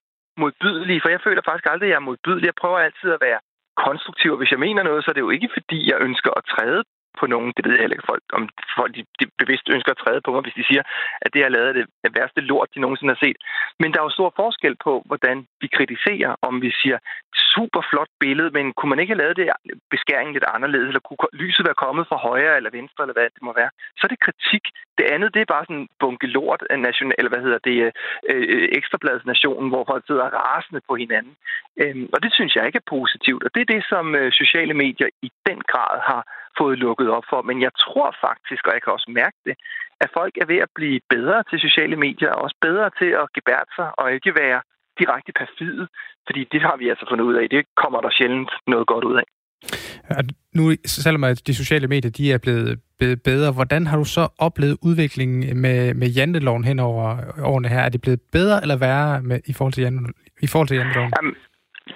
modbydelige, 0.42 1.00
for 1.00 1.08
jeg 1.08 1.20
føler 1.24 1.42
faktisk 1.44 1.66
aldrig, 1.70 1.86
at 1.86 1.90
jeg 1.90 2.00
er 2.02 2.08
modbydelig. 2.10 2.46
Jeg 2.46 2.60
prøver 2.62 2.78
altid 2.78 3.10
at 3.12 3.24
være 3.28 3.40
konstruktiv, 3.86 4.30
og 4.32 4.38
hvis 4.38 4.50
jeg 4.50 4.58
mener 4.66 4.82
noget, 4.82 5.04
så 5.04 5.10
er 5.10 5.16
det 5.16 5.26
jo 5.28 5.30
ikke, 5.36 5.50
fordi 5.52 5.90
jeg 5.90 5.98
ønsker 6.00 6.30
at 6.36 6.44
træde 6.54 6.84
på 7.20 7.26
nogen. 7.26 7.52
Det 7.56 7.64
ved 7.64 7.72
jeg 7.72 7.82
heller 7.84 7.98
ikke, 7.98 8.10
folk, 8.12 8.24
om 8.38 8.42
folk 8.78 8.92
de, 8.96 9.02
de 9.20 9.26
bevidst 9.42 9.66
ønsker 9.74 9.92
at 9.92 10.02
træde 10.04 10.20
på 10.24 10.30
mig, 10.32 10.42
hvis 10.42 10.58
de 10.60 10.68
siger, 10.70 10.82
at 11.24 11.30
det, 11.32 11.40
jeg 11.40 11.50
lavet, 11.50 11.68
er 11.68 11.76
det, 11.78 11.86
det 12.04 12.12
værste 12.18 12.40
lort, 12.40 12.74
de 12.74 12.80
nogensinde 12.84 13.14
har 13.14 13.24
set. 13.26 13.38
Men 13.80 13.88
der 13.92 13.98
er 13.98 14.06
jo 14.08 14.18
stor 14.18 14.30
forskel 14.36 14.74
på, 14.86 14.92
hvordan 15.08 15.36
vi 15.62 15.68
kritiserer, 15.76 16.30
om 16.48 16.54
vi 16.64 16.70
siger, 16.82 16.98
super 17.54 17.82
flot 17.90 18.12
billede, 18.24 18.50
men 18.56 18.72
kunne 18.76 18.92
man 18.92 19.00
ikke 19.00 19.12
have 19.14 19.22
lavet 19.22 19.36
det 19.36 19.46
beskæringen 19.94 20.34
lidt 20.34 20.52
anderledes, 20.54 20.88
eller 20.88 21.06
kunne 21.08 21.40
lyset 21.42 21.66
være 21.68 21.82
kommet 21.84 22.08
fra 22.08 22.16
højre 22.28 22.56
eller 22.56 22.76
venstre, 22.78 23.00
eller 23.04 23.16
hvad 23.18 23.28
det 23.34 23.42
må 23.48 23.52
være, 23.60 23.70
så 23.96 24.02
er 24.06 24.12
det 24.12 24.24
kritik. 24.26 24.64
Det 24.98 25.06
andet, 25.14 25.34
det 25.34 25.40
er 25.40 25.54
bare 25.54 25.64
sådan 25.64 25.82
en 25.82 25.88
bunke 26.00 26.26
lort 26.36 26.62
af 26.70 26.78
national, 26.88 27.14
eller 27.18 27.32
hvad 27.32 27.42
hedder 27.46 27.60
det, 27.70 27.78
øh, 27.86 27.92
øh, 28.30 28.44
øh 28.54 28.68
ekstrabladets 28.78 29.26
nationen, 29.32 29.68
hvor 29.72 29.84
folk 29.90 30.02
sidder 30.06 30.34
rasende 30.40 30.80
på 30.88 30.94
hinanden. 31.02 31.34
Øhm, 31.82 32.08
og 32.14 32.18
det 32.24 32.32
synes 32.32 32.52
jeg 32.56 32.66
ikke 32.66 32.82
er 32.82 32.92
positivt, 32.96 33.42
og 33.44 33.50
det 33.54 33.60
er 33.60 33.72
det, 33.74 33.82
som 33.92 34.14
øh, 34.14 34.32
sociale 34.32 34.74
medier 34.84 35.08
i 35.26 35.30
den 35.48 35.60
grad 35.72 35.94
har 36.10 36.22
fået 36.58 36.78
lukket 36.78 37.08
op 37.16 37.26
for. 37.30 37.42
Men 37.42 37.56
jeg 37.66 37.72
tror 37.84 38.10
faktisk, 38.26 38.62
og 38.66 38.72
jeg 38.74 38.82
kan 38.82 38.92
også 38.92 39.10
mærke 39.20 39.38
det, 39.46 39.54
at 40.00 40.10
folk 40.18 40.34
er 40.42 40.46
ved 40.52 40.60
at 40.66 40.70
blive 40.78 41.00
bedre 41.14 41.38
til 41.50 41.58
sociale 41.66 41.96
medier, 41.96 42.30
og 42.32 42.42
også 42.42 42.56
bedre 42.68 42.90
til 43.00 43.10
at 43.22 43.26
gebære 43.36 43.66
sig, 43.76 43.88
og 44.00 44.12
ikke 44.16 44.32
være 44.42 44.60
direkte 45.00 45.32
perfide. 45.40 45.84
Fordi 46.26 46.40
det 46.52 46.60
har 46.62 46.76
vi 46.76 46.88
altså 46.88 47.06
fundet 47.10 47.24
ud 47.24 47.34
af. 47.34 47.44
Det 47.50 47.62
kommer 47.82 48.00
der 48.00 48.10
sjældent 48.18 48.50
noget 48.66 48.86
godt 48.86 49.04
ud 49.04 49.16
af. 49.22 49.26
Ja, 50.10 50.16
nu, 50.58 50.64
selvom 50.84 51.24
at 51.24 51.46
de 51.46 51.54
sociale 51.54 51.88
medier 51.88 52.10
de 52.10 52.32
er 52.32 52.38
blevet, 52.38 52.80
blevet 52.98 53.22
bedre, 53.22 53.52
hvordan 53.52 53.86
har 53.86 53.96
du 53.96 54.04
så 54.04 54.28
oplevet 54.38 54.76
udviklingen 54.82 55.60
med, 55.64 55.94
med 55.94 56.08
janteloven 56.08 56.64
hen 56.64 56.78
over 56.78 57.04
årene 57.42 57.68
her? 57.68 57.80
Er 57.80 57.88
det 57.88 58.00
blevet 58.00 58.20
bedre 58.32 58.62
eller 58.62 58.76
værre 58.76 59.22
med, 59.22 59.40
i 59.46 59.52
forhold 59.52 59.72
til, 59.72 59.82
janteloven? 59.82 60.14
I 60.42 60.48
forhold 60.52 60.68
til 60.68 60.76
janteloven? 60.76 61.12
Jamen, 61.16 61.34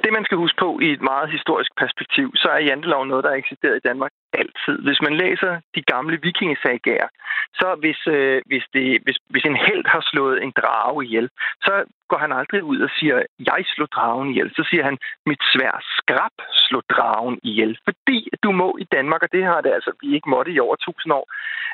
det, 0.02 0.10
man 0.12 0.24
skal 0.24 0.38
huske 0.44 0.58
på 0.64 0.70
i 0.86 0.88
et 0.96 1.02
meget 1.12 1.28
historisk 1.36 1.72
perspektiv, 1.82 2.26
så 2.42 2.48
er 2.56 2.68
janteloven 2.70 3.08
noget, 3.08 3.24
der 3.24 3.30
har 3.30 3.36
eksisteret 3.44 3.76
i 3.76 3.86
Danmark 3.88 4.12
altid. 4.32 4.76
Hvis 4.86 5.00
man 5.02 5.14
læser 5.16 5.60
de 5.74 5.82
gamle 5.82 6.18
vikingesagager, 6.22 7.08
så 7.54 7.68
hvis, 7.82 8.00
øh, 8.06 8.42
hvis, 8.46 8.64
det, 8.74 9.02
hvis, 9.04 9.18
hvis 9.32 9.44
en 9.44 9.56
held 9.56 9.84
har 9.86 10.02
slået 10.10 10.42
en 10.42 10.52
drage 10.60 11.04
ihjel, 11.04 11.28
så 11.66 11.84
går 12.08 12.18
han 12.18 12.32
aldrig 12.32 12.62
ud 12.62 12.80
og 12.80 12.90
siger, 12.98 13.16
jeg 13.38 13.64
slog 13.74 13.88
dragen 13.92 14.30
ihjel. 14.30 14.50
Så 14.56 14.62
siger 14.70 14.84
han, 14.84 14.98
mit 15.26 15.42
svær 15.52 15.74
skrab 15.98 16.36
slog 16.66 16.82
dragen 16.90 17.38
ihjel. 17.42 17.78
Fordi 17.84 18.28
du 18.42 18.50
må 18.52 18.76
i 18.80 18.86
Danmark, 18.96 19.22
og 19.22 19.32
det 19.32 19.44
har 19.44 19.60
det 19.60 19.70
altså 19.72 19.92
vi 20.02 20.14
ikke 20.14 20.30
måtte 20.30 20.52
i 20.52 20.60
over 20.60 20.76
tusind 20.76 21.12
år, 21.12 21.26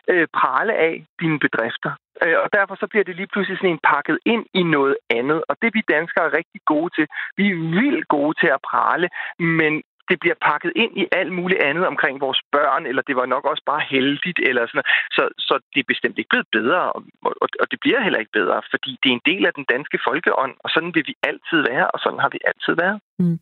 øh, 0.09 0.27
prale 0.41 0.73
af 0.75 1.05
dine 1.21 1.39
bedrifter. 1.39 1.93
Øh, 2.23 2.37
og 2.45 2.49
derfor 2.53 2.75
så 2.81 2.87
bliver 2.87 3.05
det 3.05 3.17
lige 3.17 3.33
pludselig 3.33 3.59
sådan 3.59 3.71
en 3.71 3.87
pakket 3.93 4.19
ind 4.25 4.45
i 4.55 4.63
noget 4.63 4.97
andet. 5.11 5.45
Og 5.49 5.57
det 5.63 5.71
vi 5.75 5.83
danskere 5.95 6.25
er 6.25 6.37
rigtig 6.41 6.61
gode 6.67 6.91
til. 6.97 7.07
Vi 7.37 7.45
er 7.51 7.57
vildt 7.81 8.09
gode 8.09 8.35
til 8.41 8.51
at 8.57 8.65
prale, 8.71 9.09
men 9.39 9.83
det 10.11 10.17
bliver 10.23 10.39
pakket 10.49 10.73
ind 10.83 10.93
i 11.03 11.05
alt 11.21 11.33
muligt 11.39 11.63
andet 11.69 11.85
omkring 11.93 12.15
vores 12.27 12.41
børn, 12.57 12.83
eller 12.91 13.03
det 13.09 13.17
var 13.21 13.27
nok 13.35 13.45
også 13.51 13.63
bare 13.73 13.83
heldigt, 13.95 14.39
eller 14.49 14.63
sådan 14.67 14.79
noget. 14.79 14.91
Så, 15.17 15.23
så 15.47 15.55
det 15.73 15.81
er 15.81 15.93
bestemt 15.93 16.17
ikke 16.19 16.33
blevet 16.33 16.49
bedre, 16.59 16.83
og, 16.95 17.01
og, 17.43 17.49
og 17.63 17.67
det 17.71 17.79
bliver 17.85 18.01
heller 18.05 18.21
ikke 18.23 18.37
bedre, 18.41 18.59
fordi 18.73 18.91
det 19.03 19.09
er 19.11 19.17
en 19.21 19.27
del 19.31 19.43
af 19.49 19.53
den 19.59 19.67
danske 19.75 19.99
folkeånd, 20.09 20.53
og 20.65 20.69
sådan 20.75 20.93
vil 20.97 21.05
vi 21.11 21.15
altid 21.31 21.59
være, 21.71 21.87
og 21.95 21.99
sådan 22.05 22.21
har 22.25 22.31
vi 22.35 22.41
altid 22.51 22.75
været. 22.83 22.99
Mm. 23.23 23.39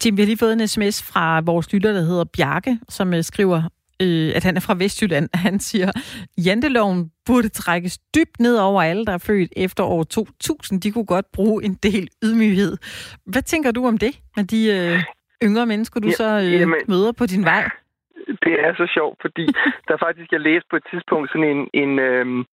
Tim, 0.00 0.16
vi 0.16 0.22
har 0.22 0.26
lige 0.26 0.44
fået 0.44 0.52
en 0.52 0.68
sms 0.68 0.96
fra 1.12 1.40
vores 1.40 1.72
lytter, 1.72 1.92
der 1.92 2.04
hedder 2.10 2.24
Bjarke, 2.36 2.78
som 2.88 3.14
øh, 3.14 3.22
skriver, 3.22 3.60
øh, 4.02 4.32
at 4.36 4.44
han 4.44 4.56
er 4.56 4.60
fra 4.60 4.74
Vestjylland. 4.74 5.28
Han 5.46 5.60
siger, 5.60 5.90
janteloven 6.38 7.10
burde 7.26 7.48
trækkes 7.48 7.98
dybt 7.98 8.40
ned 8.40 8.56
over 8.56 8.82
alle, 8.82 9.04
der 9.06 9.12
er 9.12 9.18
født 9.18 9.52
efter 9.56 9.84
år 9.84 10.04
2000. 10.04 10.80
De 10.80 10.90
kunne 10.90 11.06
godt 11.06 11.32
bruge 11.32 11.64
en 11.64 11.74
del 11.74 12.08
ydmyghed. 12.24 12.76
Hvad 13.26 13.42
tænker 13.42 13.70
du 13.70 13.86
om 13.86 13.98
det, 13.98 14.20
med 14.36 14.44
de 14.44 14.66
øh, 14.66 15.02
yngre 15.46 15.66
mennesker, 15.66 16.00
du 16.00 16.08
ja, 16.08 16.12
så 16.12 16.28
øh, 16.44 16.52
jamen, 16.52 16.80
møder 16.88 17.12
på 17.12 17.26
din 17.26 17.44
vej? 17.44 17.64
det 18.44 18.54
er 18.66 18.72
så 18.80 18.86
sjovt, 18.96 19.16
fordi 19.24 19.46
der 19.88 19.96
faktisk, 20.06 20.32
jeg 20.32 20.40
læste 20.40 20.68
på 20.70 20.76
et 20.76 20.86
tidspunkt 20.90 21.30
sådan 21.30 21.50
en, 21.54 21.62
en, 21.82 21.92
øhm, 21.98 22.44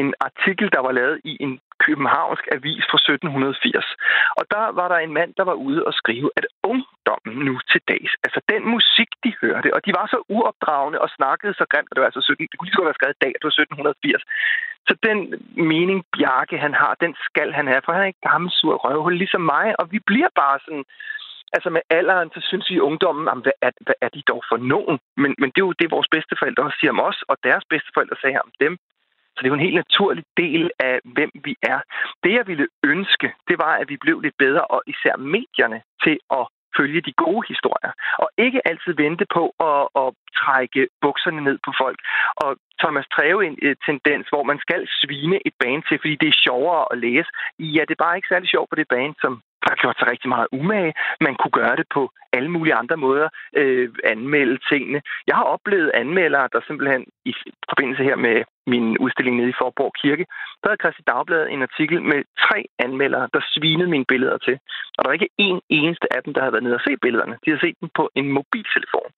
en 0.00 0.08
artikel, 0.28 0.66
der 0.74 0.80
var 0.86 0.92
lavet 0.92 1.20
i 1.24 1.36
en 1.40 1.60
københavnsk 1.86 2.44
avis 2.56 2.84
fra 2.90 2.98
1780. 2.98 3.84
Og 4.38 4.44
der 4.54 4.64
var 4.78 4.88
der 4.92 4.98
en 4.98 5.16
mand, 5.18 5.30
der 5.38 5.44
var 5.50 5.56
ude 5.68 5.80
og 5.88 5.92
skrive, 6.00 6.30
at 6.38 6.46
ungdommen 6.72 7.34
nu 7.48 7.54
til 7.70 7.80
dags, 7.92 8.12
altså 8.24 8.40
den 8.52 8.62
musik, 8.74 9.10
de 9.24 9.30
hørte, 9.40 9.68
og 9.76 9.80
de 9.86 9.92
var 9.98 10.06
så 10.14 10.18
uopdragende 10.36 10.98
og 11.04 11.08
snakkede 11.18 11.54
så 11.60 11.64
grimt, 11.72 11.88
at 11.90 11.94
det 11.94 12.00
var 12.02 12.10
altså 12.10 12.24
17, 12.24 12.48
det 12.50 12.56
kunne 12.56 12.66
lige 12.66 12.76
så 12.76 12.80
godt 12.80 12.90
være 12.90 13.00
skrevet 13.00 13.18
i 13.18 13.24
dag, 13.24 13.32
det 13.38 13.46
var 13.48 13.54
1780. 13.54 14.22
Så 14.88 14.94
den 15.08 15.18
mening, 15.72 15.98
Bjarke 16.12 16.56
han 16.64 16.74
har, 16.82 16.92
den 17.04 17.12
skal 17.28 17.48
han 17.58 17.66
have, 17.72 17.82
for 17.84 17.92
han 17.92 18.02
er 18.02 18.10
ikke 18.12 18.28
gammel 18.30 18.50
sur 18.58 18.74
røvhul, 18.84 19.16
ligesom 19.22 19.42
mig, 19.54 19.66
og 19.80 19.84
vi 19.94 19.98
bliver 20.10 20.30
bare 20.42 20.58
sådan, 20.64 20.84
altså 21.56 21.70
med 21.76 21.82
alderen, 21.98 22.30
så 22.34 22.40
synes 22.48 22.70
vi 22.70 22.74
i 22.76 22.86
ungdommen, 22.88 23.24
jamen, 23.28 23.44
hvad, 23.46 23.56
er, 23.66 23.70
hvad 23.86 23.98
er 24.04 24.10
de 24.16 24.22
dog 24.32 24.42
for 24.50 24.56
nogen? 24.56 24.96
Men, 25.22 25.30
men 25.40 25.48
det 25.50 25.58
er 25.60 25.68
jo 25.68 25.80
det, 25.80 25.94
vores 25.96 26.08
bedsteforældre 26.14 26.64
også 26.66 26.78
siger 26.80 26.92
om 26.96 27.04
os, 27.08 27.18
og 27.30 27.36
deres 27.48 27.64
bedsteforældre 27.72 28.16
sagde 28.22 28.42
om 28.46 28.50
dem. 28.64 28.74
Så 29.32 29.38
det 29.38 29.46
er 29.46 29.52
jo 29.54 29.60
en 29.60 29.68
helt 29.68 29.82
naturlig 29.84 30.24
del 30.36 30.70
af, 30.78 30.96
hvem 31.16 31.30
vi 31.46 31.54
er. 31.62 31.80
Det, 32.24 32.32
jeg 32.38 32.46
ville 32.46 32.68
ønske, 32.84 33.28
det 33.48 33.56
var, 33.64 33.72
at 33.80 33.88
vi 33.88 33.96
blev 34.04 34.20
lidt 34.20 34.36
bedre, 34.38 34.64
og 34.74 34.82
især 34.86 35.16
medierne, 35.16 35.82
til 36.04 36.16
at 36.38 36.44
følge 36.78 37.00
de 37.00 37.12
gode 37.24 37.44
historier. 37.52 37.92
Og 38.22 38.28
ikke 38.38 38.60
altid 38.68 38.92
vente 39.04 39.26
på 39.36 39.44
at, 39.70 39.82
at 40.02 40.08
trække 40.40 40.88
bukserne 41.04 41.40
ned 41.48 41.58
på 41.66 41.72
folk. 41.82 41.98
Og 42.42 42.50
Thomas 42.82 43.06
Treve 43.14 43.46
en 43.46 43.56
tendens, 43.88 44.26
hvor 44.32 44.44
man 44.50 44.58
skal 44.64 44.82
svine 45.00 45.38
et 45.48 45.54
bane 45.62 45.82
til, 45.88 45.96
fordi 46.02 46.16
det 46.22 46.28
er 46.28 46.42
sjovere 46.46 46.84
at 46.92 46.98
læse. 46.98 47.30
Ja, 47.58 47.82
det 47.86 47.94
er 47.94 48.04
bare 48.04 48.16
ikke 48.16 48.32
særlig 48.32 48.48
sjovt 48.50 48.70
på 48.70 48.76
det 48.80 48.88
bane, 48.94 49.14
som 49.22 49.32
har 49.70 49.76
gjort 49.82 49.98
sig 49.98 50.06
rigtig 50.12 50.28
meget 50.28 50.48
umage. 50.52 50.94
Man 51.20 51.34
kunne 51.36 51.56
gøre 51.60 51.76
det 51.76 51.86
på 51.96 52.02
alle 52.36 52.50
mulige 52.50 52.74
andre 52.82 52.96
måder, 52.96 53.28
øh, 53.60 53.88
anmelde 54.04 54.58
tingene. 54.70 55.00
Jeg 55.26 55.36
har 55.36 55.46
oplevet 55.54 55.90
anmeldere, 55.94 56.48
der 56.52 56.60
simpelthen 56.66 57.02
i 57.24 57.32
forbindelse 57.70 58.02
her 58.04 58.16
med 58.16 58.36
min 58.66 58.98
udstilling 58.98 59.36
nede 59.36 59.52
i 59.52 59.58
Forborg 59.60 59.92
Kirke, 60.02 60.26
der 60.60 60.68
havde 60.68 60.82
Christi 60.82 61.02
Dagblad 61.10 61.44
en 61.48 61.62
artikel 61.68 62.02
med 62.02 62.20
tre 62.44 62.58
anmeldere, 62.78 63.28
der 63.34 63.40
svinede 63.54 63.90
mine 63.94 64.04
billeder 64.12 64.38
til. 64.38 64.56
Og 64.94 64.98
der 64.98 65.08
var 65.08 65.18
ikke 65.18 65.34
en 65.38 65.60
eneste 65.68 66.06
af 66.16 66.20
dem, 66.22 66.34
der 66.34 66.40
havde 66.40 66.52
været 66.52 66.66
nede 66.66 66.78
og 66.80 66.84
se 66.86 66.96
billederne. 66.96 67.36
De 67.42 67.50
havde 67.50 67.64
set 67.66 67.76
dem 67.80 67.88
på 67.98 68.04
en 68.14 68.26
mobiltelefon. 68.38 69.10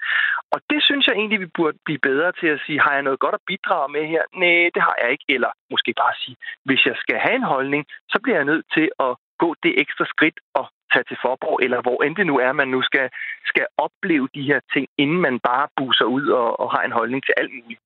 Og 0.52 0.58
det 0.70 0.80
synes 0.82 1.06
jeg 1.06 1.14
egentlig, 1.14 1.40
vi 1.40 1.56
burde 1.58 1.78
blive 1.84 1.98
bedre 2.08 2.32
til 2.40 2.48
at 2.54 2.60
sige, 2.66 2.80
har 2.80 2.92
jeg 2.94 3.02
noget 3.02 3.20
godt 3.24 3.34
at 3.34 3.46
bidrage 3.46 3.88
med 3.96 4.04
her? 4.12 4.22
Nej, 4.42 4.70
det 4.74 4.82
har 4.88 4.96
jeg 5.02 5.08
ikke. 5.14 5.26
Eller 5.28 5.50
måske 5.70 5.90
bare 6.02 6.14
sige, 6.22 6.36
hvis 6.64 6.86
jeg 6.86 6.96
skal 7.02 7.18
have 7.24 7.36
en 7.36 7.50
holdning, 7.54 7.82
så 8.12 8.16
bliver 8.22 8.36
jeg 8.36 8.50
nødt 8.52 8.66
til 8.76 8.86
at 9.06 9.12
gå 9.42 9.48
det 9.64 9.72
ekstra 9.82 10.04
skridt 10.14 10.38
og 10.58 10.64
tage 10.92 11.06
til 11.10 11.18
Forborg, 11.22 11.58
eller 11.64 11.78
hvor 11.86 11.98
end 12.04 12.16
det 12.18 12.26
nu 12.30 12.36
er, 12.46 12.52
man 12.52 12.68
nu 12.74 12.80
skal, 12.88 13.06
skal 13.50 13.66
opleve 13.86 14.28
de 14.36 14.42
her 14.50 14.60
ting, 14.74 14.86
inden 15.02 15.20
man 15.26 15.36
bare 15.50 15.66
buser 15.78 16.08
ud 16.16 16.26
og, 16.40 16.48
og 16.60 16.66
har 16.74 16.82
en 16.88 16.92
holdning 16.98 17.20
til 17.26 17.34
alt 17.40 17.52
muligt. 17.58 17.80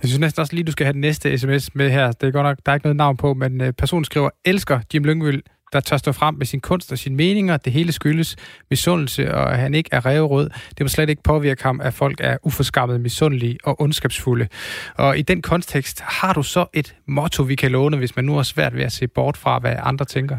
Jeg 0.00 0.06
synes 0.08 0.20
næsten 0.20 0.40
også 0.40 0.54
lige, 0.54 0.64
du 0.64 0.72
skal 0.72 0.86
have 0.86 0.98
den 0.98 1.06
næste 1.08 1.38
sms 1.38 1.74
med 1.74 1.90
her. 1.90 2.06
Det 2.12 2.26
er 2.26 2.30
godt 2.30 2.48
nok, 2.50 2.58
der 2.64 2.72
er 2.72 2.76
ikke 2.76 2.86
noget 2.86 2.96
navn 2.96 3.16
på, 3.16 3.34
men 3.34 3.60
øh, 3.60 3.72
personen 3.72 4.04
skriver, 4.04 4.30
elsker 4.44 4.80
Jim 4.94 5.04
Lyngvild, 5.04 5.42
der 5.72 5.80
tør 5.80 5.96
stå 5.96 6.12
frem 6.12 6.34
med 6.34 6.46
sin 6.46 6.60
kunst 6.60 6.92
og 6.92 6.98
sine 6.98 7.16
meninger. 7.16 7.56
Det 7.56 7.72
hele 7.72 7.92
skyldes 7.92 8.36
misundelse, 8.70 9.34
og 9.34 9.52
at 9.52 9.58
han 9.58 9.74
ikke 9.74 9.90
er 9.92 10.06
revrød. 10.06 10.50
Det 10.68 10.80
må 10.84 10.88
slet 10.88 11.08
ikke 11.08 11.22
påvirke 11.22 11.62
ham, 11.62 11.80
at 11.80 11.94
folk 11.94 12.20
er 12.20 12.36
uforskammet, 12.42 13.00
misundelige 13.00 13.58
og 13.64 13.80
ondskabsfulde. 13.80 14.48
Og 14.96 15.18
i 15.18 15.22
den 15.22 15.42
kontekst 15.42 16.00
har 16.00 16.32
du 16.32 16.42
så 16.42 16.66
et 16.72 16.96
motto, 17.06 17.42
vi 17.42 17.54
kan 17.54 17.70
låne, 17.70 17.96
hvis 17.96 18.16
man 18.16 18.24
nu 18.24 18.34
har 18.34 18.42
svært 18.42 18.76
ved 18.76 18.84
at 18.84 18.92
se 18.92 19.08
bort 19.08 19.36
fra, 19.36 19.58
hvad 19.58 19.76
andre 19.82 20.04
tænker? 20.04 20.38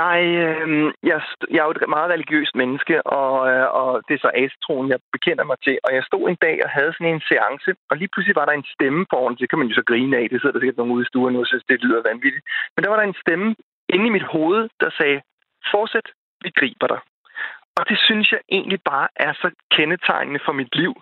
Jeg, 0.00 0.18
øh, 0.44 0.92
jeg, 1.10 1.18
jeg 1.50 1.60
er 1.60 1.68
jo 1.68 1.70
et 1.70 1.88
meget 1.96 2.12
religiøst 2.14 2.54
menneske, 2.62 3.06
og, 3.06 3.32
øh, 3.50 3.66
og 3.80 4.02
det 4.08 4.14
er 4.14 4.24
så 4.26 4.30
astroen, 4.34 4.90
jeg 4.92 4.98
bekender 5.12 5.44
mig 5.44 5.58
til. 5.64 5.78
Og 5.84 5.90
jeg 5.96 6.02
stod 6.04 6.24
en 6.28 6.42
dag 6.46 6.56
og 6.64 6.70
havde 6.70 6.92
sådan 6.92 7.14
en 7.14 7.26
seance, 7.28 7.70
og 7.90 7.96
lige 7.96 8.12
pludselig 8.12 8.36
var 8.36 8.46
der 8.46 8.52
en 8.52 8.72
stemme 8.74 9.06
foran. 9.12 9.36
Det 9.40 9.50
kan 9.50 9.58
man 9.58 9.68
jo 9.68 9.74
så 9.74 9.84
grine 9.90 10.16
af. 10.16 10.28
Det 10.28 10.40
sidder 10.40 10.54
der 10.54 10.60
sikkert 10.60 10.80
nogen 10.80 10.96
ude 10.96 11.06
i 11.06 11.10
stuen 11.10 11.32
nu, 11.32 11.40
og 11.40 11.46
synes, 11.46 11.64
det 11.68 11.84
lyder 11.84 12.08
vanvittigt. 12.10 12.44
Men 12.74 12.82
der 12.82 12.90
var 12.90 12.98
der 12.98 13.06
en 13.06 13.22
stemme 13.24 13.48
inde 13.94 14.06
i 14.06 14.14
mit 14.16 14.26
hoved, 14.34 14.68
der 14.80 14.90
sagde, 14.98 15.20
fortsæt, 15.72 16.08
vi 16.44 16.50
griber 16.58 16.86
dig. 16.86 17.00
Og 17.78 17.88
det 17.90 17.98
synes 18.06 18.32
jeg 18.32 18.40
egentlig 18.56 18.80
bare 18.92 19.08
er 19.16 19.32
så 19.32 19.48
kendetegnende 19.76 20.40
for 20.44 20.52
mit 20.52 20.74
liv, 20.76 20.92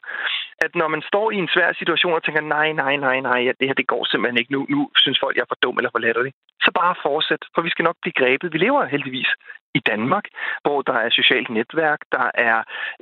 at 0.64 0.74
når 0.74 0.88
man 0.88 1.02
står 1.10 1.30
i 1.30 1.36
en 1.36 1.48
svær 1.54 1.72
situation 1.72 2.12
og 2.12 2.24
tænker, 2.24 2.40
nej, 2.40 2.72
nej, 2.72 2.96
nej, 2.96 3.20
nej, 3.20 3.38
ja, 3.46 3.52
det 3.58 3.68
her 3.68 3.80
det 3.80 3.86
går 3.86 4.04
simpelthen 4.04 4.38
ikke 4.38 4.52
nu, 4.52 4.66
nu 4.68 4.90
synes 4.96 5.18
folk, 5.20 5.36
jeg 5.36 5.42
er 5.42 5.52
for 5.52 5.62
dum 5.62 5.76
eller 5.76 5.90
for 5.92 5.98
latterlig, 5.98 6.32
så 6.64 6.70
bare 6.80 6.94
fortsæt, 7.02 7.42
for 7.54 7.62
vi 7.62 7.70
skal 7.70 7.84
nok 7.88 7.98
blive 8.02 8.18
grebet. 8.20 8.52
Vi 8.52 8.58
lever 8.58 8.84
heldigvis 8.84 9.30
i 9.74 9.80
Danmark, 9.92 10.24
hvor 10.64 10.82
der 10.82 10.96
er 11.04 11.10
socialt 11.10 11.50
netværk, 11.50 12.00
der 12.12 12.30
er 12.34 12.58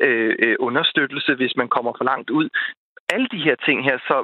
øh, 0.07 0.35
øh 0.39 0.57
understøttelse, 0.59 1.35
hvis 1.35 1.57
man 1.57 1.69
kommer 1.69 1.93
for 1.99 2.05
langt 2.05 2.31
ud. 2.31 2.49
Alle 3.15 3.29
de 3.35 3.45
her 3.47 3.57
ting 3.67 3.85
her, 3.85 3.99
så 3.99 4.17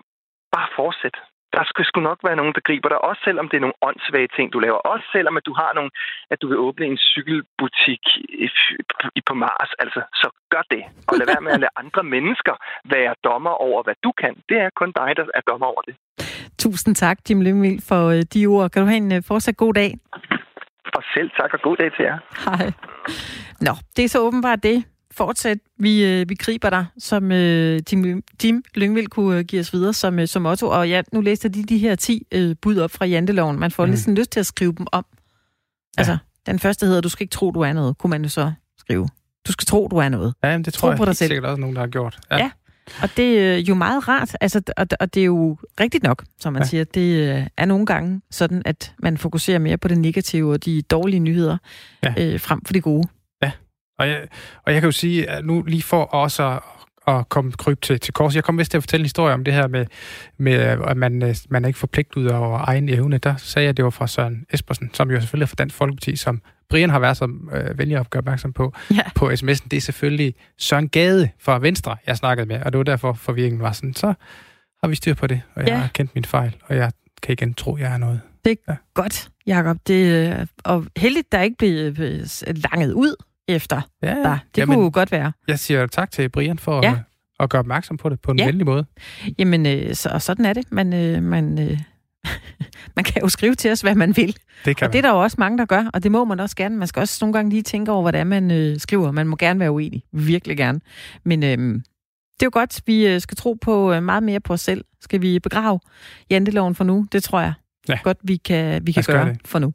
bare 0.53 0.69
fortsæt 0.77 1.17
der 1.57 1.65
skal 1.71 1.85
sgu 1.85 2.01
nok 2.01 2.21
være 2.29 2.37
nogen, 2.41 2.55
der 2.57 2.63
griber 2.69 2.89
dig, 2.89 3.01
også 3.09 3.21
selvom 3.25 3.47
det 3.49 3.57
er 3.57 3.65
nogle 3.67 3.81
åndssvage 3.89 4.29
ting, 4.37 4.47
du 4.53 4.59
laver. 4.59 4.81
Også 4.93 5.07
selvom 5.17 5.37
at 5.37 5.47
du 5.49 5.55
har 5.63 5.71
nogle, 5.79 5.91
at 6.33 6.39
du 6.43 6.47
vil 6.51 6.59
åbne 6.67 6.87
en 6.87 6.99
cykelbutik 7.13 8.05
på 9.29 9.35
Mars. 9.35 9.71
Altså, 9.83 10.01
så 10.21 10.29
gør 10.53 10.65
det. 10.75 10.83
Og 11.09 11.15
lad 11.19 11.27
være 11.33 11.45
med 11.47 11.53
at 11.57 11.61
lade 11.65 11.75
andre 11.83 12.03
mennesker 12.15 12.55
være 12.95 13.15
dommer 13.25 13.55
over, 13.69 13.83
hvad 13.83 13.97
du 14.05 14.13
kan. 14.23 14.35
Det 14.49 14.57
er 14.65 14.71
kun 14.81 14.93
dig, 15.01 15.11
der 15.19 15.25
er 15.39 15.43
dommer 15.51 15.67
over 15.67 15.83
det. 15.89 15.95
Tusind 16.59 16.95
tak, 16.95 17.19
Jim 17.31 17.41
Lyngvild, 17.41 17.81
for 17.89 18.03
øh, 18.15 18.23
de 18.35 18.47
ord. 18.47 18.71
Kan 18.71 18.83
du 18.83 18.89
have 18.89 19.03
en 19.07 19.13
øh, 19.17 19.23
fortsat 19.29 19.57
god 19.57 19.75
dag? 19.75 19.91
Og 20.97 21.03
selv 21.15 21.31
tak, 21.41 21.55
og 21.55 21.61
god 21.61 21.77
dag 21.77 21.93
til 21.97 22.05
jer. 22.05 22.19
Hej. 22.47 22.67
Nå, 23.67 23.73
det 23.97 24.05
er 24.05 24.09
så 24.09 24.21
åbenbart 24.21 24.63
det 24.63 24.85
fortsæt, 25.11 25.59
vi, 25.79 26.05
øh, 26.05 26.29
vi 26.29 26.35
griber 26.35 26.71
dig, 26.71 26.87
som 26.99 27.33
øh, 27.33 27.81
Tim, 27.87 28.23
Tim 28.39 28.63
Lyngvild 28.75 29.07
kunne 29.07 29.39
øh, 29.39 29.45
give 29.45 29.61
os 29.61 29.73
videre 29.73 29.93
som, 29.93 30.19
øh, 30.19 30.29
som 30.29 30.43
motto. 30.43 30.69
Og 30.69 30.89
ja, 30.89 31.03
nu 31.13 31.21
læste 31.21 31.49
de 31.49 31.63
de 31.63 31.79
her 31.79 31.95
10 31.95 32.27
øh, 32.33 32.57
bud 32.63 32.79
op 32.79 32.91
fra 32.91 33.07
janteloven. 33.07 33.59
Man 33.59 33.71
får 33.71 33.85
mm. 33.85 33.91
lidt 33.91 34.01
sådan 34.01 34.15
lyst 34.15 34.31
til 34.31 34.41
at 34.41 34.47
skrive 34.47 34.75
dem 34.79 34.87
om. 34.93 35.05
Altså, 35.99 36.13
ja. 36.13 36.19
den 36.47 36.59
første 36.59 36.87
hedder, 36.87 37.01
du 37.01 37.09
skal 37.09 37.25
ikke 37.25 37.33
tro, 37.33 37.51
du 37.51 37.61
er 37.61 37.73
noget, 37.73 37.99
kunne 37.99 38.11
man 38.11 38.23
jo 38.23 38.29
så 38.29 38.53
skrive. 38.79 39.09
Du 39.47 39.53
skal 39.53 39.67
tro, 39.67 39.89
du 39.89 39.97
er 39.97 40.09
noget. 40.09 40.35
Ja, 40.45 40.59
det 40.59 40.75
tror 40.75 40.89
tro 40.89 40.91
jeg 40.91 40.99
på 40.99 41.05
dig 41.05 41.17
selv. 41.17 41.29
sikkert 41.29 41.45
også 41.45 41.61
nogen, 41.61 41.77
der 41.77 41.83
har 41.83 41.89
gjort. 41.89 42.19
Ja. 42.31 42.37
ja. 42.37 42.51
Og 43.03 43.09
det 43.17 43.39
er 43.39 43.57
jo 43.57 43.75
meget 43.75 44.09
rart, 44.09 44.37
altså, 44.41 44.63
og, 44.77 44.87
og 45.01 45.15
det 45.15 45.21
er 45.21 45.25
jo 45.25 45.59
rigtigt 45.81 46.05
nok, 46.05 46.25
som 46.39 46.53
man 46.53 46.63
ja. 46.63 46.69
siger. 46.69 46.85
Det 46.85 47.37
øh, 47.37 47.47
er 47.57 47.65
nogle 47.65 47.87
gange 47.87 48.21
sådan, 48.31 48.63
at 48.65 48.95
man 48.99 49.19
fokuserer 49.19 49.59
mere 49.59 49.79
på 49.79 49.89
det 49.89 49.99
negative 49.99 50.53
og 50.53 50.65
de 50.65 50.83
dårlige 50.83 51.21
nyheder, 51.21 51.57
ja. 52.03 52.15
øh, 52.19 52.41
frem 52.41 52.65
for 52.65 52.73
det 52.73 52.83
gode. 52.83 53.09
Og 54.01 54.09
jeg, 54.09 54.29
og 54.67 54.73
jeg 54.73 54.81
kan 54.81 54.89
jo 54.89 54.93
sige, 54.93 55.31
at 55.31 55.45
nu 55.45 55.63
lige 55.63 55.83
for 55.83 56.03
også 56.03 56.49
at, 56.49 56.61
at 57.15 57.29
komme 57.29 57.53
kryb 57.53 57.83
til, 57.83 58.01
til 58.01 58.15
kors. 58.15 58.35
Jeg 58.35 58.45
kom 58.45 58.59
vist 58.59 58.71
til 58.71 58.79
at 58.79 58.83
fortælle 58.83 59.03
en 59.03 59.05
historie 59.05 59.35
om 59.35 59.45
det 59.45 59.55
her 59.55 59.67
med, 59.67 59.87
med 60.39 60.53
at 60.53 60.97
man, 60.97 61.23
øh, 61.23 61.35
man 61.51 61.65
er 61.65 61.69
ikke 61.69 61.79
forpligtet 61.79 62.17
ud 62.17 62.27
over 62.27 62.61
egen 62.65 62.89
evne. 62.89 63.19
Der 63.19 63.35
sagde 63.37 63.65
jeg, 63.65 63.71
at 63.71 63.77
det 63.77 63.85
var 63.85 63.91
fra 63.91 64.07
Søren 64.07 64.47
Espersen, 64.53 64.91
som 64.95 65.11
jo 65.11 65.21
selvfølgelig 65.21 65.45
er 65.45 65.49
fra 65.49 65.55
Dansk 65.59 65.77
Folkeparti, 65.77 66.17
som 66.17 66.41
Brian 66.71 66.91
har 66.91 66.99
været 66.99 67.17
så 67.17 67.29
øh, 67.53 67.79
venlig 67.79 67.97
at 67.97 68.11
gøre 68.11 68.19
opmærksom 68.19 68.53
på, 68.53 68.73
ja. 68.91 69.03
på 69.15 69.31
sms'en. 69.31 69.67
Det 69.71 69.73
er 69.73 69.81
selvfølgelig 69.81 70.35
Søren 70.59 70.89
Gade 70.89 71.31
fra 71.41 71.59
Venstre, 71.59 71.97
jeg 72.07 72.17
snakkede 72.17 72.49
med, 72.49 72.63
og 72.63 72.73
det 72.73 72.79
var 72.79 72.85
derfor 72.85 73.13
forvirringen 73.13 73.61
var 73.61 73.73
sådan. 73.73 73.95
Så 73.95 74.15
har 74.83 74.89
vi 74.89 74.95
styr 74.95 75.15
på 75.15 75.27
det, 75.27 75.43
og 75.55 75.63
jeg 75.63 75.69
ja. 75.69 75.77
har 75.77 75.89
kendt 75.95 76.15
min 76.15 76.25
fejl, 76.25 76.57
og 76.65 76.77
jeg 76.77 76.93
kan 77.23 77.33
igen 77.33 77.55
tro, 77.55 77.77
jeg 77.77 77.93
er 77.93 77.99
noget. 77.99 78.21
Det 78.45 78.51
er 78.51 78.73
ja. 78.73 78.77
godt, 78.95 79.29
Jacob. 79.47 79.77
Det, 79.87 80.31
øh, 80.31 80.47
og 80.65 80.87
heldigt, 80.97 81.33
der 81.33 81.41
ikke 81.41 81.57
blev 81.59 81.95
langet 82.73 82.93
ud 82.93 83.15
efter 83.49 83.81
ja, 84.03 84.09
ja. 84.09 84.23
dig. 84.23 84.39
Det 84.55 84.61
Jamen, 84.61 84.75
kunne 84.75 84.85
jo 84.85 84.91
godt 84.95 85.13
være. 85.13 85.33
Jeg 85.49 85.59
siger 85.59 85.87
tak 85.87 86.11
til 86.11 86.29
Brian 86.29 86.59
for 86.59 86.81
ja. 86.83 86.93
at, 86.93 86.99
at 87.41 87.51
gøre 87.51 87.61
opmærksom 87.61 87.97
på 87.97 88.09
det 88.09 88.21
på 88.21 88.31
en 88.31 88.39
ja. 88.39 88.47
venlig 88.47 88.67
måde. 88.67 88.85
Jamen, 89.39 89.67
øh, 89.67 89.95
så, 89.95 90.09
og 90.09 90.23
sådan 90.23 90.45
er 90.45 90.53
det. 90.53 90.73
Man, 90.73 90.93
øh, 90.93 91.23
man, 91.23 91.59
øh, 91.59 91.79
man 92.97 93.05
kan 93.05 93.23
jo 93.23 93.29
skrive 93.29 93.55
til 93.55 93.71
os, 93.71 93.81
hvad 93.81 93.95
man 93.95 94.17
vil. 94.17 94.37
Det 94.65 94.77
kan 94.77 94.85
og 94.85 94.89
man. 94.89 94.93
det 94.93 94.99
er 94.99 95.03
der 95.03 95.11
jo 95.11 95.23
også 95.23 95.37
mange, 95.39 95.59
der 95.59 95.65
gør, 95.65 95.91
og 95.95 96.03
det 96.03 96.13
må 96.13 96.25
man 96.25 96.41
også 96.41 96.57
gerne. 96.57 96.77
Man 96.77 96.89
skal 96.89 97.01
også 97.01 97.19
nogle 97.21 97.33
gange 97.33 97.51
lige 97.51 97.63
tænke 97.63 97.93
over, 97.93 98.03
hvordan 98.03 98.27
man 98.27 98.51
øh, 98.51 98.79
skriver. 98.79 99.11
Man 99.11 99.27
må 99.27 99.37
gerne 99.37 99.61
være 99.61 99.71
uenig. 99.71 100.03
Virkelig 100.13 100.57
gerne. 100.57 100.81
Men 101.25 101.43
øh, 101.43 101.83
det 102.41 102.47
er 102.47 102.47
jo 102.47 102.51
godt, 102.53 102.81
vi 102.87 103.07
øh, 103.07 103.21
skal 103.21 103.37
tro 103.37 103.57
på 103.61 103.93
øh, 103.93 104.03
meget 104.03 104.23
mere 104.23 104.41
på 104.41 104.53
os 104.53 104.61
selv. 104.61 104.85
Skal 105.01 105.23
vi 105.23 105.39
begrave 105.39 105.81
janteloven 106.31 106.75
for 106.75 106.85
nu? 106.85 107.07
Det 107.13 107.23
tror 107.23 107.41
jeg 107.41 107.53
ja. 107.89 107.99
godt, 108.03 108.19
vi 108.23 108.37
kan, 108.37 108.87
vi 108.87 108.93
kan 108.93 109.05
gøre 109.07 109.29
det. 109.29 109.39
for 109.45 109.59
nu. 109.59 109.73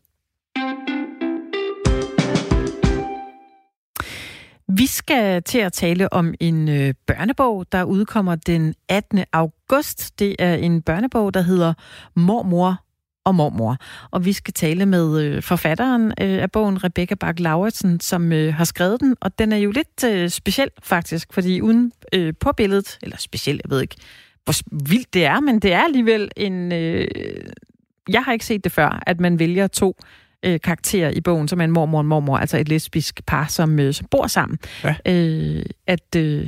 Vi 4.68 4.86
skal 4.86 5.44
til 5.44 5.58
at 5.58 5.74
tale 5.74 6.14
om 6.14 6.34
en 6.40 6.70
øh, 6.70 6.94
børnebog, 7.08 7.66
der 7.72 7.84
udkommer 7.84 8.36
den 8.36 8.76
18. 8.90 9.24
august. 9.34 10.20
Det 10.20 10.36
er 10.40 10.56
en 10.56 10.82
børnebog, 10.82 11.34
der 11.34 11.42
hedder 11.42 11.74
Mormor 12.16 12.86
og 13.26 13.36
mormor. 13.36 13.78
Og 14.12 14.26
vi 14.26 14.34
skal 14.34 14.54
tale 14.54 14.86
med 14.86 15.22
øh, 15.22 15.44
forfatteren 15.44 16.06
øh, 16.22 16.42
af 16.42 16.52
bogen, 16.52 16.84
Rebecca 16.84 17.16
Bak 17.16 17.40
lauritsen 17.40 18.00
som 18.00 18.32
øh, 18.32 18.54
har 18.54 18.64
skrevet 18.64 19.00
den. 19.00 19.16
Og 19.22 19.40
den 19.40 19.52
er 19.52 19.58
jo 19.58 19.72
lidt 19.72 20.04
øh, 20.06 20.30
speciel 20.30 20.70
faktisk, 20.84 21.34
fordi 21.34 21.62
uden 21.62 21.92
øh, 22.14 22.34
på 22.40 22.52
billedet, 22.52 23.00
eller 23.02 23.18
speciel, 23.18 23.62
jeg 23.64 23.72
ved 23.72 23.82
ikke, 23.82 23.96
hvor 24.44 24.54
vildt 24.90 25.14
det 25.14 25.26
er, 25.26 25.40
men 25.40 25.60
det 25.60 25.74
er 25.74 25.84
alligevel 25.84 26.32
en... 26.38 26.72
Øh, 26.72 27.08
jeg 28.10 28.24
har 28.24 28.34
ikke 28.34 28.46
set 28.46 28.64
det 28.64 28.72
før, 28.72 29.04
at 29.08 29.20
man 29.20 29.40
vælger 29.40 29.68
to 29.68 29.98
øh, 30.46 30.60
karakter 30.62 31.10
i 31.10 31.22
bogen, 31.22 31.48
som 31.48 31.60
er 31.60 31.64
en 31.64 31.72
mormor 31.72 31.98
og 31.98 32.02
en 32.02 32.08
mormor, 32.08 32.38
altså 32.38 32.58
et 32.58 32.70
lesbisk 32.70 33.26
par, 33.26 33.48
som, 33.48 33.80
øh, 33.80 33.94
som 33.94 34.08
bor 34.12 34.28
sammen. 34.28 34.60
Ja. 34.84 34.96
Øh, 35.08 35.66
at, 35.88 36.16
øh, 36.18 36.48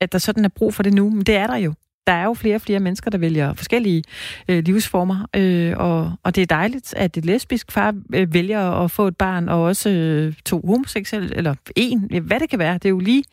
at 0.00 0.12
der 0.12 0.18
sådan 0.18 0.44
er 0.44 0.48
brug 0.48 0.74
for 0.74 0.82
det 0.82 0.94
nu, 0.94 1.10
men 1.10 1.22
det 1.22 1.36
er 1.36 1.46
der 1.46 1.56
jo. 1.56 1.74
Der 2.06 2.12
er 2.12 2.24
jo 2.24 2.34
flere 2.34 2.54
og 2.54 2.60
flere 2.60 2.80
mennesker, 2.80 3.10
der 3.10 3.18
vælger 3.18 3.54
forskellige 3.54 4.02
øh, 4.48 4.64
livsformer, 4.64 5.26
øh, 5.36 5.74
og, 5.76 6.12
og 6.22 6.34
det 6.34 6.42
er 6.42 6.46
dejligt, 6.46 6.94
at 6.94 7.16
et 7.16 7.24
lesbisk 7.24 7.72
far 7.72 7.94
øh, 8.14 8.34
vælger 8.34 8.70
at 8.70 8.90
få 8.90 9.08
et 9.08 9.16
barn, 9.16 9.48
og 9.48 9.62
også 9.62 9.90
øh, 9.90 10.34
to 10.46 10.62
homoseksuelle, 10.66 11.36
eller 11.36 11.54
en, 11.76 12.22
hvad 12.22 12.40
det 12.40 12.50
kan 12.50 12.58
være. 12.58 12.74
Det 12.74 12.84
er 12.84 12.90
jo 12.90 12.98
lige 12.98 13.24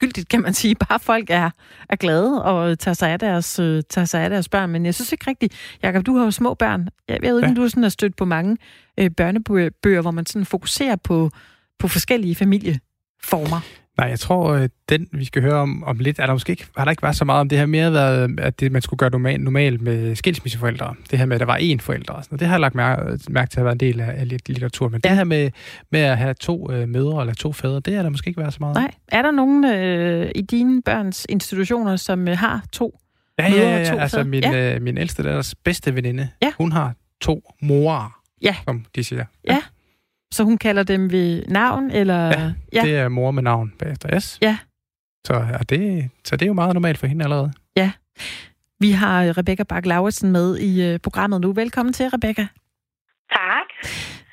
gyldigt, 0.00 0.28
kan 0.28 0.42
man 0.42 0.54
sige. 0.54 0.74
Bare 0.88 1.00
folk 1.00 1.30
er, 1.30 1.50
er 1.88 1.96
glade 1.96 2.44
og 2.44 2.78
tager 2.78 2.94
sig, 2.94 3.10
af 3.10 3.18
deres, 3.18 3.58
øh, 3.58 3.82
tager 3.90 4.04
sig 4.04 4.22
af 4.22 4.30
deres 4.30 4.48
børn. 4.48 4.70
Men 4.70 4.86
jeg 4.86 4.94
synes 4.94 5.12
ikke 5.12 5.30
rigtigt, 5.30 5.54
Jakob, 5.82 6.06
du 6.06 6.16
har 6.16 6.24
jo 6.24 6.30
små 6.30 6.54
børn. 6.54 6.88
Jeg 7.08 7.18
ved 7.22 7.38
ikke, 7.38 7.46
ja. 7.46 7.50
om 7.50 7.54
du 7.54 7.68
sådan 7.68 7.82
har 7.82 7.90
stødt 7.90 8.16
på 8.16 8.24
mange 8.24 8.56
øh, 8.98 9.10
børnebøger, 9.10 10.00
hvor 10.00 10.10
man 10.10 10.26
sådan 10.26 10.46
fokuserer 10.46 10.96
på, 10.96 11.30
på 11.78 11.88
forskellige 11.88 12.34
familieformer. 12.34 13.60
Nej, 13.98 14.08
jeg 14.08 14.18
tror, 14.18 14.52
at 14.52 14.70
den, 14.88 15.08
vi 15.12 15.24
skal 15.24 15.42
høre 15.42 15.54
om, 15.54 15.84
om 15.84 15.98
lidt, 15.98 16.18
er 16.18 16.26
der 16.26 16.32
måske 16.32 16.50
ikke, 16.50 16.66
har 16.76 16.84
der 16.84 16.90
ikke 16.90 17.02
været 17.02 17.16
så 17.16 17.24
meget 17.24 17.40
om 17.40 17.48
det 17.48 17.58
her 17.58 17.66
mere 17.66 17.92
været, 17.92 18.40
at 18.40 18.60
det, 18.60 18.72
man 18.72 18.82
skulle 18.82 18.98
gøre 18.98 19.10
normalt, 19.10 19.44
normalt 19.44 19.82
med 19.82 20.16
skilsmisseforældre. 20.16 20.94
Det 21.10 21.18
her 21.18 21.26
med, 21.26 21.36
at 21.36 21.40
der 21.40 21.46
var 21.46 21.58
én 21.58 21.78
forælder. 21.80 22.12
Og 22.12 22.24
sådan. 22.24 22.38
Det 22.38 22.46
har 22.46 22.54
jeg 22.54 22.60
lagt 22.60 22.74
mærke, 22.74 23.18
mærke 23.28 23.50
til 23.50 23.60
at 23.60 23.64
være 23.64 23.72
en 23.72 23.80
del 23.80 24.00
af, 24.00 24.14
af 24.16 24.28
litteratur. 24.28 24.88
Men 24.88 25.00
ja. 25.04 25.08
det 25.08 25.16
her 25.16 25.24
med, 25.24 25.50
med 25.90 26.00
at 26.00 26.18
have 26.18 26.34
to 26.34 26.72
øh, 26.72 26.88
mødre 26.88 27.20
eller 27.20 27.34
to 27.34 27.52
fædre, 27.52 27.80
det 27.80 27.94
er 27.94 28.02
der 28.02 28.10
måske 28.10 28.28
ikke 28.28 28.40
været 28.40 28.52
så 28.52 28.58
meget 28.60 28.74
Nej. 28.74 28.90
Er 29.08 29.22
der 29.22 29.30
nogen 29.30 29.64
øh, 29.64 30.30
i 30.34 30.42
dine 30.42 30.82
børns 30.82 31.26
institutioner, 31.28 31.96
som 31.96 32.28
øh, 32.28 32.38
har 32.38 32.64
to 32.72 33.00
Ja, 33.38 33.48
ja, 33.48 33.56
ja. 33.56 33.78
ja. 33.78 34.00
Altså 34.00 34.24
min, 34.24 34.42
ja. 34.42 34.74
Øh, 34.74 34.82
min 34.82 34.98
ældste 34.98 35.22
deres 35.22 35.54
bedste 35.54 35.94
veninde, 35.94 36.28
ja. 36.42 36.52
hun 36.58 36.72
har 36.72 36.94
to 37.20 37.52
morer, 37.62 38.20
ja. 38.42 38.56
som 38.64 38.84
de 38.94 39.04
siger. 39.04 39.24
Ja. 39.44 39.52
ja. 39.54 39.60
Så 40.32 40.44
hun 40.44 40.58
kalder 40.58 40.82
dem 40.82 41.10
ved 41.12 41.46
navn, 41.48 41.90
eller? 41.90 42.26
Ja, 42.26 42.52
ja. 42.72 42.82
det 42.82 42.96
er 42.96 43.08
mor 43.08 43.30
med 43.30 43.42
navn 43.42 43.72
bagefter 43.78 44.18
S. 44.20 44.38
Ja. 44.42 44.58
Så, 45.24 45.34
ja, 45.34 45.58
det, 45.58 46.10
så 46.24 46.36
det 46.36 46.42
er 46.42 46.46
jo 46.46 46.52
meget 46.52 46.74
normalt 46.74 46.98
for 46.98 47.06
hende 47.06 47.24
allerede. 47.24 47.52
Ja. 47.76 47.92
Vi 48.80 48.90
har 48.90 49.38
Rebecca 49.38 49.64
bak 49.64 49.86
lauritsen 49.86 50.32
med 50.32 50.58
i 50.58 50.94
uh, 50.94 51.00
programmet 51.00 51.40
nu. 51.40 51.52
Velkommen 51.52 51.92
til, 51.92 52.06
Rebecca. 52.08 52.46
Tak. 53.30 53.68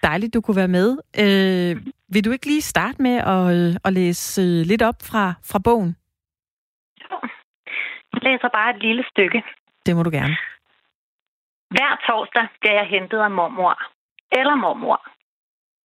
Dejligt, 0.04 0.34
du 0.34 0.42
kunne 0.42 0.58
være 0.58 0.68
med. 0.80 0.90
Uh, 1.24 1.82
vil 2.14 2.26
du 2.26 2.32
ikke 2.32 2.46
lige 2.46 2.62
starte 2.62 3.02
med 3.02 3.16
at, 3.18 3.70
uh, 3.70 3.76
at 3.86 3.94
læse 3.94 4.42
lidt 4.42 4.82
op 4.82 4.96
fra, 5.02 5.34
fra 5.44 5.60
bogen? 5.60 5.96
Jo. 7.04 7.18
Jeg 8.14 8.22
læser 8.24 8.50
bare 8.54 8.76
et 8.76 8.82
lille 8.82 9.04
stykke. 9.12 9.44
Det 9.86 9.96
må 9.96 10.04
du 10.04 10.10
gerne. 10.10 10.38
Hver 11.70 11.94
torsdag 12.08 12.48
bliver 12.60 12.74
jeg 12.74 12.88
hentet 12.90 13.20
af 13.20 13.32
mormor. 13.32 13.76
Eller 14.32 14.56
mormor. 14.56 15.13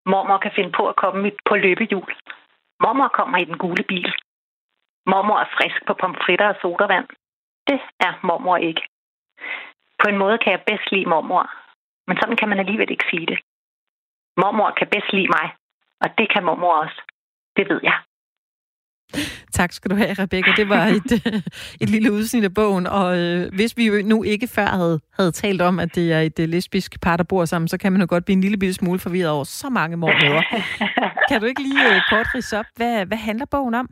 Mormor 0.07 0.39
kan 0.39 0.53
finde 0.55 0.73
på 0.73 0.89
at 0.89 0.97
komme 0.97 1.33
på 1.49 1.57
løbehjul. 1.57 2.15
Mormor 2.83 3.09
kommer 3.09 3.39
i 3.39 3.45
den 3.45 3.59
gule 3.59 3.85
bil. 3.89 4.13
Mormor 5.07 5.39
er 5.39 5.55
frisk 5.57 5.87
på 5.87 5.95
pomfritter 5.95 6.49
og 6.49 6.57
sodavand. 6.63 7.09
Det 7.67 7.81
er 8.01 8.13
mormor 8.23 8.57
ikke. 8.57 8.83
På 10.03 10.09
en 10.09 10.19
måde 10.19 10.39
kan 10.39 10.53
jeg 10.53 10.63
bedst 10.67 10.93
lide 10.93 11.09
mormor, 11.09 11.45
men 12.07 12.17
sådan 12.21 12.37
kan 12.37 12.49
man 12.49 12.59
alligevel 12.59 12.91
ikke 12.91 13.09
sige 13.11 13.27
det. 13.27 13.39
Mormor 14.37 14.71
kan 14.71 14.89
bedst 14.89 15.13
lide 15.13 15.29
mig, 15.29 15.47
og 16.03 16.09
det 16.19 16.33
kan 16.33 16.45
mormor 16.45 16.75
også. 16.85 17.03
Det 17.57 17.69
ved 17.71 17.81
jeg. 17.83 17.99
Tak 19.59 19.73
skal 19.73 19.91
du 19.91 19.97
have, 19.97 20.15
Rebecca. 20.23 20.51
Det 20.57 20.69
var 20.69 20.85
et, 20.99 21.11
et 21.83 21.89
lille 21.95 22.13
udsnit 22.13 22.45
af 22.45 22.55
bogen, 22.55 22.87
og 22.87 23.19
øh, 23.19 23.41
hvis 23.55 23.73
vi 23.77 24.03
nu 24.03 24.23
ikke 24.23 24.49
før 24.57 24.67
havde, 24.67 25.01
havde 25.19 25.33
talt 25.33 25.63
om, 25.63 25.79
at 25.79 25.95
det 25.95 26.13
er 26.13 26.21
et 26.21 26.39
øh, 26.41 26.49
lesbisk 26.49 27.01
par, 27.03 27.17
der 27.17 27.25
bor 27.25 27.45
sammen, 27.45 27.69
så 27.69 27.79
kan 27.79 27.93
man 27.93 28.01
jo 28.01 28.07
godt 28.11 28.25
blive 28.25 28.37
en 28.37 28.41
lille 28.41 28.75
smule 28.75 28.99
forvirret 28.99 29.31
over 29.31 29.45
så 29.45 29.69
mange 29.71 29.97
mormøder. 29.97 30.43
kan 31.29 31.41
du 31.41 31.47
ikke 31.47 31.63
lige 31.63 31.85
øh, 31.95 32.01
kort 32.11 32.27
rise 32.35 32.59
op, 32.59 32.67
hvad, 32.77 33.07
hvad 33.07 33.19
handler 33.19 33.47
bogen 33.51 33.75
om? 33.75 33.89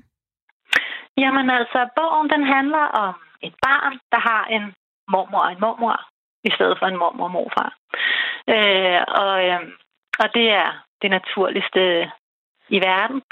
Jamen 1.19 1.51
altså, 1.51 1.89
bogen 1.97 2.31
den 2.31 2.45
handler 2.55 2.85
om 3.05 3.15
et 3.43 3.55
barn, 3.67 3.93
der 4.13 4.21
har 4.31 4.45
en 4.57 4.63
mormor 5.13 5.39
og 5.39 5.53
en 5.53 5.61
mormor, 5.61 6.01
i 6.45 6.51
stedet 6.57 6.77
for 6.79 6.87
en 6.87 6.99
mormor 6.99 7.25
og 7.25 7.31
morfar. 7.31 7.71
Øh, 8.55 9.01
og, 9.23 9.35
øh, 9.49 9.61
og 10.23 10.29
det 10.35 10.47
er 10.63 10.69
det 11.03 11.11
naturligste 11.11 11.83
i 12.69 12.79
verden. 12.89 13.23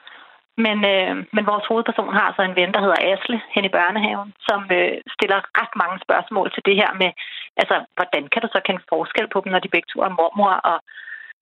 Men, 0.56 0.78
øh, 0.94 1.14
men 1.32 1.46
vores 1.46 1.66
hovedperson 1.68 2.12
har 2.20 2.28
så 2.36 2.42
en 2.42 2.56
ven, 2.56 2.74
der 2.74 2.80
hedder 2.80 3.04
Asle, 3.10 3.40
hen 3.54 3.64
i 3.64 3.74
børnehaven, 3.78 4.34
som 4.48 4.60
øh, 4.78 4.96
stiller 5.16 5.40
ret 5.60 5.74
mange 5.82 5.98
spørgsmål 6.06 6.52
til 6.52 6.62
det 6.68 6.76
her 6.76 6.90
med, 7.02 7.10
altså, 7.56 7.76
hvordan 7.96 8.24
kan 8.32 8.42
du 8.42 8.48
så 8.52 8.60
kende 8.64 8.82
forskel 8.88 9.26
på 9.28 9.38
dem, 9.44 9.52
når 9.52 9.58
de 9.58 9.74
begge 9.74 9.88
to 9.90 9.98
er 10.00 10.16
mormor? 10.18 10.54
Og 10.70 10.78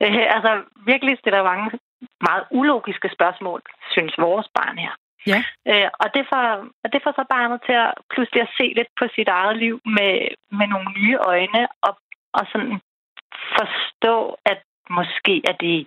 øh, 0.03 0.27
altså, 0.37 0.51
virkelig 0.91 1.19
stiller 1.19 1.43
mange 1.43 1.71
meget 2.29 2.45
ulogiske 2.51 3.09
spørgsmål, 3.17 3.61
synes 3.95 4.19
vores 4.19 4.49
barn 4.59 4.79
her. 4.79 4.95
Ja. 5.27 5.39
Øh, 5.71 5.91
og, 6.03 6.09
det 6.15 6.25
får, 6.31 6.45
og 6.85 6.89
det 6.93 7.01
får 7.05 7.13
så 7.17 7.25
barnet 7.31 7.61
til 7.67 7.77
at 7.85 7.95
pludselig 8.13 8.43
at 8.43 8.55
se 8.59 8.67
lidt 8.79 8.91
på 8.99 9.05
sit 9.15 9.29
eget 9.29 9.57
liv 9.57 9.81
med, 9.85 10.15
med 10.59 10.67
nogle 10.67 10.91
nye 10.97 11.17
øjne, 11.17 11.63
og, 11.87 11.93
og 12.33 12.45
sådan 12.53 12.81
forstå, 13.59 14.37
at 14.53 14.59
måske 14.91 15.43
er 15.51 15.57
det 15.65 15.87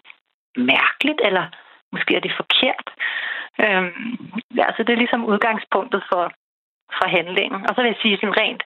mærkeligt, 0.56 1.22
eller 1.24 1.46
måske 1.96 2.16
er 2.16 2.24
det 2.26 2.40
forkert. 2.42 2.88
Øhm, 3.64 4.18
altså 4.68 4.82
det 4.84 4.94
er 4.94 5.04
ligesom 5.04 5.30
udgangspunktet 5.32 6.02
for, 6.12 6.24
for 6.98 7.08
handlingen. 7.18 7.62
Og 7.68 7.72
så 7.72 7.80
vil 7.82 7.92
jeg 7.92 8.02
sige 8.02 8.18
sådan 8.18 8.40
rent, 8.42 8.64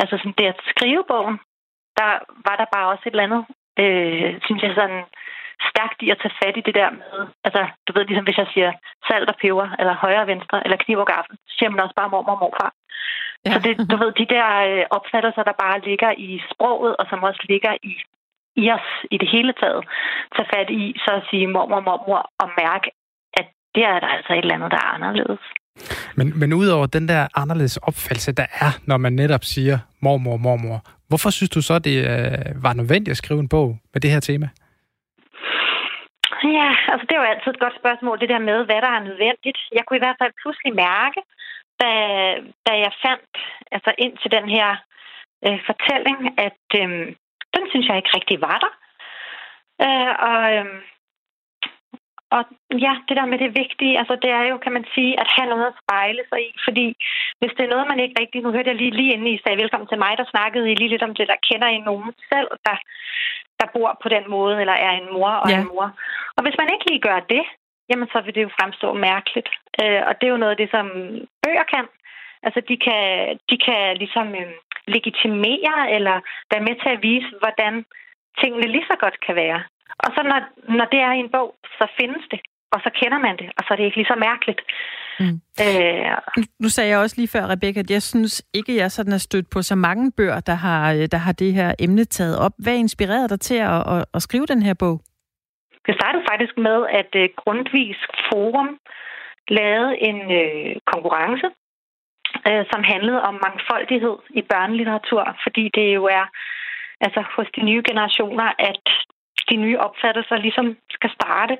altså 0.00 0.14
sådan 0.18 0.38
det 0.38 0.46
at 0.52 0.60
skrive 0.72 1.04
bogen, 1.08 1.36
der 1.98 2.12
var 2.46 2.56
der 2.56 2.66
bare 2.74 2.90
også 2.92 3.02
et 3.06 3.10
eller 3.10 3.28
andet, 3.28 3.42
øh, 3.82 4.30
synes 4.46 4.62
jeg 4.62 4.72
sådan 4.74 5.04
stærkt 5.70 5.98
i 6.02 6.10
at 6.10 6.20
tage 6.22 6.38
fat 6.42 6.56
i 6.56 6.66
det 6.66 6.74
der 6.74 6.90
med, 6.90 7.14
altså 7.46 7.60
du 7.86 7.90
ved 7.92 8.04
ligesom 8.04 8.24
hvis 8.24 8.38
jeg 8.42 8.48
siger 8.54 8.72
salt 9.08 9.28
og 9.32 9.36
peber, 9.42 9.68
eller 9.78 9.94
højre 10.04 10.24
og 10.24 10.26
venstre, 10.26 10.64
eller 10.64 10.76
kniv 10.84 10.98
og 10.98 11.06
gaffel, 11.06 11.36
så 11.46 11.54
siger 11.58 11.70
man 11.70 11.80
også 11.80 11.94
bare 11.94 12.10
mormor 12.10 12.32
og 12.32 12.40
morfar. 12.42 12.72
Ja. 13.46 13.52
Så 13.52 13.58
det, 13.64 13.90
du 13.90 13.96
ved, 14.02 14.12
de 14.12 14.32
der 14.34 14.48
øh, 14.70 14.84
opfattelser, 14.90 15.42
der 15.42 15.62
bare 15.64 15.80
ligger 15.80 16.10
i 16.18 16.42
sproget, 16.50 16.96
og 16.96 17.06
som 17.10 17.22
også 17.22 17.42
ligger 17.48 17.72
i 17.82 17.92
i 18.56 18.70
os 18.76 18.88
i 19.10 19.16
det 19.18 19.28
hele 19.34 19.52
taget 19.60 19.82
tage 20.36 20.48
fat 20.54 20.68
i, 20.70 20.82
så 21.04 21.10
at 21.20 21.24
sige 21.30 21.46
mormor, 21.46 21.80
mormor, 21.80 22.22
og 22.42 22.48
mærke, 22.62 22.88
at 23.40 23.46
det 23.74 23.84
er 23.84 24.00
der 24.00 24.10
altså 24.16 24.32
et 24.32 24.38
eller 24.38 24.54
andet, 24.54 24.70
der 24.70 24.76
er 24.76 24.94
anderledes. 24.96 25.42
Men, 26.16 26.38
men 26.40 26.52
udover 26.52 26.86
den 26.86 27.08
der 27.08 27.28
anderledes 27.34 27.76
opfattelse, 27.76 28.32
der 28.32 28.46
er, 28.64 28.70
når 28.86 28.96
man 28.96 29.12
netop 29.12 29.44
siger 29.44 29.78
mormor, 30.00 30.36
mormor, 30.36 30.78
hvorfor 31.08 31.30
synes 31.30 31.50
du 31.50 31.62
så, 31.62 31.78
det 31.78 31.96
øh, 32.12 32.62
var 32.64 32.72
nødvendigt 32.74 33.14
at 33.14 33.16
skrive 33.22 33.40
en 33.40 33.48
bog 33.48 33.78
med 33.92 34.00
det 34.00 34.10
her 34.10 34.20
tema? 34.20 34.48
Ja, 36.58 36.68
altså 36.92 37.06
det 37.10 37.16
var 37.18 37.26
altid 37.26 37.50
et 37.52 37.64
godt 37.64 37.76
spørgsmål, 37.80 38.20
det 38.20 38.28
der 38.34 38.48
med, 38.50 38.58
hvad 38.64 38.80
der 38.84 38.92
er 38.96 39.06
nødvendigt. 39.08 39.58
Jeg 39.76 39.82
kunne 39.84 40.00
i 40.00 40.04
hvert 40.04 40.20
fald 40.20 40.32
pludselig 40.42 40.72
mærke, 40.86 41.20
da, 41.82 41.90
da 42.66 42.72
jeg 42.84 42.92
fandt 43.04 43.34
altså 43.74 43.92
ind 44.04 44.14
til 44.22 44.30
den 44.36 44.46
her 44.56 44.68
øh, 45.46 45.58
fortælling, 45.68 46.18
at 46.46 46.64
øh, 46.82 46.90
den 47.56 47.64
synes 47.70 47.86
jeg 47.88 47.96
ikke 47.96 48.14
rigtig 48.16 48.40
var 48.40 48.58
der. 48.64 48.72
Øh, 49.84 50.12
og, 50.30 50.42
øh, 50.54 50.66
og 52.36 52.42
ja, 52.86 52.94
det 53.08 53.16
der 53.16 53.26
med 53.32 53.38
det 53.44 53.50
vigtige, 53.62 53.98
altså 54.00 54.14
det 54.22 54.30
er 54.30 54.44
jo, 54.50 54.56
kan 54.64 54.72
man 54.72 54.86
sige, 54.94 55.12
at 55.22 55.28
have 55.36 55.48
noget 55.52 55.66
at 55.66 55.78
spejle 55.82 56.22
sig 56.30 56.40
i. 56.48 56.50
Fordi 56.66 56.86
hvis 57.38 57.52
det 57.56 57.64
er 57.64 57.72
noget, 57.74 57.90
man 57.92 58.00
ikke 58.00 58.20
rigtig... 58.20 58.38
Nu 58.42 58.50
hørte 58.52 58.70
jeg 58.70 58.78
lige, 58.78 58.96
lige 59.00 59.12
inden 59.12 59.34
I 59.34 59.40
sagde 59.42 59.60
velkommen 59.62 59.88
til 59.88 59.98
mig, 60.04 60.12
der 60.18 60.32
snakkede 60.34 60.70
I 60.72 60.74
lige 60.74 60.92
lidt 60.92 61.06
om 61.08 61.14
det, 61.14 61.26
der 61.32 61.44
kender 61.48 61.68
I 61.68 61.78
nogen 61.90 62.10
selv, 62.32 62.48
der, 62.66 62.76
der 63.60 63.66
bor 63.74 63.90
på 64.02 64.08
den 64.08 64.24
måde, 64.36 64.60
eller 64.60 64.76
er 64.86 64.92
en 65.00 65.08
mor 65.16 65.32
og 65.44 65.50
ja. 65.50 65.58
en 65.58 65.68
mor. 65.72 65.86
Og 66.36 66.42
hvis 66.42 66.58
man 66.58 66.68
ikke 66.72 66.86
lige 66.90 67.06
gør 67.08 67.20
det, 67.34 67.44
jamen 67.90 68.08
så 68.12 68.18
vil 68.20 68.34
det 68.34 68.42
jo 68.42 68.56
fremstå 68.58 68.88
mærkeligt. 68.92 69.50
Øh, 69.82 70.02
og 70.08 70.12
det 70.14 70.26
er 70.26 70.34
jo 70.34 70.42
noget 70.42 70.54
af 70.54 70.60
det, 70.62 70.70
som 70.70 70.86
bøger 71.42 71.66
kan. 71.74 71.86
Altså, 72.46 72.60
de 72.70 72.76
kan, 72.86 73.02
de 73.50 73.56
kan 73.66 73.96
ligesom 74.02 74.28
øh, 74.34 74.52
legitimere 74.94 75.76
eller 75.96 76.16
være 76.52 76.66
med 76.68 76.76
til 76.82 76.90
at 76.96 77.02
vise, 77.02 77.30
hvordan 77.42 77.74
tingene 78.40 78.66
lige 78.74 78.88
så 78.90 78.96
godt 79.04 79.16
kan 79.26 79.34
være. 79.36 79.60
Og 80.04 80.08
så 80.14 80.20
når, 80.30 80.40
når 80.78 80.86
det 80.92 81.00
er 81.00 81.12
i 81.12 81.22
en 81.24 81.30
bog, 81.36 81.54
så 81.78 81.84
findes 82.00 82.24
det, 82.30 82.40
og 82.72 82.80
så 82.84 82.90
kender 83.00 83.18
man 83.18 83.36
det, 83.36 83.48
og 83.56 83.60
så 83.64 83.68
er 83.70 83.76
det 83.76 83.84
ikke 83.84 83.96
lige 83.96 84.12
så 84.12 84.18
mærkeligt. 84.28 84.60
Mm. 85.20 85.36
Øh, 85.64 86.44
nu 86.62 86.68
sagde 86.68 86.90
jeg 86.90 86.98
også 86.98 87.16
lige 87.18 87.34
før, 87.34 87.50
Rebecca, 87.52 87.80
at 87.80 87.90
jeg 87.90 88.02
synes 88.02 88.34
ikke, 88.54 88.76
jeg 88.76 88.90
sådan 88.90 89.12
er 89.12 89.18
stødt 89.18 89.50
på 89.50 89.62
så 89.62 89.74
mange 89.74 90.12
bøger, 90.16 90.40
der 90.40 90.54
har, 90.54 91.06
der 91.12 91.18
har 91.18 91.32
det 91.32 91.52
her 91.54 91.74
emne 91.78 92.04
taget 92.04 92.38
op. 92.38 92.52
Hvad 92.58 92.76
inspirerede 92.76 93.28
dig 93.28 93.40
til 93.40 93.58
at, 93.58 93.80
at, 93.94 94.04
at 94.14 94.22
skrive 94.22 94.46
den 94.46 94.62
her 94.62 94.74
bog? 94.74 95.00
Det 95.86 95.94
startede 95.94 96.24
faktisk 96.30 96.54
med, 96.58 96.78
at 97.00 97.10
uh, 97.22 97.24
Grundvis 97.36 97.98
Forum 98.28 98.70
lavede 99.48 99.92
en 100.08 100.18
uh, 100.40 100.72
konkurrence, 100.92 101.46
øh, 102.48 102.64
som 102.72 102.82
handlede 102.92 103.22
om 103.22 103.34
mangfoldighed 103.46 104.16
i 104.30 104.42
børnelitteratur, 104.42 105.22
fordi 105.44 105.64
det 105.74 105.94
jo 105.94 106.04
er 106.04 106.26
altså 107.00 107.20
hos 107.36 107.48
de 107.56 107.62
nye 107.70 107.82
generationer, 107.88 108.48
at 108.58 108.84
de 109.50 109.56
nye 109.56 109.78
opfattelser 109.78 110.36
ligesom 110.36 110.76
skal 110.90 111.10
starte. 111.18 111.56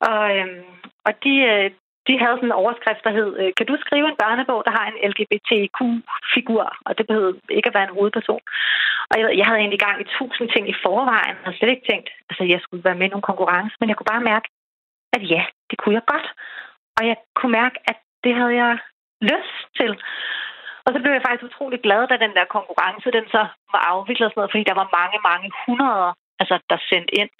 Og, 0.00 0.36
øhm, 0.36 0.64
og 1.06 1.12
de, 1.24 1.34
øh, 1.52 1.70
de 2.08 2.14
havde 2.22 2.36
sådan 2.36 2.48
en 2.52 2.60
overskrift, 2.62 3.04
der 3.04 3.16
hed, 3.18 3.30
øh, 3.40 3.50
kan 3.56 3.66
du 3.66 3.74
skrive 3.80 4.08
en 4.08 4.20
børnebog, 4.22 4.60
der 4.66 4.72
har 4.78 4.86
en 4.86 5.00
LGBTQ-figur? 5.10 6.64
Og 6.86 6.98
det 6.98 7.06
behøvede 7.06 7.40
ikke 7.50 7.68
at 7.68 7.74
være 7.74 7.88
en 7.88 7.96
hovedperson. 7.96 8.44
Og 9.10 9.14
jeg, 9.20 9.38
jeg 9.38 9.46
havde 9.46 9.60
egentlig 9.60 9.84
gang 9.86 10.00
i 10.00 10.10
tusind 10.18 10.48
ting 10.50 10.64
i 10.68 10.80
forvejen, 10.84 11.36
og 11.46 11.54
slet 11.54 11.70
ikke 11.70 11.88
tænkt, 11.90 12.08
altså 12.30 12.42
jeg 12.52 12.60
skulle 12.62 12.84
være 12.84 12.98
med 12.98 13.06
i 13.06 13.12
nogle 13.14 13.30
konkurrence, 13.30 13.76
men 13.80 13.88
jeg 13.88 13.96
kunne 13.96 14.12
bare 14.14 14.28
mærke, 14.32 14.48
at 15.16 15.22
ja, 15.34 15.42
det 15.70 15.78
kunne 15.78 15.94
jeg 15.98 16.04
godt. 16.12 16.28
Og 16.98 17.02
jeg 17.10 17.16
kunne 17.36 17.52
mærke, 17.60 17.78
at 17.90 17.98
det 18.24 18.34
havde 18.34 18.54
jeg 18.64 18.78
lyst 19.30 19.58
til. 19.78 19.92
Og 20.84 20.90
så 20.92 20.98
blev 21.00 21.12
jeg 21.14 21.26
faktisk 21.26 21.48
utrolig 21.50 21.80
glad, 21.86 22.02
da 22.08 22.24
den 22.24 22.34
der 22.38 22.54
konkurrence, 22.56 23.08
den 23.18 23.26
så 23.34 23.42
var 23.72 23.82
afviklet 23.92 24.26
og 24.26 24.30
sådan 24.30 24.40
noget, 24.40 24.54
fordi 24.54 24.64
der 24.70 24.80
var 24.82 24.96
mange, 25.00 25.18
mange 25.30 25.48
hundrede, 25.64 26.08
altså, 26.40 26.56
der 26.70 26.78
sendte 26.90 27.14
ind. 27.20 27.30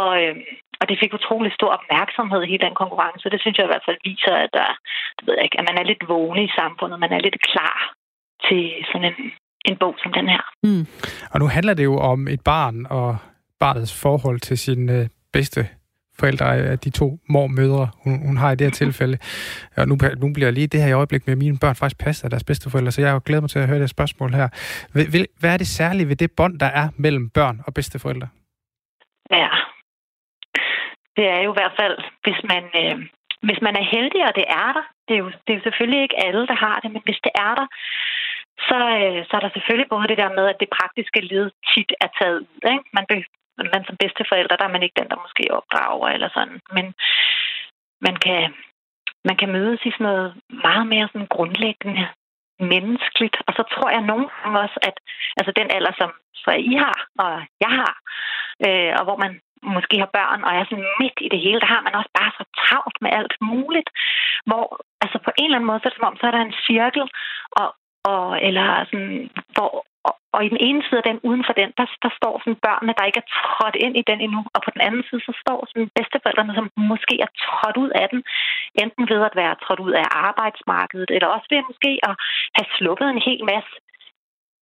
Og, 0.00 0.10
øh, 0.22 0.36
og 0.80 0.84
det 0.88 1.00
fik 1.02 1.12
utrolig 1.18 1.52
stor 1.58 1.70
opmærksomhed 1.78 2.40
i 2.42 2.50
hele 2.50 2.66
den 2.68 2.80
konkurrence. 2.82 3.32
Det 3.34 3.40
synes 3.40 3.56
jeg 3.56 3.66
i 3.66 3.72
hvert 3.72 3.86
fald 3.88 3.98
viser, 4.10 4.34
at, 4.44 4.50
der, 4.58 4.68
det 5.16 5.22
ved 5.26 5.34
jeg 5.36 5.44
ikke, 5.44 5.60
at 5.60 5.68
man 5.70 5.78
er 5.78 5.86
lidt 5.90 6.02
vågen 6.12 6.40
i 6.44 6.56
samfundet. 6.60 6.96
Man 7.04 7.12
er 7.12 7.20
lidt 7.26 7.38
klar 7.50 7.78
til 8.46 8.62
sådan 8.90 9.08
en, 9.10 9.18
en 9.68 9.76
bog 9.82 9.94
som 10.02 10.12
den 10.18 10.28
her. 10.34 10.42
Mm. 10.66 10.84
Og 11.32 11.36
nu 11.40 11.46
handler 11.56 11.74
det 11.74 11.84
jo 11.84 11.96
om 12.12 12.28
et 12.28 12.42
barn 12.52 12.86
og 12.98 13.10
barnets 13.60 14.02
forhold 14.02 14.40
til 14.40 14.58
sin 14.58 14.82
øh, 14.96 15.06
bedste 15.32 15.60
forældre 16.20 16.46
af 16.72 16.78
de 16.78 16.90
to 16.90 17.06
mormødre, 17.34 17.86
hun, 18.04 18.14
hun 18.28 18.36
har 18.36 18.50
i 18.52 18.56
det 18.56 18.66
her 18.66 18.76
tilfælde. 18.82 19.16
Og 19.76 19.88
nu, 19.88 19.94
nu 20.22 20.26
bliver 20.36 20.50
lige 20.50 20.66
det 20.66 20.82
her 20.82 20.88
i 20.88 21.00
øjeblik 21.00 21.22
med, 21.26 21.32
at 21.34 21.38
mine 21.38 21.58
børn 21.62 21.76
faktisk 21.80 21.98
passer 22.06 22.24
af 22.26 22.30
deres 22.30 22.44
bedsteforældre, 22.44 22.92
så 22.92 23.00
jeg 23.00 23.20
glæder 23.26 23.40
mig 23.40 23.50
til 23.50 23.58
at 23.58 23.68
høre 23.68 23.80
det 23.84 23.90
spørgsmål 23.90 24.30
her. 24.40 24.48
Hvad 25.40 25.52
er 25.54 25.56
det 25.62 25.66
særlige 25.66 26.08
ved 26.08 26.16
det 26.16 26.30
bånd, 26.38 26.54
der 26.64 26.70
er 26.80 26.86
mellem 27.04 27.30
børn 27.30 27.56
og 27.66 27.74
bedsteforældre? 27.74 28.28
Ja, 29.30 29.50
det 31.16 31.26
er 31.34 31.40
jo 31.46 31.50
i 31.52 31.58
hvert 31.58 31.76
fald, 31.80 31.96
hvis 32.24 32.40
man, 32.52 32.64
øh, 32.80 32.96
hvis 33.46 33.60
man 33.66 33.74
er 33.80 33.86
heldig, 33.94 34.22
og 34.28 34.34
det 34.38 34.46
er 34.62 34.70
der, 34.76 34.84
det 35.06 35.14
er, 35.16 35.20
jo, 35.24 35.28
det 35.44 35.50
er 35.50 35.58
jo 35.58 35.66
selvfølgelig 35.68 36.02
ikke 36.02 36.20
alle, 36.26 36.46
der 36.50 36.58
har 36.66 36.76
det, 36.82 36.90
men 36.94 37.02
hvis 37.06 37.20
det 37.26 37.32
er 37.46 37.54
der, 37.60 37.66
så, 38.68 38.78
øh, 39.00 39.20
så 39.28 39.32
er 39.36 39.42
der 39.44 39.52
selvfølgelig 39.56 39.88
både 39.94 40.08
det 40.10 40.18
der 40.22 40.30
med, 40.38 40.46
at 40.52 40.60
det 40.62 40.74
praktiske 40.78 41.20
led 41.30 41.46
tit 41.70 41.90
er 42.04 42.10
taget 42.18 42.38
ud. 42.40 42.58
Ikke? 42.72 42.84
Man, 42.96 43.04
be, 43.10 43.16
man 43.74 43.84
som 43.84 43.96
bedsteforældre, 44.02 44.56
der 44.56 44.64
er 44.66 44.74
man 44.76 44.82
ikke 44.82 44.98
den, 45.00 45.10
der 45.10 45.24
måske 45.24 45.54
opdrager 45.58 46.08
eller 46.08 46.28
sådan. 46.36 46.60
Men 46.76 46.86
man 48.06 48.16
kan, 48.24 48.54
man 49.28 49.36
kan 49.36 49.52
mødes 49.56 49.80
i 49.84 49.90
sådan 49.90 50.06
noget 50.10 50.34
meget 50.66 50.86
mere 50.86 51.08
sådan 51.12 51.34
grundlæggende 51.36 52.04
menneskeligt. 52.72 53.36
Og 53.46 53.52
så 53.58 53.62
tror 53.72 53.90
jeg 53.90 54.02
nogle 54.10 54.28
gange 54.28 54.60
også, 54.64 54.78
at 54.88 54.96
altså 55.38 55.52
den 55.56 55.68
alder, 55.76 55.92
som 56.00 56.10
så 56.34 56.50
I 56.50 56.74
har, 56.84 56.98
og 57.18 57.32
jeg 57.64 57.72
har, 57.80 57.94
øh, 58.66 58.92
og 58.98 59.04
hvor 59.04 59.16
man 59.24 59.40
måske 59.62 59.96
har 59.98 60.10
børn 60.18 60.44
og 60.44 60.52
er 60.54 60.64
sådan 60.64 60.90
midt 61.00 61.18
i 61.20 61.28
det 61.28 61.40
hele, 61.40 61.60
der 61.60 61.72
har 61.74 61.82
man 61.82 61.94
også 61.94 62.10
bare 62.18 62.32
så 62.38 62.44
travlt 62.60 62.98
med 63.00 63.10
alt 63.18 63.34
muligt, 63.40 63.90
hvor 64.46 64.66
altså 65.04 65.18
på 65.26 65.30
en 65.38 65.44
eller 65.44 65.56
anden 65.56 65.70
måde, 65.70 65.80
så 65.80 65.86
er 65.86 65.92
det 65.92 65.98
som 65.98 66.10
om, 66.10 66.16
så 66.16 66.26
er 66.26 66.34
der 66.34 66.42
en 66.44 66.60
cirkel, 66.66 67.04
og, 67.60 67.68
og, 68.12 68.42
eller 68.46 68.84
sådan, 68.90 69.30
hvor, 69.54 69.70
og, 70.08 70.14
og 70.34 70.40
i 70.44 70.48
den 70.52 70.60
ene 70.68 70.82
side 70.82 71.00
af 71.02 71.06
den, 71.10 71.18
uden 71.28 71.44
for 71.48 71.54
den, 71.60 71.70
der, 71.78 71.86
der 72.04 72.12
står 72.18 72.34
sådan 72.38 72.62
børnene, 72.66 72.96
der 72.98 73.04
ikke 73.08 73.22
er 73.24 73.32
trådt 73.38 73.76
ind 73.84 73.94
i 73.96 74.06
den 74.10 74.20
endnu, 74.26 74.40
og 74.54 74.60
på 74.62 74.70
den 74.74 74.82
anden 74.86 75.04
side, 75.08 75.20
så 75.28 75.32
står 75.42 75.58
sådan 75.70 75.90
bedsteforældrene, 75.96 76.54
som 76.54 76.66
måske 76.92 77.14
er 77.26 77.30
trådt 77.44 77.76
ud 77.84 77.90
af 78.02 78.06
den, 78.12 78.20
enten 78.82 79.04
ved 79.12 79.20
at 79.28 79.38
være 79.40 79.60
trådt 79.64 79.80
ud 79.86 79.92
af 80.02 80.06
arbejdsmarkedet, 80.28 81.10
eller 81.14 81.28
også 81.34 81.46
ved 81.50 81.68
måske 81.70 81.92
at 82.08 82.14
have 82.56 82.68
sluppet 82.78 83.08
en 83.10 83.22
hel 83.28 83.42
masse 83.52 83.74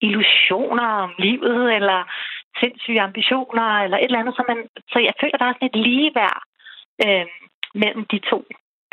illusioner 0.07 0.89
om 1.05 1.12
livet, 1.18 1.74
eller 1.78 1.99
sindssyge 2.61 3.01
ambitioner, 3.01 3.68
eller 3.84 3.99
et 3.99 4.05
eller 4.05 4.18
andet. 4.18 4.34
Så, 4.34 4.43
man, 4.49 4.59
så 4.93 4.99
jeg 4.99 5.14
føler, 5.20 5.39
der 5.39 5.47
er 5.47 5.55
sådan 5.55 5.70
et 5.72 5.82
ligeværd 5.86 6.41
øh, 7.07 7.26
mellem 7.74 8.05
de 8.12 8.18
to 8.30 8.39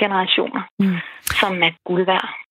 generationer, 0.01 0.63
mm. 0.79 0.97
som 1.41 1.63
er 1.63 1.71
guld 1.85 2.05
værd. 2.05 2.44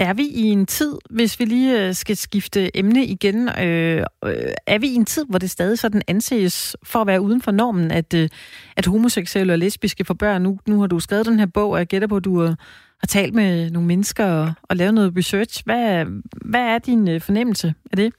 Er 0.00 0.14
vi 0.14 0.22
i 0.22 0.44
en 0.50 0.66
tid, 0.66 0.98
hvis 1.10 1.40
vi 1.40 1.44
lige 1.44 1.86
øh, 1.86 1.92
skal 1.92 2.16
skifte 2.16 2.76
emne 2.78 3.04
igen, 3.04 3.48
øh, 3.48 3.98
øh, 4.24 4.52
er 4.66 4.78
vi 4.78 4.86
i 4.86 4.94
en 4.94 5.04
tid, 5.04 5.24
hvor 5.30 5.38
det 5.38 5.50
stadig 5.50 5.78
sådan 5.78 6.02
anses 6.08 6.76
for 6.84 6.98
at 6.98 7.06
være 7.06 7.20
uden 7.20 7.42
for 7.42 7.50
normen, 7.50 7.90
at, 7.90 8.14
øh, 8.14 8.28
at 8.76 8.86
homoseksuelle 8.86 9.52
og 9.52 9.58
lesbiske 9.58 10.04
får 10.04 10.14
børn? 10.14 10.42
Nu, 10.42 10.58
nu 10.68 10.80
har 10.80 10.86
du 10.86 11.00
skrevet 11.00 11.26
den 11.26 11.38
her 11.38 11.46
bog, 11.54 11.70
og 11.70 11.78
jeg 11.78 11.86
gætter 11.86 12.08
på, 12.08 12.16
at 12.16 12.24
du 12.24 12.40
har, 12.40 12.48
har 13.02 13.06
talt 13.08 13.34
med 13.34 13.70
nogle 13.70 13.88
mennesker 13.88 14.24
og, 14.24 14.52
og 14.62 14.76
lavet 14.76 14.94
noget 14.94 15.16
research. 15.16 15.64
Hvad, 15.64 16.06
hvad 16.50 16.64
er 16.74 16.78
din 16.78 17.08
øh, 17.08 17.20
fornemmelse 17.20 17.74
af 17.92 17.96
det? 17.96 18.14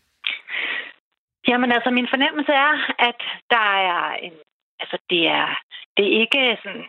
Jamen 1.47 1.71
altså, 1.71 1.89
min 1.91 2.07
fornemmelse 2.13 2.51
er, 2.51 2.73
at 3.09 3.19
der 3.49 3.67
er 3.93 4.13
en... 4.25 4.33
Altså, 4.79 4.97
det 5.09 5.27
er, 5.27 5.47
det 5.97 6.03
er 6.05 6.19
ikke 6.21 6.57
sådan 6.63 6.85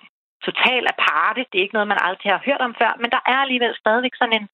total 0.49 0.83
aparte. 0.95 1.41
Det 1.49 1.57
er 1.57 1.65
ikke 1.65 1.79
noget, 1.79 1.93
man 1.93 2.05
aldrig 2.09 2.29
har 2.33 2.43
hørt 2.49 2.63
om 2.67 2.75
før, 2.81 2.93
men 3.03 3.11
der 3.15 3.23
er 3.33 3.39
alligevel 3.45 3.75
stadigvæk 3.83 4.15
sådan 4.17 4.37
en, 4.39 4.49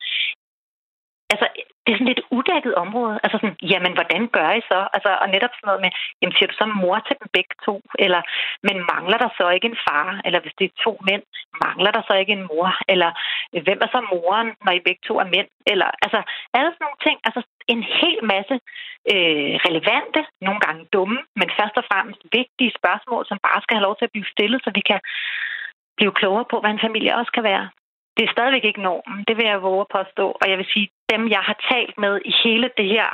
altså, 1.32 1.46
det 1.82 1.90
er 1.90 1.98
sådan 1.98 2.12
lidt 2.12 2.26
udækket 2.36 2.74
område. 2.84 3.16
Altså 3.24 3.36
sådan, 3.38 3.58
jamen, 3.72 3.92
hvordan 3.98 4.22
gør 4.36 4.50
I 4.60 4.62
så? 4.72 4.80
Altså, 4.96 5.10
og 5.22 5.28
netop 5.34 5.52
sådan 5.54 5.68
noget 5.70 5.84
med, 5.84 5.90
jamen, 6.20 6.34
siger 6.36 6.48
du 6.50 6.56
så 6.58 6.66
mor 6.82 6.98
til 7.06 7.16
dem 7.20 7.28
begge 7.36 7.54
to? 7.66 7.74
Eller, 8.04 8.22
men 8.66 8.76
mangler 8.92 9.18
der 9.24 9.30
så 9.38 9.44
ikke 9.56 9.68
en 9.72 9.82
far? 9.86 10.08
Eller 10.26 10.40
hvis 10.40 10.56
det 10.58 10.66
er 10.66 10.82
to 10.86 10.92
mænd, 11.08 11.24
mangler 11.64 11.90
der 11.96 12.02
så 12.08 12.14
ikke 12.22 12.34
en 12.38 12.46
mor? 12.50 12.68
Eller, 12.92 13.10
hvem 13.66 13.80
er 13.84 13.90
så 13.92 14.00
moren, 14.12 14.48
når 14.64 14.72
I 14.78 14.86
begge 14.86 15.02
to 15.08 15.14
er 15.24 15.28
mænd? 15.34 15.48
Eller, 15.72 15.88
altså, 16.04 16.20
alle 16.56 16.70
sådan 16.70 16.84
nogle 16.86 17.04
ting. 17.06 17.16
Altså, 17.26 17.40
en 17.74 17.82
hel 18.00 18.18
masse 18.32 18.56
øh, 19.12 19.52
relevante, 19.66 20.20
nogle 20.46 20.60
gange 20.66 20.82
dumme, 20.94 21.18
men 21.40 21.48
først 21.58 21.76
og 21.80 21.84
fremmest 21.90 22.22
vigtige 22.38 22.76
spørgsmål, 22.80 23.22
som 23.26 23.38
bare 23.48 23.62
skal 23.62 23.76
have 23.76 23.86
lov 23.88 23.96
til 23.96 24.08
at 24.08 24.14
blive 24.14 24.32
stillet, 24.34 24.60
så 24.64 24.70
vi 24.78 24.82
kan 24.90 25.00
blive 25.96 26.12
klogere 26.20 26.46
på, 26.50 26.56
hvad 26.60 26.70
en 26.70 26.86
familie 26.86 27.16
også 27.20 27.32
kan 27.34 27.44
være. 27.52 27.66
Det 28.16 28.22
er 28.24 28.34
stadigvæk 28.36 28.64
ikke 28.64 28.86
normen, 28.88 29.24
det 29.28 29.34
vil 29.36 29.46
jeg 29.46 29.66
våge 29.68 29.84
at 29.84 29.92
påstå. 29.98 30.26
Og 30.40 30.44
jeg 30.50 30.58
vil 30.58 30.72
sige, 30.72 30.88
dem 31.12 31.22
jeg 31.36 31.42
har 31.48 31.56
talt 31.72 31.96
med 32.04 32.14
i 32.30 32.32
hele 32.44 32.68
det 32.78 32.88
her 32.96 33.08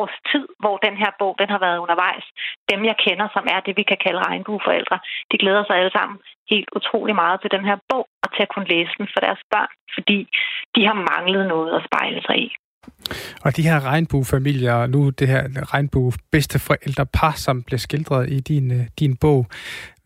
års 0.00 0.16
tid, 0.30 0.46
hvor 0.62 0.76
den 0.86 0.96
her 1.02 1.10
bog 1.20 1.34
den 1.40 1.48
har 1.54 1.60
været 1.66 1.82
undervejs, 1.84 2.26
dem 2.70 2.80
jeg 2.90 2.96
kender, 3.06 3.28
som 3.36 3.44
er 3.54 3.60
det, 3.66 3.74
vi 3.80 3.84
kan 3.90 4.00
kalde 4.04 4.20
regnbueforældre, 4.28 4.98
de 5.30 5.36
glæder 5.42 5.64
sig 5.66 5.76
alle 5.80 5.94
sammen 5.98 6.18
helt 6.52 6.70
utrolig 6.78 7.14
meget 7.22 7.38
til 7.40 7.50
den 7.56 7.64
her 7.68 7.78
bog 7.90 8.06
og 8.24 8.28
til 8.34 8.42
at 8.46 8.52
kunne 8.52 8.68
læse 8.74 8.92
den 8.98 9.08
for 9.12 9.20
deres 9.26 9.42
børn, 9.52 9.72
fordi 9.96 10.18
de 10.74 10.80
har 10.88 10.96
manglet 11.12 11.44
noget 11.54 11.70
at 11.76 11.84
spejle 11.88 12.22
sig 12.28 12.36
i. 12.46 12.48
Og 13.44 13.56
de 13.56 13.62
her 13.68 13.78
regnbuefamilier, 13.90 14.86
nu 14.86 15.10
det 15.10 15.28
her 15.28 15.42
regnbue 15.74 16.12
par, 17.12 17.32
som 17.36 17.62
bliver 17.62 17.78
skildret 17.78 18.30
i 18.30 18.40
din, 18.40 18.72
øh, 18.72 18.86
din 19.00 19.16
bog, 19.16 19.46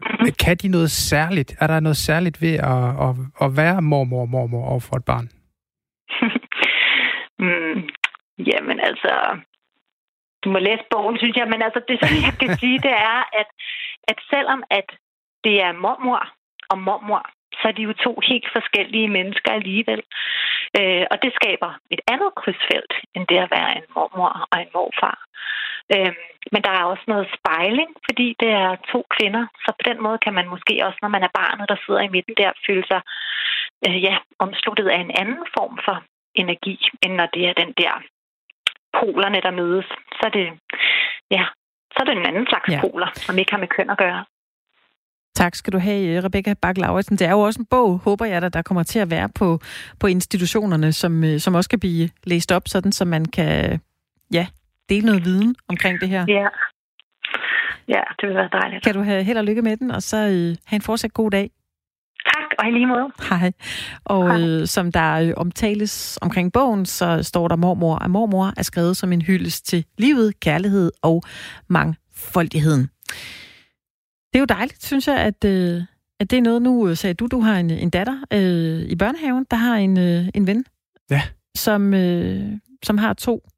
mm-hmm. 0.01 0.33
kan 0.45 0.57
de 0.57 0.69
noget 0.69 0.91
særligt? 0.91 1.51
Er 1.61 1.67
der 1.67 1.81
noget 1.81 1.97
særligt 1.97 2.43
ved 2.43 2.55
at, 2.55 2.89
at, 3.07 3.15
at 3.45 3.57
være 3.57 3.83
mormor 3.83 4.21
og 4.21 4.29
mormor 4.29 4.65
over 4.71 4.81
for 4.81 4.97
et 4.97 5.05
barn? 5.05 5.29
mm, 7.45 7.89
jamen 8.51 8.81
altså, 8.81 9.13
du 10.45 10.51
må 10.51 10.59
læse 10.59 10.85
bogen, 10.91 11.19
synes 11.19 11.37
jeg, 11.37 11.49
men 11.53 11.63
altså 11.63 11.81
det, 11.89 11.97
som 12.01 12.11
jeg 12.27 12.35
kan 12.41 12.51
sige, 12.61 12.79
det 12.79 12.95
er, 13.13 13.19
at, 13.41 13.49
at 14.09 14.19
selvom 14.31 14.63
at 14.71 14.89
det 15.45 15.63
er 15.67 15.73
mormor 15.73 16.23
og 16.71 16.79
mormor, 16.79 17.23
så 17.59 17.65
er 17.69 17.73
de 17.73 17.83
jo 17.83 17.93
to 17.93 18.13
helt 18.31 18.49
forskellige 18.57 19.09
mennesker 19.09 19.51
alligevel. 19.53 20.03
Øh, 20.79 21.05
og 21.11 21.17
det 21.23 21.33
skaber 21.39 21.71
et 21.95 22.01
andet 22.13 22.31
krydsfelt, 22.41 22.93
end 23.15 23.25
det 23.31 23.39
at 23.45 23.51
være 23.57 23.71
en 23.79 23.87
mormor 23.95 24.33
og 24.53 24.57
en 24.63 24.71
morfar. 24.75 25.19
Øh, 25.95 26.13
men 26.53 26.63
der 26.67 26.73
er 26.79 26.85
også 26.93 27.05
noget 27.13 27.27
spejling, 27.39 27.91
fordi 28.07 28.27
det 28.43 28.51
er 28.65 28.71
to 28.93 29.01
kvinder, 29.17 29.45
så 29.65 29.69
på 29.79 29.83
den 29.91 29.99
måde 30.05 30.19
kan 30.25 30.35
man 30.39 30.49
måske 30.55 30.75
også, 30.87 30.99
når 31.03 31.13
man 31.17 31.23
er 31.23 31.37
barnet, 31.41 31.69
der 31.69 31.79
sidder 31.85 32.03
i 32.05 32.15
midten 32.15 32.35
der, 32.41 32.51
føle 32.67 32.85
sig 32.91 33.01
øh, 33.87 33.99
ja, 34.07 34.17
omsluttet 34.45 34.89
af 34.95 35.01
en 35.01 35.13
anden 35.23 35.45
form 35.57 35.75
for 35.87 35.97
energi, 36.43 36.77
end 37.03 37.13
når 37.21 37.29
det 37.35 37.43
er 37.49 37.55
den 37.63 37.73
der 37.83 37.95
polerne, 38.99 39.41
der 39.47 39.59
mødes. 39.61 39.87
Så 40.19 40.23
er 40.29 40.33
det, 40.39 40.47
ja, 41.37 41.45
så 41.93 41.99
er 42.01 42.05
det 42.05 42.17
en 42.17 42.29
anden 42.31 42.47
slags 42.51 42.69
ja. 42.69 42.81
poler, 42.81 43.11
som 43.15 43.39
ikke 43.39 43.53
har 43.53 43.59
med 43.65 43.69
køn 43.77 43.91
at 43.91 43.99
gøre. 43.99 44.25
Tak 45.35 45.55
skal 45.55 45.73
du 45.73 45.79
have, 45.79 46.25
Rebecca 46.25 46.55
bak 46.63 46.77
-Lauritsen. 46.79 47.17
Det 47.17 47.27
er 47.27 47.31
jo 47.31 47.41
også 47.41 47.61
en 47.61 47.67
bog, 47.71 47.99
håber 47.99 48.25
jeg, 48.25 48.43
der, 48.43 48.49
der 48.49 48.63
kommer 48.63 48.83
til 48.83 48.99
at 48.99 49.11
være 49.11 49.29
på, 49.35 49.59
på 50.01 50.07
institutionerne, 50.07 50.93
som, 50.93 51.25
øh, 51.25 51.41
som 51.41 51.55
også 51.55 51.71
kan 51.71 51.81
blive 51.81 52.11
læst 52.25 52.53
op, 52.53 52.63
sådan 52.67 52.93
så 52.93 53.05
man 53.05 53.25
kan 53.25 53.81
ja, 54.33 54.47
dele 54.89 55.07
noget 55.07 55.25
viden 55.25 55.57
omkring 55.69 56.01
det 56.01 56.09
her. 56.09 56.25
Ja. 56.29 56.49
ja, 57.89 58.03
det 58.21 58.29
vil 58.29 58.35
være 58.35 58.49
dejligt. 58.53 58.85
Kan 58.85 58.95
du 58.95 59.03
have 59.03 59.25
held 59.25 59.39
og 59.39 59.45
lykke 59.45 59.63
med 59.63 59.77
den, 59.77 59.91
og 59.91 60.03
så 60.03 60.17
øh, 60.17 60.57
have 60.67 60.77
en 60.77 60.83
fortsat 60.83 61.13
god 61.13 61.31
dag. 61.31 61.51
Tak, 62.25 62.51
og 62.59 62.69
i 62.69 62.71
lige 62.71 62.87
måde. 62.87 63.07
Hej. 63.31 63.53
Og 64.05 64.39
Hej. 64.39 64.61
Øh, 64.61 64.67
som 64.67 64.93
der 64.93 65.13
øh, 65.15 65.33
omtales 65.37 66.19
omkring 66.23 66.53
bogen, 66.53 66.87
så 66.87 67.23
står 67.23 67.49
der 67.49 67.57
mormor, 67.57 67.97
at 68.05 68.11
mormor 68.11 68.53
er 68.57 68.63
skrevet 68.63 68.97
som 68.97 69.13
en 69.13 69.23
hyldest 69.23 69.67
til 69.67 69.85
livet, 69.99 70.41
kærlighed 70.41 70.93
og 71.03 71.23
mangfoldigheden. 71.69 72.91
Det 74.33 74.35
er 74.35 74.39
jo 74.39 74.45
dejligt, 74.45 74.85
synes 74.85 75.09
jeg, 75.09 75.17
at, 75.17 75.45
øh, 75.45 75.83
at 76.21 76.31
det 76.31 76.37
er 76.37 76.43
noget, 76.43 76.63
nu 76.63 76.89
øh, 76.89 76.97
sagde 76.97 77.15
du, 77.15 77.27
du 77.27 77.41
har 77.41 77.59
en, 77.59 77.71
en 77.71 77.91
datter 77.91 78.19
øh, 78.33 78.91
i 78.91 78.97
børnehaven, 78.97 79.47
der 79.51 79.57
har 79.57 79.77
en, 79.77 79.99
øh, 79.99 80.29
en 80.35 80.47
ven, 80.47 80.65
ja. 81.11 81.23
som, 81.55 81.95
øh, 81.95 82.53
som 82.83 82.99
har 82.99 83.13
to 83.13 83.49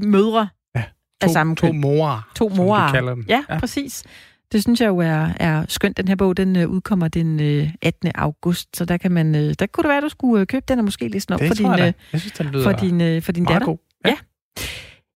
mødre 0.00 0.48
ja. 0.76 0.80
to, 0.80 0.86
af 1.22 1.30
samme 1.30 1.56
To 1.56 1.72
morer, 1.72 2.30
To 2.36 2.48
morer. 2.48 2.86
De 2.86 2.92
kalder 2.92 3.14
dem. 3.14 3.24
Ja, 3.28 3.44
ja, 3.48 3.58
præcis. 3.58 4.04
Det 4.52 4.62
synes 4.62 4.80
jeg 4.80 4.88
jo 4.88 4.98
er, 4.98 5.28
er 5.40 5.64
skønt. 5.68 5.96
Den 5.96 6.08
her 6.08 6.14
bog, 6.14 6.36
den 6.36 6.56
øh, 6.56 6.68
udkommer 6.68 7.08
den 7.08 7.40
øh, 7.40 7.70
18. 7.82 8.10
august, 8.14 8.76
så 8.76 8.84
der 8.84 8.96
kan 8.96 9.12
man, 9.12 9.34
øh, 9.34 9.54
der 9.58 9.66
kunne 9.66 9.82
det 9.82 9.88
være, 9.88 9.96
at 9.96 10.02
du 10.02 10.08
skulle 10.08 10.40
øh, 10.40 10.46
købe 10.46 10.64
den 10.68 10.78
og 10.78 10.84
måske 10.84 11.08
læse 11.08 11.26
den 11.26 11.34
op 11.34 11.40
det 11.40 11.48
for 11.48 11.54
din, 11.54 11.66
jeg, 11.66 11.80
øh, 11.80 11.92
jeg 12.12 12.20
synes, 12.20 12.64
for 12.64 12.72
din, 12.72 13.00
øh, 13.00 13.22
for 13.22 13.32
din 13.32 13.44
datter. 13.44 13.66
God. 13.66 13.76
Ja. 14.04 14.10
ja. 14.10 14.16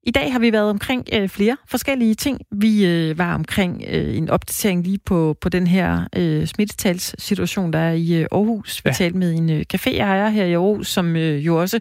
I 0.02 0.10
dag 0.10 0.32
har 0.32 0.38
vi 0.38 0.52
været 0.52 0.70
omkring 0.70 1.04
øh, 1.12 1.28
flere 1.28 1.56
forskellige 1.66 2.14
ting. 2.14 2.40
Vi 2.50 2.86
øh, 2.86 3.18
var 3.18 3.34
omkring 3.34 3.84
øh, 3.88 4.16
en 4.16 4.30
opdatering 4.30 4.84
lige 4.84 4.98
på, 5.06 5.36
på 5.40 5.48
den 5.48 5.66
her 5.66 6.04
øh, 6.16 6.46
smittetalssituation, 6.46 7.72
der 7.72 7.78
er 7.78 7.92
i 7.92 8.14
øh, 8.14 8.26
Aarhus. 8.32 8.84
Vi 8.84 8.88
ja. 8.88 8.94
talte 8.94 9.18
med 9.18 9.32
en 9.34 9.50
øh, 9.50 9.64
caféejer 9.74 10.28
her 10.28 10.44
i 10.44 10.52
Aarhus, 10.52 10.88
som 10.88 11.16
øh, 11.16 11.46
jo 11.46 11.60
også 11.60 11.80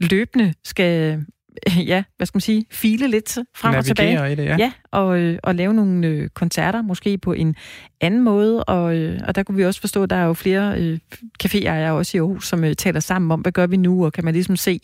løbende 0.00 0.54
skal 0.64 1.24
ja, 1.92 2.02
hvad 2.16 2.26
skal 2.26 2.36
man 2.36 2.40
sige, 2.40 2.66
file 2.70 3.08
lidt 3.08 3.32
frem 3.32 3.72
Navigere 3.72 3.78
og 3.78 3.84
tilbage. 3.84 4.32
I 4.32 4.34
det, 4.34 4.44
ja. 4.44 4.56
ja 4.56 4.72
og, 4.90 5.18
øh, 5.18 5.38
og 5.42 5.54
lave 5.54 5.74
nogle 5.74 6.06
øh, 6.06 6.28
koncerter, 6.28 6.82
måske 6.82 7.18
på 7.18 7.32
en 7.32 7.56
anden 8.00 8.22
måde. 8.22 8.64
Og, 8.64 8.96
øh, 8.96 9.20
og 9.26 9.34
der 9.34 9.42
kunne 9.42 9.56
vi 9.56 9.64
også 9.64 9.80
forstå, 9.80 10.02
at 10.02 10.10
der 10.10 10.16
er 10.16 10.24
jo 10.24 10.34
flere 10.34 10.80
øh, 10.80 10.98
caféejere 11.44 11.90
også 11.90 12.16
i 12.16 12.20
Aarhus, 12.20 12.48
som 12.48 12.64
øh, 12.64 12.74
taler 12.74 13.00
sammen 13.00 13.30
om, 13.30 13.40
hvad 13.40 13.52
gør 13.52 13.66
vi 13.66 13.76
nu, 13.76 14.04
og 14.04 14.12
kan 14.12 14.24
man 14.24 14.34
ligesom 14.34 14.56
se 14.56 14.80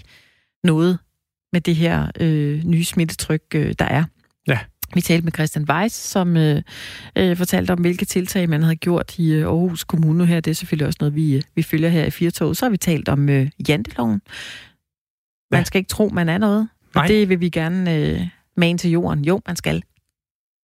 noget 0.64 0.98
med 1.52 1.60
det 1.60 1.76
her 1.76 2.06
øh, 2.20 2.64
nye 2.64 2.84
smittetryk, 2.84 3.42
øh, 3.54 3.74
der 3.78 3.84
er. 3.84 4.04
Ja. 4.48 4.58
Vi 4.94 5.00
talte 5.00 5.24
med 5.24 5.32
Christian 5.32 5.66
Weiss, 5.70 5.94
som 5.94 6.36
øh, 6.36 6.62
øh, 7.16 7.36
fortalte 7.36 7.70
om, 7.70 7.80
hvilke 7.80 8.04
tiltag 8.04 8.48
man 8.48 8.62
havde 8.62 8.76
gjort 8.76 9.18
i 9.18 9.32
øh, 9.32 9.44
Aarhus 9.46 9.84
Kommune 9.84 10.26
her. 10.26 10.40
Det 10.40 10.50
er 10.50 10.54
selvfølgelig 10.54 10.86
også 10.86 10.96
noget, 11.00 11.14
vi, 11.14 11.36
øh, 11.36 11.42
vi 11.54 11.62
følger 11.62 11.88
her 11.88 12.04
i 12.04 12.10
Firtoget. 12.10 12.56
Så 12.56 12.64
har 12.64 12.70
vi 12.70 12.76
talt 12.76 13.08
om 13.08 13.28
øh, 13.28 13.50
janteloven. 13.68 14.20
Man 15.50 15.60
ja. 15.60 15.64
skal 15.64 15.78
ikke 15.78 15.88
tro, 15.88 16.08
man 16.08 16.28
er 16.28 16.38
noget. 16.38 16.68
Nej. 16.94 17.02
Og 17.02 17.08
det 17.08 17.28
vil 17.28 17.40
vi 17.40 17.48
gerne 17.48 17.96
øh, 17.96 18.28
mane 18.56 18.78
til 18.78 18.90
jorden. 18.90 19.24
Jo, 19.24 19.40
man 19.46 19.56
skal. 19.56 19.82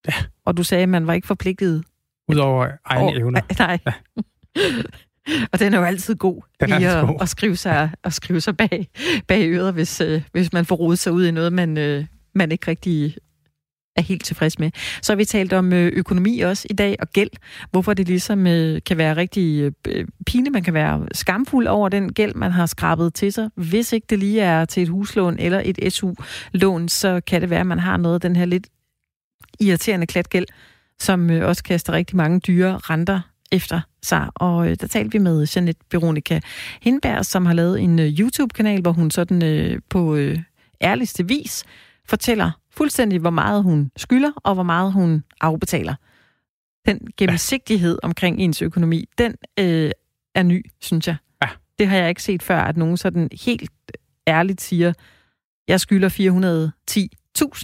Ja. 0.09 0.13
Og 0.45 0.57
du 0.57 0.63
sagde, 0.63 0.83
at 0.83 0.89
man 0.89 1.07
var 1.07 1.13
ikke 1.13 1.27
forpligtet. 1.27 1.85
Udover 2.29 2.69
egne 2.85 3.05
oh, 3.05 3.17
evner. 3.17 3.41
Nej. 3.59 3.79
Ja. 3.87 3.93
Og 5.53 5.61
den 5.61 5.75
er 5.75 5.79
jo 5.79 5.85
altid 5.85 6.15
god 6.15 6.43
den 6.61 6.73
er 6.73 7.01
at, 7.01 7.07
god. 7.07 7.17
at, 7.21 7.29
skrive 7.29 7.57
sig, 7.57 7.91
at 8.05 8.13
skrive 8.13 8.41
sig 8.41 8.57
bag, 8.57 8.89
bag 9.29 9.49
øret, 9.49 9.73
hvis, 9.73 10.01
øh, 10.01 10.23
hvis 10.33 10.53
man 10.53 10.65
får 10.65 10.77
rodet 10.77 10.99
sig 10.99 11.13
ud 11.13 11.27
i 11.27 11.31
noget, 11.31 11.53
man, 11.53 11.79
øh, 11.79 12.05
man 12.35 12.53
ikke 12.53 12.71
rigtig 12.71 13.17
er 13.97 14.03
helt 14.03 14.25
tilfreds 14.25 14.59
med. 14.59 14.71
Så 15.03 15.13
har 15.13 15.17
vi 15.17 15.25
talt 15.25 15.53
om 15.53 15.73
øh, 15.73 15.93
økonomi 15.95 16.41
også 16.41 16.67
i 16.71 16.75
dag, 16.75 16.97
og 17.01 17.09
gæld. 17.09 17.31
Hvorfor 17.71 17.95
det 17.95 18.09
ligesom 18.09 18.47
øh, 18.47 18.81
kan 18.87 18.99
være 18.99 19.17
rigtig 19.17 19.73
øh. 19.89 20.07
Man 20.53 20.63
kan 20.63 20.75
være 20.75 21.07
skamfuld 21.13 21.67
over 21.67 21.89
den 21.89 22.13
gæld, 22.13 22.35
man 22.35 22.53
har 22.53 22.67
skrabet 22.67 23.15
til 23.15 23.33
sig. 23.33 23.51
Hvis 23.55 23.93
ikke 23.93 24.07
det 24.11 24.19
lige 24.19 24.41
er 24.41 24.65
til 24.65 24.83
et 24.83 24.89
huslån 24.89 25.39
eller 25.39 25.63
et 25.65 25.93
SU-lån, 25.93 26.89
så 26.89 27.21
kan 27.27 27.41
det 27.41 27.51
være, 27.51 27.61
at 27.61 27.67
man 27.67 27.79
har 27.79 27.97
noget 27.97 28.15
af 28.15 28.21
den 28.21 28.37
her 28.37 28.45
lidt 28.45 28.67
irriterende 29.61 30.07
klatgæld, 30.07 30.47
som 31.01 31.31
øh, 31.31 31.49
også 31.49 31.65
kaster 31.65 31.93
rigtig 31.93 32.17
mange 32.17 32.41
dyre 32.41 32.79
renter 32.79 33.21
efter 33.53 33.81
sig. 34.03 34.27
Og 34.35 34.69
øh, 34.69 34.77
der 34.81 34.87
talte 34.87 35.13
vi 35.13 35.19
med 35.19 35.47
Jeanette 35.57 35.81
Veronica 35.93 36.41
Hindberg, 36.83 37.25
som 37.25 37.47
har 37.47 37.55
lavet 37.55 37.81
en 37.81 37.99
øh, 37.99 38.07
YouTube-kanal, 38.07 38.81
hvor 38.81 38.93
hun 38.93 39.11
sådan 39.11 39.45
øh, 39.45 39.81
på 39.89 40.15
øh, 40.15 40.39
ærligste 40.83 41.29
vis 41.29 41.65
fortæller 42.09 42.51
fuldstændig, 42.77 43.19
hvor 43.19 43.31
meget 43.31 43.63
hun 43.63 43.91
skylder, 43.97 44.33
og 44.37 44.55
hvor 44.55 44.63
meget 44.63 44.93
hun 44.93 45.25
afbetaler. 45.41 45.95
Den 46.87 47.01
gennemsigtighed 47.17 47.99
ja. 48.03 48.07
omkring 48.07 48.41
ens 48.41 48.63
økonomi, 48.63 49.09
den 49.19 49.35
øh, 49.59 49.91
er 50.35 50.43
ny, 50.43 50.71
synes 50.81 51.07
jeg. 51.07 51.17
Ja. 51.43 51.49
Det 51.79 51.89
har 51.89 51.97
jeg 51.97 52.09
ikke 52.09 52.23
set 52.23 52.43
før, 52.43 52.61
at 52.61 52.77
nogen 52.77 52.97
sådan 52.97 53.29
helt 53.45 53.71
ærligt 54.29 54.61
siger, 54.61 54.93
jeg 55.69 55.81
skylder 55.81 56.09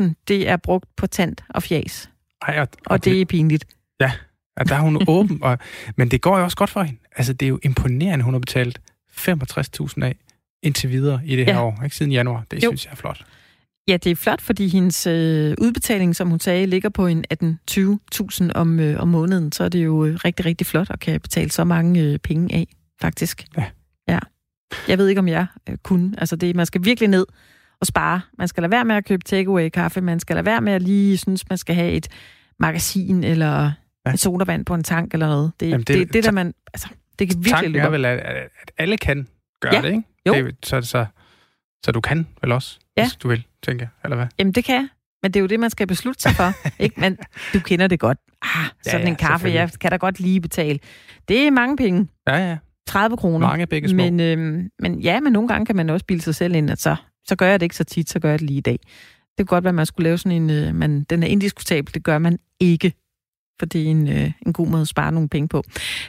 410.000, 0.01 0.05
det 0.29 0.49
er 0.49 0.57
brugt 0.57 0.97
på 0.97 1.07
tand 1.07 1.37
og 1.49 1.63
fjas. 1.63 2.11
Ej, 2.43 2.61
og, 2.61 2.61
og, 2.61 2.69
og 2.87 3.05
det, 3.05 3.13
det 3.13 3.21
er 3.21 3.25
pinligt. 3.25 3.65
Ja, 4.01 4.13
at 4.57 4.69
der 4.69 4.75
er 4.75 4.81
hun 4.81 5.03
åben. 5.09 5.43
Og, 5.43 5.59
men 5.97 6.11
det 6.11 6.21
går 6.21 6.39
jo 6.39 6.45
også 6.45 6.57
godt 6.57 6.71
for 6.71 6.83
hende. 6.83 7.01
Altså, 7.17 7.33
det 7.33 7.47
er 7.47 7.49
jo 7.49 7.59
imponerende, 7.63 8.25
hun 8.25 8.35
har 8.35 8.39
betalt 8.39 8.81
65.000 9.11 10.03
af 10.03 10.17
indtil 10.63 10.91
videre 10.91 11.21
i 11.25 11.37
det 11.37 11.47
her 11.47 11.55
ja. 11.55 11.63
år, 11.63 11.81
ikke 11.85 11.97
siden 11.97 12.13
januar. 12.13 12.45
Det 12.51 12.65
jo. 12.65 12.71
synes 12.71 12.85
jeg 12.85 12.93
er 12.93 12.97
flot. 12.97 13.25
Ja, 13.89 13.97
det 13.97 14.13
er 14.13 14.17
flot, 14.17 14.41
fordi 14.41 14.69
hendes 14.69 15.07
øh, 15.07 15.55
udbetaling, 15.61 16.17
som 16.17 16.29
hun 16.29 16.41
sagde, 16.41 16.67
ligger 16.67 16.89
på 16.89 17.07
en 17.07 17.25
18-20.000 17.71 18.53
om, 18.55 18.81
øh, 18.81 19.01
om 19.01 19.09
måneden. 19.09 19.53
Så 19.53 19.65
er 19.65 19.69
det 19.69 19.85
jo 19.85 20.05
øh, 20.05 20.15
rigtig, 20.25 20.47
rigtig 20.47 20.67
flot 20.67 20.91
at 20.91 21.01
kan 21.01 21.21
betale 21.21 21.51
så 21.51 21.65
mange 21.65 22.03
øh, 22.03 22.19
penge 22.19 22.55
af, 22.55 22.67
faktisk. 23.01 23.45
Ja. 23.57 23.65
ja. 24.09 24.19
Jeg 24.89 24.99
ved 24.99 25.09
ikke, 25.09 25.19
om 25.19 25.29
jeg 25.29 25.47
øh, 25.69 25.77
kunne. 25.77 26.15
Altså, 26.19 26.37
det, 26.37 26.57
man 26.57 26.67
skal 26.67 26.85
virkelig 26.85 27.09
ned 27.09 27.27
og 27.81 27.87
spare. 27.87 28.21
Man 28.39 28.49
skal 28.49 28.63
lade 28.63 28.71
være 28.71 28.85
med 28.85 28.95
at 28.95 29.05
købe 29.05 29.25
takeaway-kaffe. 29.25 30.01
Man 30.01 30.21
skal 30.21 30.37
lade 30.37 30.47
være 30.47 30.61
med 30.61 30.73
at 30.73 30.83
lige 30.83 31.17
synes, 31.17 31.49
man 31.49 31.59
skal 31.59 31.75
have 31.75 31.93
et 31.93 32.09
magasin 32.59 33.25
eller 33.25 33.73
ja. 34.07 34.11
en 34.11 34.17
sodavand 34.17 34.65
på 34.65 34.75
en 34.75 34.85
tank 34.85 35.15
eller 35.15 35.27
noget. 35.27 35.53
Det, 35.61 35.69
Jamen, 35.69 35.85
det, 35.85 35.99
det, 35.99 36.13
det 36.13 36.25
der 36.25 36.31
man... 36.31 36.55
Altså, 36.75 36.89
det 37.19 37.29
kan 37.29 37.45
virkelig 37.45 37.71
løbe 37.71 37.85
er 37.85 37.91
vel, 37.91 38.05
at, 38.05 38.19
at 38.19 38.49
alle 38.79 38.97
kan 38.97 39.27
gøre 39.61 39.75
ja. 39.75 39.83
det, 39.83 39.89
ikke? 39.89 40.03
Jo. 40.27 40.35
Det, 40.35 40.57
så, 40.63 40.81
så, 40.81 41.07
så 41.85 41.93
du 41.93 42.01
kan 42.01 42.27
vel 42.43 42.53
også, 42.53 42.79
ja. 42.97 43.05
hvis 43.05 43.17
du 43.17 43.29
vil, 43.29 43.47
tænker 43.63 43.85
jeg, 43.85 43.91
eller 44.05 44.17
hvad? 44.17 44.27
Jamen, 44.39 44.53
det 44.53 44.65
kan 44.65 44.75
jeg. 44.75 44.89
Men 45.23 45.33
det 45.33 45.41
er 45.41 45.43
jo 45.43 45.47
det, 45.47 45.61
man 45.61 45.71
skal 45.71 45.87
beslutte 45.87 46.23
sig 46.23 46.33
for. 46.33 46.53
ikke? 46.85 47.01
Men 47.01 47.19
du 47.55 47.61
kender 47.61 47.87
det 47.87 48.01
godt. 48.01 48.19
Ah, 48.43 48.49
sådan 48.83 49.01
ja, 49.01 49.05
ja, 49.05 49.11
en 49.11 49.17
kaffe, 49.17 49.49
jeg 49.49 49.71
kan 49.81 49.91
da 49.91 49.97
godt 49.97 50.21
lige 50.21 50.41
betale. 50.41 50.79
Det 51.29 51.47
er 51.47 51.51
mange 51.51 51.77
penge. 51.77 52.09
Ja, 52.29 52.37
ja. 52.37 52.57
30 52.87 53.17
kroner. 53.17 53.47
Mange 53.47 53.67
begge 53.67 53.89
små. 53.89 53.97
Men, 53.97 54.21
øhm, 54.21 54.69
men 54.79 55.01
ja, 55.01 55.21
men 55.21 55.33
nogle 55.33 55.49
gange 55.49 55.67
kan 55.67 55.77
man 55.77 55.91
også 55.91 56.07
bilde 56.07 56.23
sig 56.23 56.35
selv 56.35 56.55
ind, 56.55 56.71
at 56.71 56.81
så, 56.81 56.97
så 57.25 57.37
gør 57.37 57.47
jeg 57.47 57.61
det 57.61 57.65
ikke 57.65 57.77
så 57.77 57.85
tit, 57.85 58.11
så 58.11 58.21
gør 58.21 58.31
jeg 58.31 58.39
det 58.39 58.47
lige 58.47 58.59
i 58.59 58.61
dag. 58.61 58.79
Det 59.39 59.49
kunne 59.49 59.57
godt 59.57 59.65
være, 59.65 59.71
at 59.71 59.75
man 59.75 59.87
skulle 59.87 60.05
lave 60.05 60.19
sådan 60.19 60.43
en... 60.43 60.51
Øh, 60.51 60.75
man, 60.75 61.03
den 61.03 61.23
er 61.23 61.27
indiskutabel, 61.27 61.95
det 61.95 62.05
gør 62.05 62.19
man 62.19 62.39
ikke 62.61 62.93
for 63.63 63.67
det 63.67 63.83
er 63.83 63.91
en, 63.91 64.09
øh, 64.09 64.33
en 64.47 64.53
god 64.53 64.67
måde 64.67 64.83
at 64.83 64.89
spare 64.89 65.13
nogle 65.13 65.29
penge 65.29 65.49
på. 65.49 65.63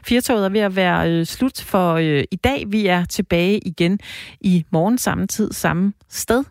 Firtoget 0.05 0.45
er 0.45 0.49
ved 0.49 0.59
at 0.59 0.75
være 0.75 1.11
øh, 1.11 1.25
slut 1.25 1.61
for 1.61 1.93
øh, 1.93 2.23
i 2.31 2.35
dag. 2.35 2.63
Vi 2.67 2.87
er 2.87 3.05
tilbage 3.05 3.59
igen 3.59 3.99
i 4.41 4.65
morgen 4.71 4.97
samme 4.97 5.27
tid, 5.27 5.51
samme 5.51 5.93
sted. 6.09 6.43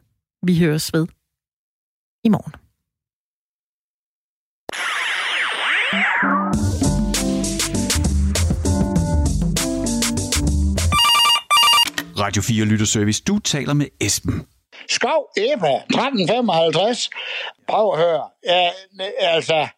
Vi 0.43 0.59
høres 0.59 0.93
ved 0.95 1.07
i 2.25 2.29
morgen. 2.29 2.53
Radio 12.19 12.43
4 12.43 12.65
Lytterservice. 12.65 13.23
Du 13.23 13.39
taler 13.39 13.75
med 13.75 13.87
Esben. 14.01 14.47
Skov 14.89 15.29
Eva, 15.37 15.77
1355. 15.77 17.11
Prøv 17.69 17.93
at 17.93 17.99
høre. 17.99 18.29
Ja, 18.45 18.71
altså, 19.21 19.69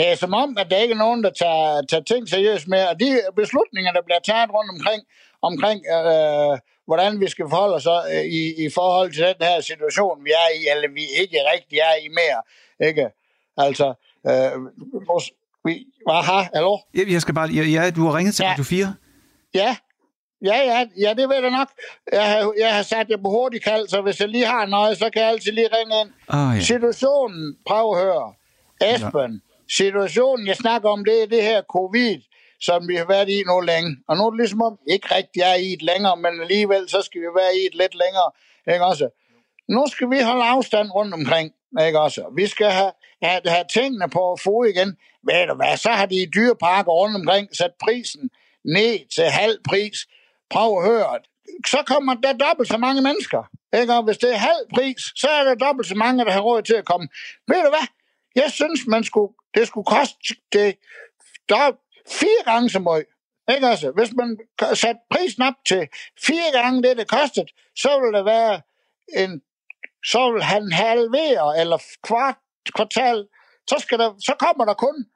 det 0.00 0.08
er 0.12 0.14
som 0.14 0.34
om, 0.34 0.56
at 0.58 0.70
der 0.70 0.76
ikke 0.76 0.94
er 0.94 0.98
nogen, 1.06 1.24
der 1.24 1.30
tager, 1.30 1.82
tager 1.90 2.02
ting 2.02 2.28
seriøst 2.28 2.68
med, 2.68 2.82
og 2.90 3.00
de 3.00 3.08
beslutninger, 3.36 3.92
der 3.92 4.02
bliver 4.02 4.22
taget 4.30 4.50
rundt 4.56 4.70
omkring, 4.76 5.02
omkring 5.42 5.80
øh, 5.96 6.58
hvordan 6.88 7.20
vi 7.20 7.28
skal 7.28 7.46
forholde 7.50 7.74
os 7.74 7.86
øh, 7.86 8.24
i, 8.40 8.42
i 8.66 8.68
forhold 8.78 9.12
til 9.12 9.22
den 9.22 9.46
her 9.50 9.60
situation, 9.60 10.24
vi 10.24 10.30
er 10.30 10.48
i, 10.58 10.60
eller 10.72 10.88
vi 10.98 11.04
ikke 11.22 11.38
rigtig 11.52 11.78
er 11.78 11.94
i 12.06 12.08
mere. 12.20 12.40
Ikke? 12.88 13.04
Altså, 13.56 13.86
øh, 14.28 14.52
vores, 15.08 15.26
vi, 15.64 15.72
aha, 16.08 16.38
hallo? 16.54 16.78
Jeg 17.14 17.20
skal 17.20 17.34
bare, 17.34 17.48
ja, 17.48 17.62
ja, 17.62 17.90
du 17.90 18.02
har 18.06 18.16
ringet 18.18 18.34
til 18.34 18.42
ja. 18.42 18.50
Radio 18.50 18.64
4. 18.64 18.94
Ja, 19.54 19.76
Ja, 20.44 20.56
ja, 20.56 20.86
ja, 21.00 21.14
det 21.14 21.28
ved 21.28 21.40
jeg 21.42 21.50
nok. 21.50 21.68
Jeg 22.12 22.30
har, 22.32 22.54
jeg 22.58 22.74
har 22.74 22.82
sat 22.82 23.06
det 23.08 23.22
på 23.22 23.28
hurtigt 23.28 23.64
kald, 23.64 23.88
så 23.88 24.02
hvis 24.02 24.20
jeg 24.20 24.28
lige 24.28 24.46
har 24.46 24.66
noget, 24.66 24.98
så 24.98 25.10
kan 25.12 25.22
jeg 25.22 25.30
altid 25.30 25.52
lige 25.52 25.68
ringe 25.78 26.00
ind. 26.00 26.10
Oh, 26.28 26.56
ja. 26.56 26.60
Situationen, 26.60 27.56
prøv 27.66 27.92
at 27.92 28.02
høre. 28.02 28.34
Esben, 28.80 29.42
situationen, 29.76 30.46
jeg 30.46 30.56
snakker 30.56 30.88
om, 30.88 31.04
det 31.04 31.22
er 31.22 31.26
det 31.26 31.42
her 31.42 31.62
covid, 31.62 32.20
som 32.60 32.88
vi 32.88 32.96
har 32.96 33.04
været 33.04 33.28
i 33.28 33.42
nu 33.46 33.60
længe. 33.60 33.96
Og 34.08 34.16
nu 34.16 34.26
er 34.26 34.30
det 34.30 34.38
ligesom 34.38 34.62
om, 34.62 34.78
ikke 34.88 35.14
rigtig 35.14 35.42
er 35.42 35.54
i 35.54 35.72
et 35.72 35.82
længere, 35.82 36.16
men 36.16 36.40
alligevel, 36.40 36.88
så 36.88 37.02
skal 37.02 37.20
vi 37.20 37.26
være 37.26 37.56
i 37.56 37.66
et 37.66 37.74
lidt 37.74 37.94
længere. 37.94 38.30
Ikke 38.72 38.84
også? 38.84 39.08
Nu 39.68 39.86
skal 39.92 40.10
vi 40.10 40.20
holde 40.22 40.44
afstand 40.44 40.90
rundt 40.90 41.14
omkring. 41.14 41.52
Ikke 41.86 42.00
også? 42.00 42.32
Vi 42.36 42.46
skal 42.46 42.70
have, 42.70 42.92
have, 43.22 43.40
have 43.46 43.64
tingene 43.72 44.08
på 44.08 44.36
få 44.44 44.64
igen. 44.64 44.96
Ved 45.28 45.46
du 45.46 45.54
hvad, 45.54 45.76
så 45.76 45.90
har 45.90 46.06
de 46.06 46.22
i 46.22 46.26
dyreparker 46.34 46.92
rundt 46.92 47.16
omkring 47.16 47.56
sat 47.56 47.74
prisen 47.84 48.30
ned 48.64 49.08
til 49.14 49.24
halv 49.24 49.58
pris. 49.68 49.98
Prøv 50.50 50.78
at 50.78 50.84
høre. 50.84 51.18
Så 51.66 51.82
kommer 51.86 52.14
der 52.14 52.32
dobbelt 52.32 52.68
så 52.68 52.78
mange 52.78 53.02
mennesker. 53.02 53.42
Ikke? 53.80 53.92
Og 53.92 54.02
hvis 54.02 54.18
det 54.18 54.30
er 54.32 54.36
halv 54.36 54.64
pris, 54.74 55.02
så 55.16 55.28
er 55.28 55.44
der 55.44 55.54
dobbelt 55.54 55.88
så 55.88 55.94
mange, 55.94 56.24
der 56.24 56.30
har 56.30 56.40
råd 56.40 56.62
til 56.62 56.74
at 56.74 56.84
komme. 56.84 57.08
Ved 57.48 57.62
du 57.64 57.68
hvad? 57.68 57.86
Jeg 58.34 58.50
synes, 58.50 58.80
man 58.86 59.04
skulle 59.04 59.32
det 59.54 59.66
skulle 59.66 59.84
koste 59.84 60.34
det, 60.52 60.76
der 61.48 61.72
fire 62.08 62.42
gange 62.44 62.70
så 62.70 62.78
meget. 62.78 63.04
Ikke 63.54 63.66
altså? 63.66 63.90
Hvis 63.90 64.12
man 64.12 64.38
satte 64.74 65.00
prisen 65.10 65.42
op 65.42 65.54
til 65.66 65.88
fire 66.26 66.50
gange 66.52 66.82
det, 66.82 66.96
det 66.96 67.08
kostede, 67.08 67.46
så 67.76 68.00
ville 68.00 68.18
det 68.18 68.24
være 68.24 68.60
en, 69.16 69.42
så 70.04 70.32
vil 70.32 70.42
han 70.42 70.72
halvere, 70.72 71.60
eller 71.60 71.78
kvart, 72.02 72.36
kvartal, 72.74 73.26
så, 73.66 73.76
skal 73.78 73.98
der, 73.98 74.14
så 74.18 74.34
kommer 74.38 74.64
der 74.64 74.74
kun 74.74 75.06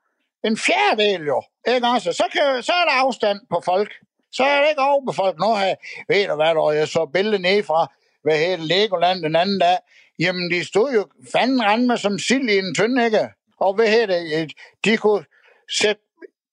en 0.45 0.57
fjerdedel 0.57 1.27
jo. 1.27 1.43
Ikke 1.69 1.87
altså? 1.87 2.13
Så, 2.13 2.25
kan, 2.33 2.63
så 2.63 2.73
er 2.73 2.85
der 2.85 2.93
afstand 3.05 3.41
på 3.51 3.63
folk. 3.65 3.93
Så 4.33 4.45
er 4.45 4.61
det 4.61 4.69
ikke 4.69 4.83
over 4.83 5.05
på 5.07 5.13
folk 5.13 5.39
nu 5.39 5.55
her. 5.55 5.75
Ved 6.09 6.29
du 6.29 6.35
hvad, 6.35 6.55
der 6.55 6.73
jeg 6.73 6.89
så 6.89 7.07
billedet 7.07 7.41
ned 7.41 7.63
fra, 7.63 7.93
hvad 8.23 8.39
hedder 8.39 8.65
Legoland 8.65 9.23
den 9.23 9.37
anden 9.37 9.59
dag. 9.59 9.79
Jamen, 10.19 10.51
de 10.51 10.65
stod 10.65 10.93
jo 10.93 11.07
fanden 11.33 11.65
rende 11.65 11.87
med 11.87 11.97
som 11.97 12.19
sild 12.19 12.51
i 12.51 12.59
en 12.59 12.75
tynd, 12.75 13.03
ikke? 13.03 13.29
Og 13.67 13.75
hvad 13.75 13.89
hedder 13.89 14.07
det, 14.07 14.53
de 14.85 14.97
kunne 14.97 15.25
sætte 15.81 16.03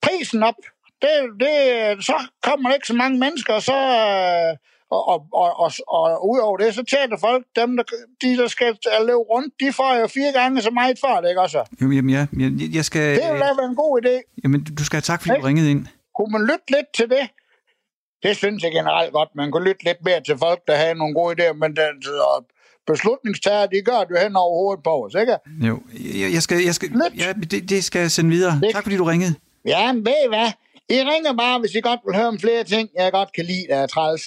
prisen 0.02 0.44
op. 0.44 0.60
Det, 1.02 1.10
det, 1.40 1.54
så 2.06 2.16
kommer 2.44 2.70
der 2.70 2.76
ikke 2.76 2.88
så 2.88 2.94
mange 2.94 3.20
mennesker, 3.20 3.54
og 3.54 3.62
så, 3.62 3.78
Og, 4.98 5.08
og, 5.08 5.20
og, 5.34 5.50
og, 5.64 5.72
og 5.88 6.30
udover 6.30 6.58
det, 6.58 6.76
så 6.76 6.84
tjener 6.84 7.18
folk, 7.18 7.44
dem 7.56 7.78
der, 7.78 7.84
de 8.22 8.38
der 8.38 8.48
skal 8.48 8.78
leve 9.10 9.24
rundt, 9.34 9.54
de 9.62 9.74
får 9.74 9.92
jo 10.02 10.08
fire 10.08 10.32
gange 10.40 10.62
så 10.62 10.72
meget 10.72 10.98
for 11.00 11.22
det, 11.22 11.30
ikke 11.30 11.42
også? 11.42 11.58
Jo, 11.82 11.92
jamen, 11.92 12.10
ja, 12.18 12.24
jeg, 12.40 12.52
jeg 12.78 12.86
skal... 12.86 13.02
Det 13.02 13.34
vil 13.34 13.42
da 13.42 13.52
være 13.62 13.70
en 13.74 13.76
god 13.76 13.94
idé. 14.02 14.16
Jamen, 14.44 14.60
du 14.78 14.84
skal 14.86 14.98
have 14.98 15.02
tak, 15.12 15.22
fordi 15.22 15.40
du 15.40 15.46
ringede 15.46 15.72
ind. 15.72 15.88
Kunne 16.16 16.32
man 16.32 16.42
lytte 16.42 16.68
lidt 16.76 16.90
til 16.98 17.10
det? 17.10 17.26
Det 18.24 18.38
synes 18.38 18.64
jeg 18.64 18.72
generelt 18.72 19.12
godt. 19.14 19.30
Man 19.36 19.52
kunne 19.52 19.68
lytte 19.70 19.84
lidt 19.84 20.02
mere 20.08 20.22
til 20.28 20.38
folk, 20.38 20.60
der 20.68 20.76
har 20.76 20.94
nogle 20.94 21.14
gode 21.14 21.32
idéer, 21.34 21.54
men 21.54 21.76
den, 21.76 21.92
beslutningstager, 22.88 23.66
de 23.66 23.82
gør 23.82 24.04
det 24.04 24.20
hen 24.24 24.36
over 24.36 24.56
hovedet 24.60 24.84
på 24.84 25.06
os, 25.06 25.14
ikke? 25.22 25.36
Jo, 25.68 25.80
jeg, 26.22 26.34
jeg 26.34 26.42
skal, 26.42 26.64
jeg 26.64 26.76
skal, 26.76 26.90
ja, 27.18 27.34
det, 27.52 27.70
det 27.70 27.84
skal 27.84 28.00
jeg 28.00 28.12
sende 28.12 28.30
videre. 28.30 28.60
Det. 28.64 28.70
Tak 28.74 28.84
fordi 28.84 28.98
du 28.98 29.04
ringede. 29.04 29.36
Ja, 29.66 29.94
men 29.94 30.06
ved 30.06 30.14
I 30.26 30.28
hvad? 30.28 30.52
I 30.90 30.94
ringer 30.94 31.34
bare, 31.38 31.60
hvis 31.60 31.76
I 31.76 31.82
godt 31.82 32.00
vil 32.06 32.16
høre 32.16 32.28
om 32.28 32.40
flere 32.40 32.64
ting, 32.64 32.90
jeg 32.96 33.12
godt 33.12 33.30
kan 33.36 33.46
lide, 33.46 33.66
der 33.70 33.76
er 33.76 33.88
træls. 33.88 34.22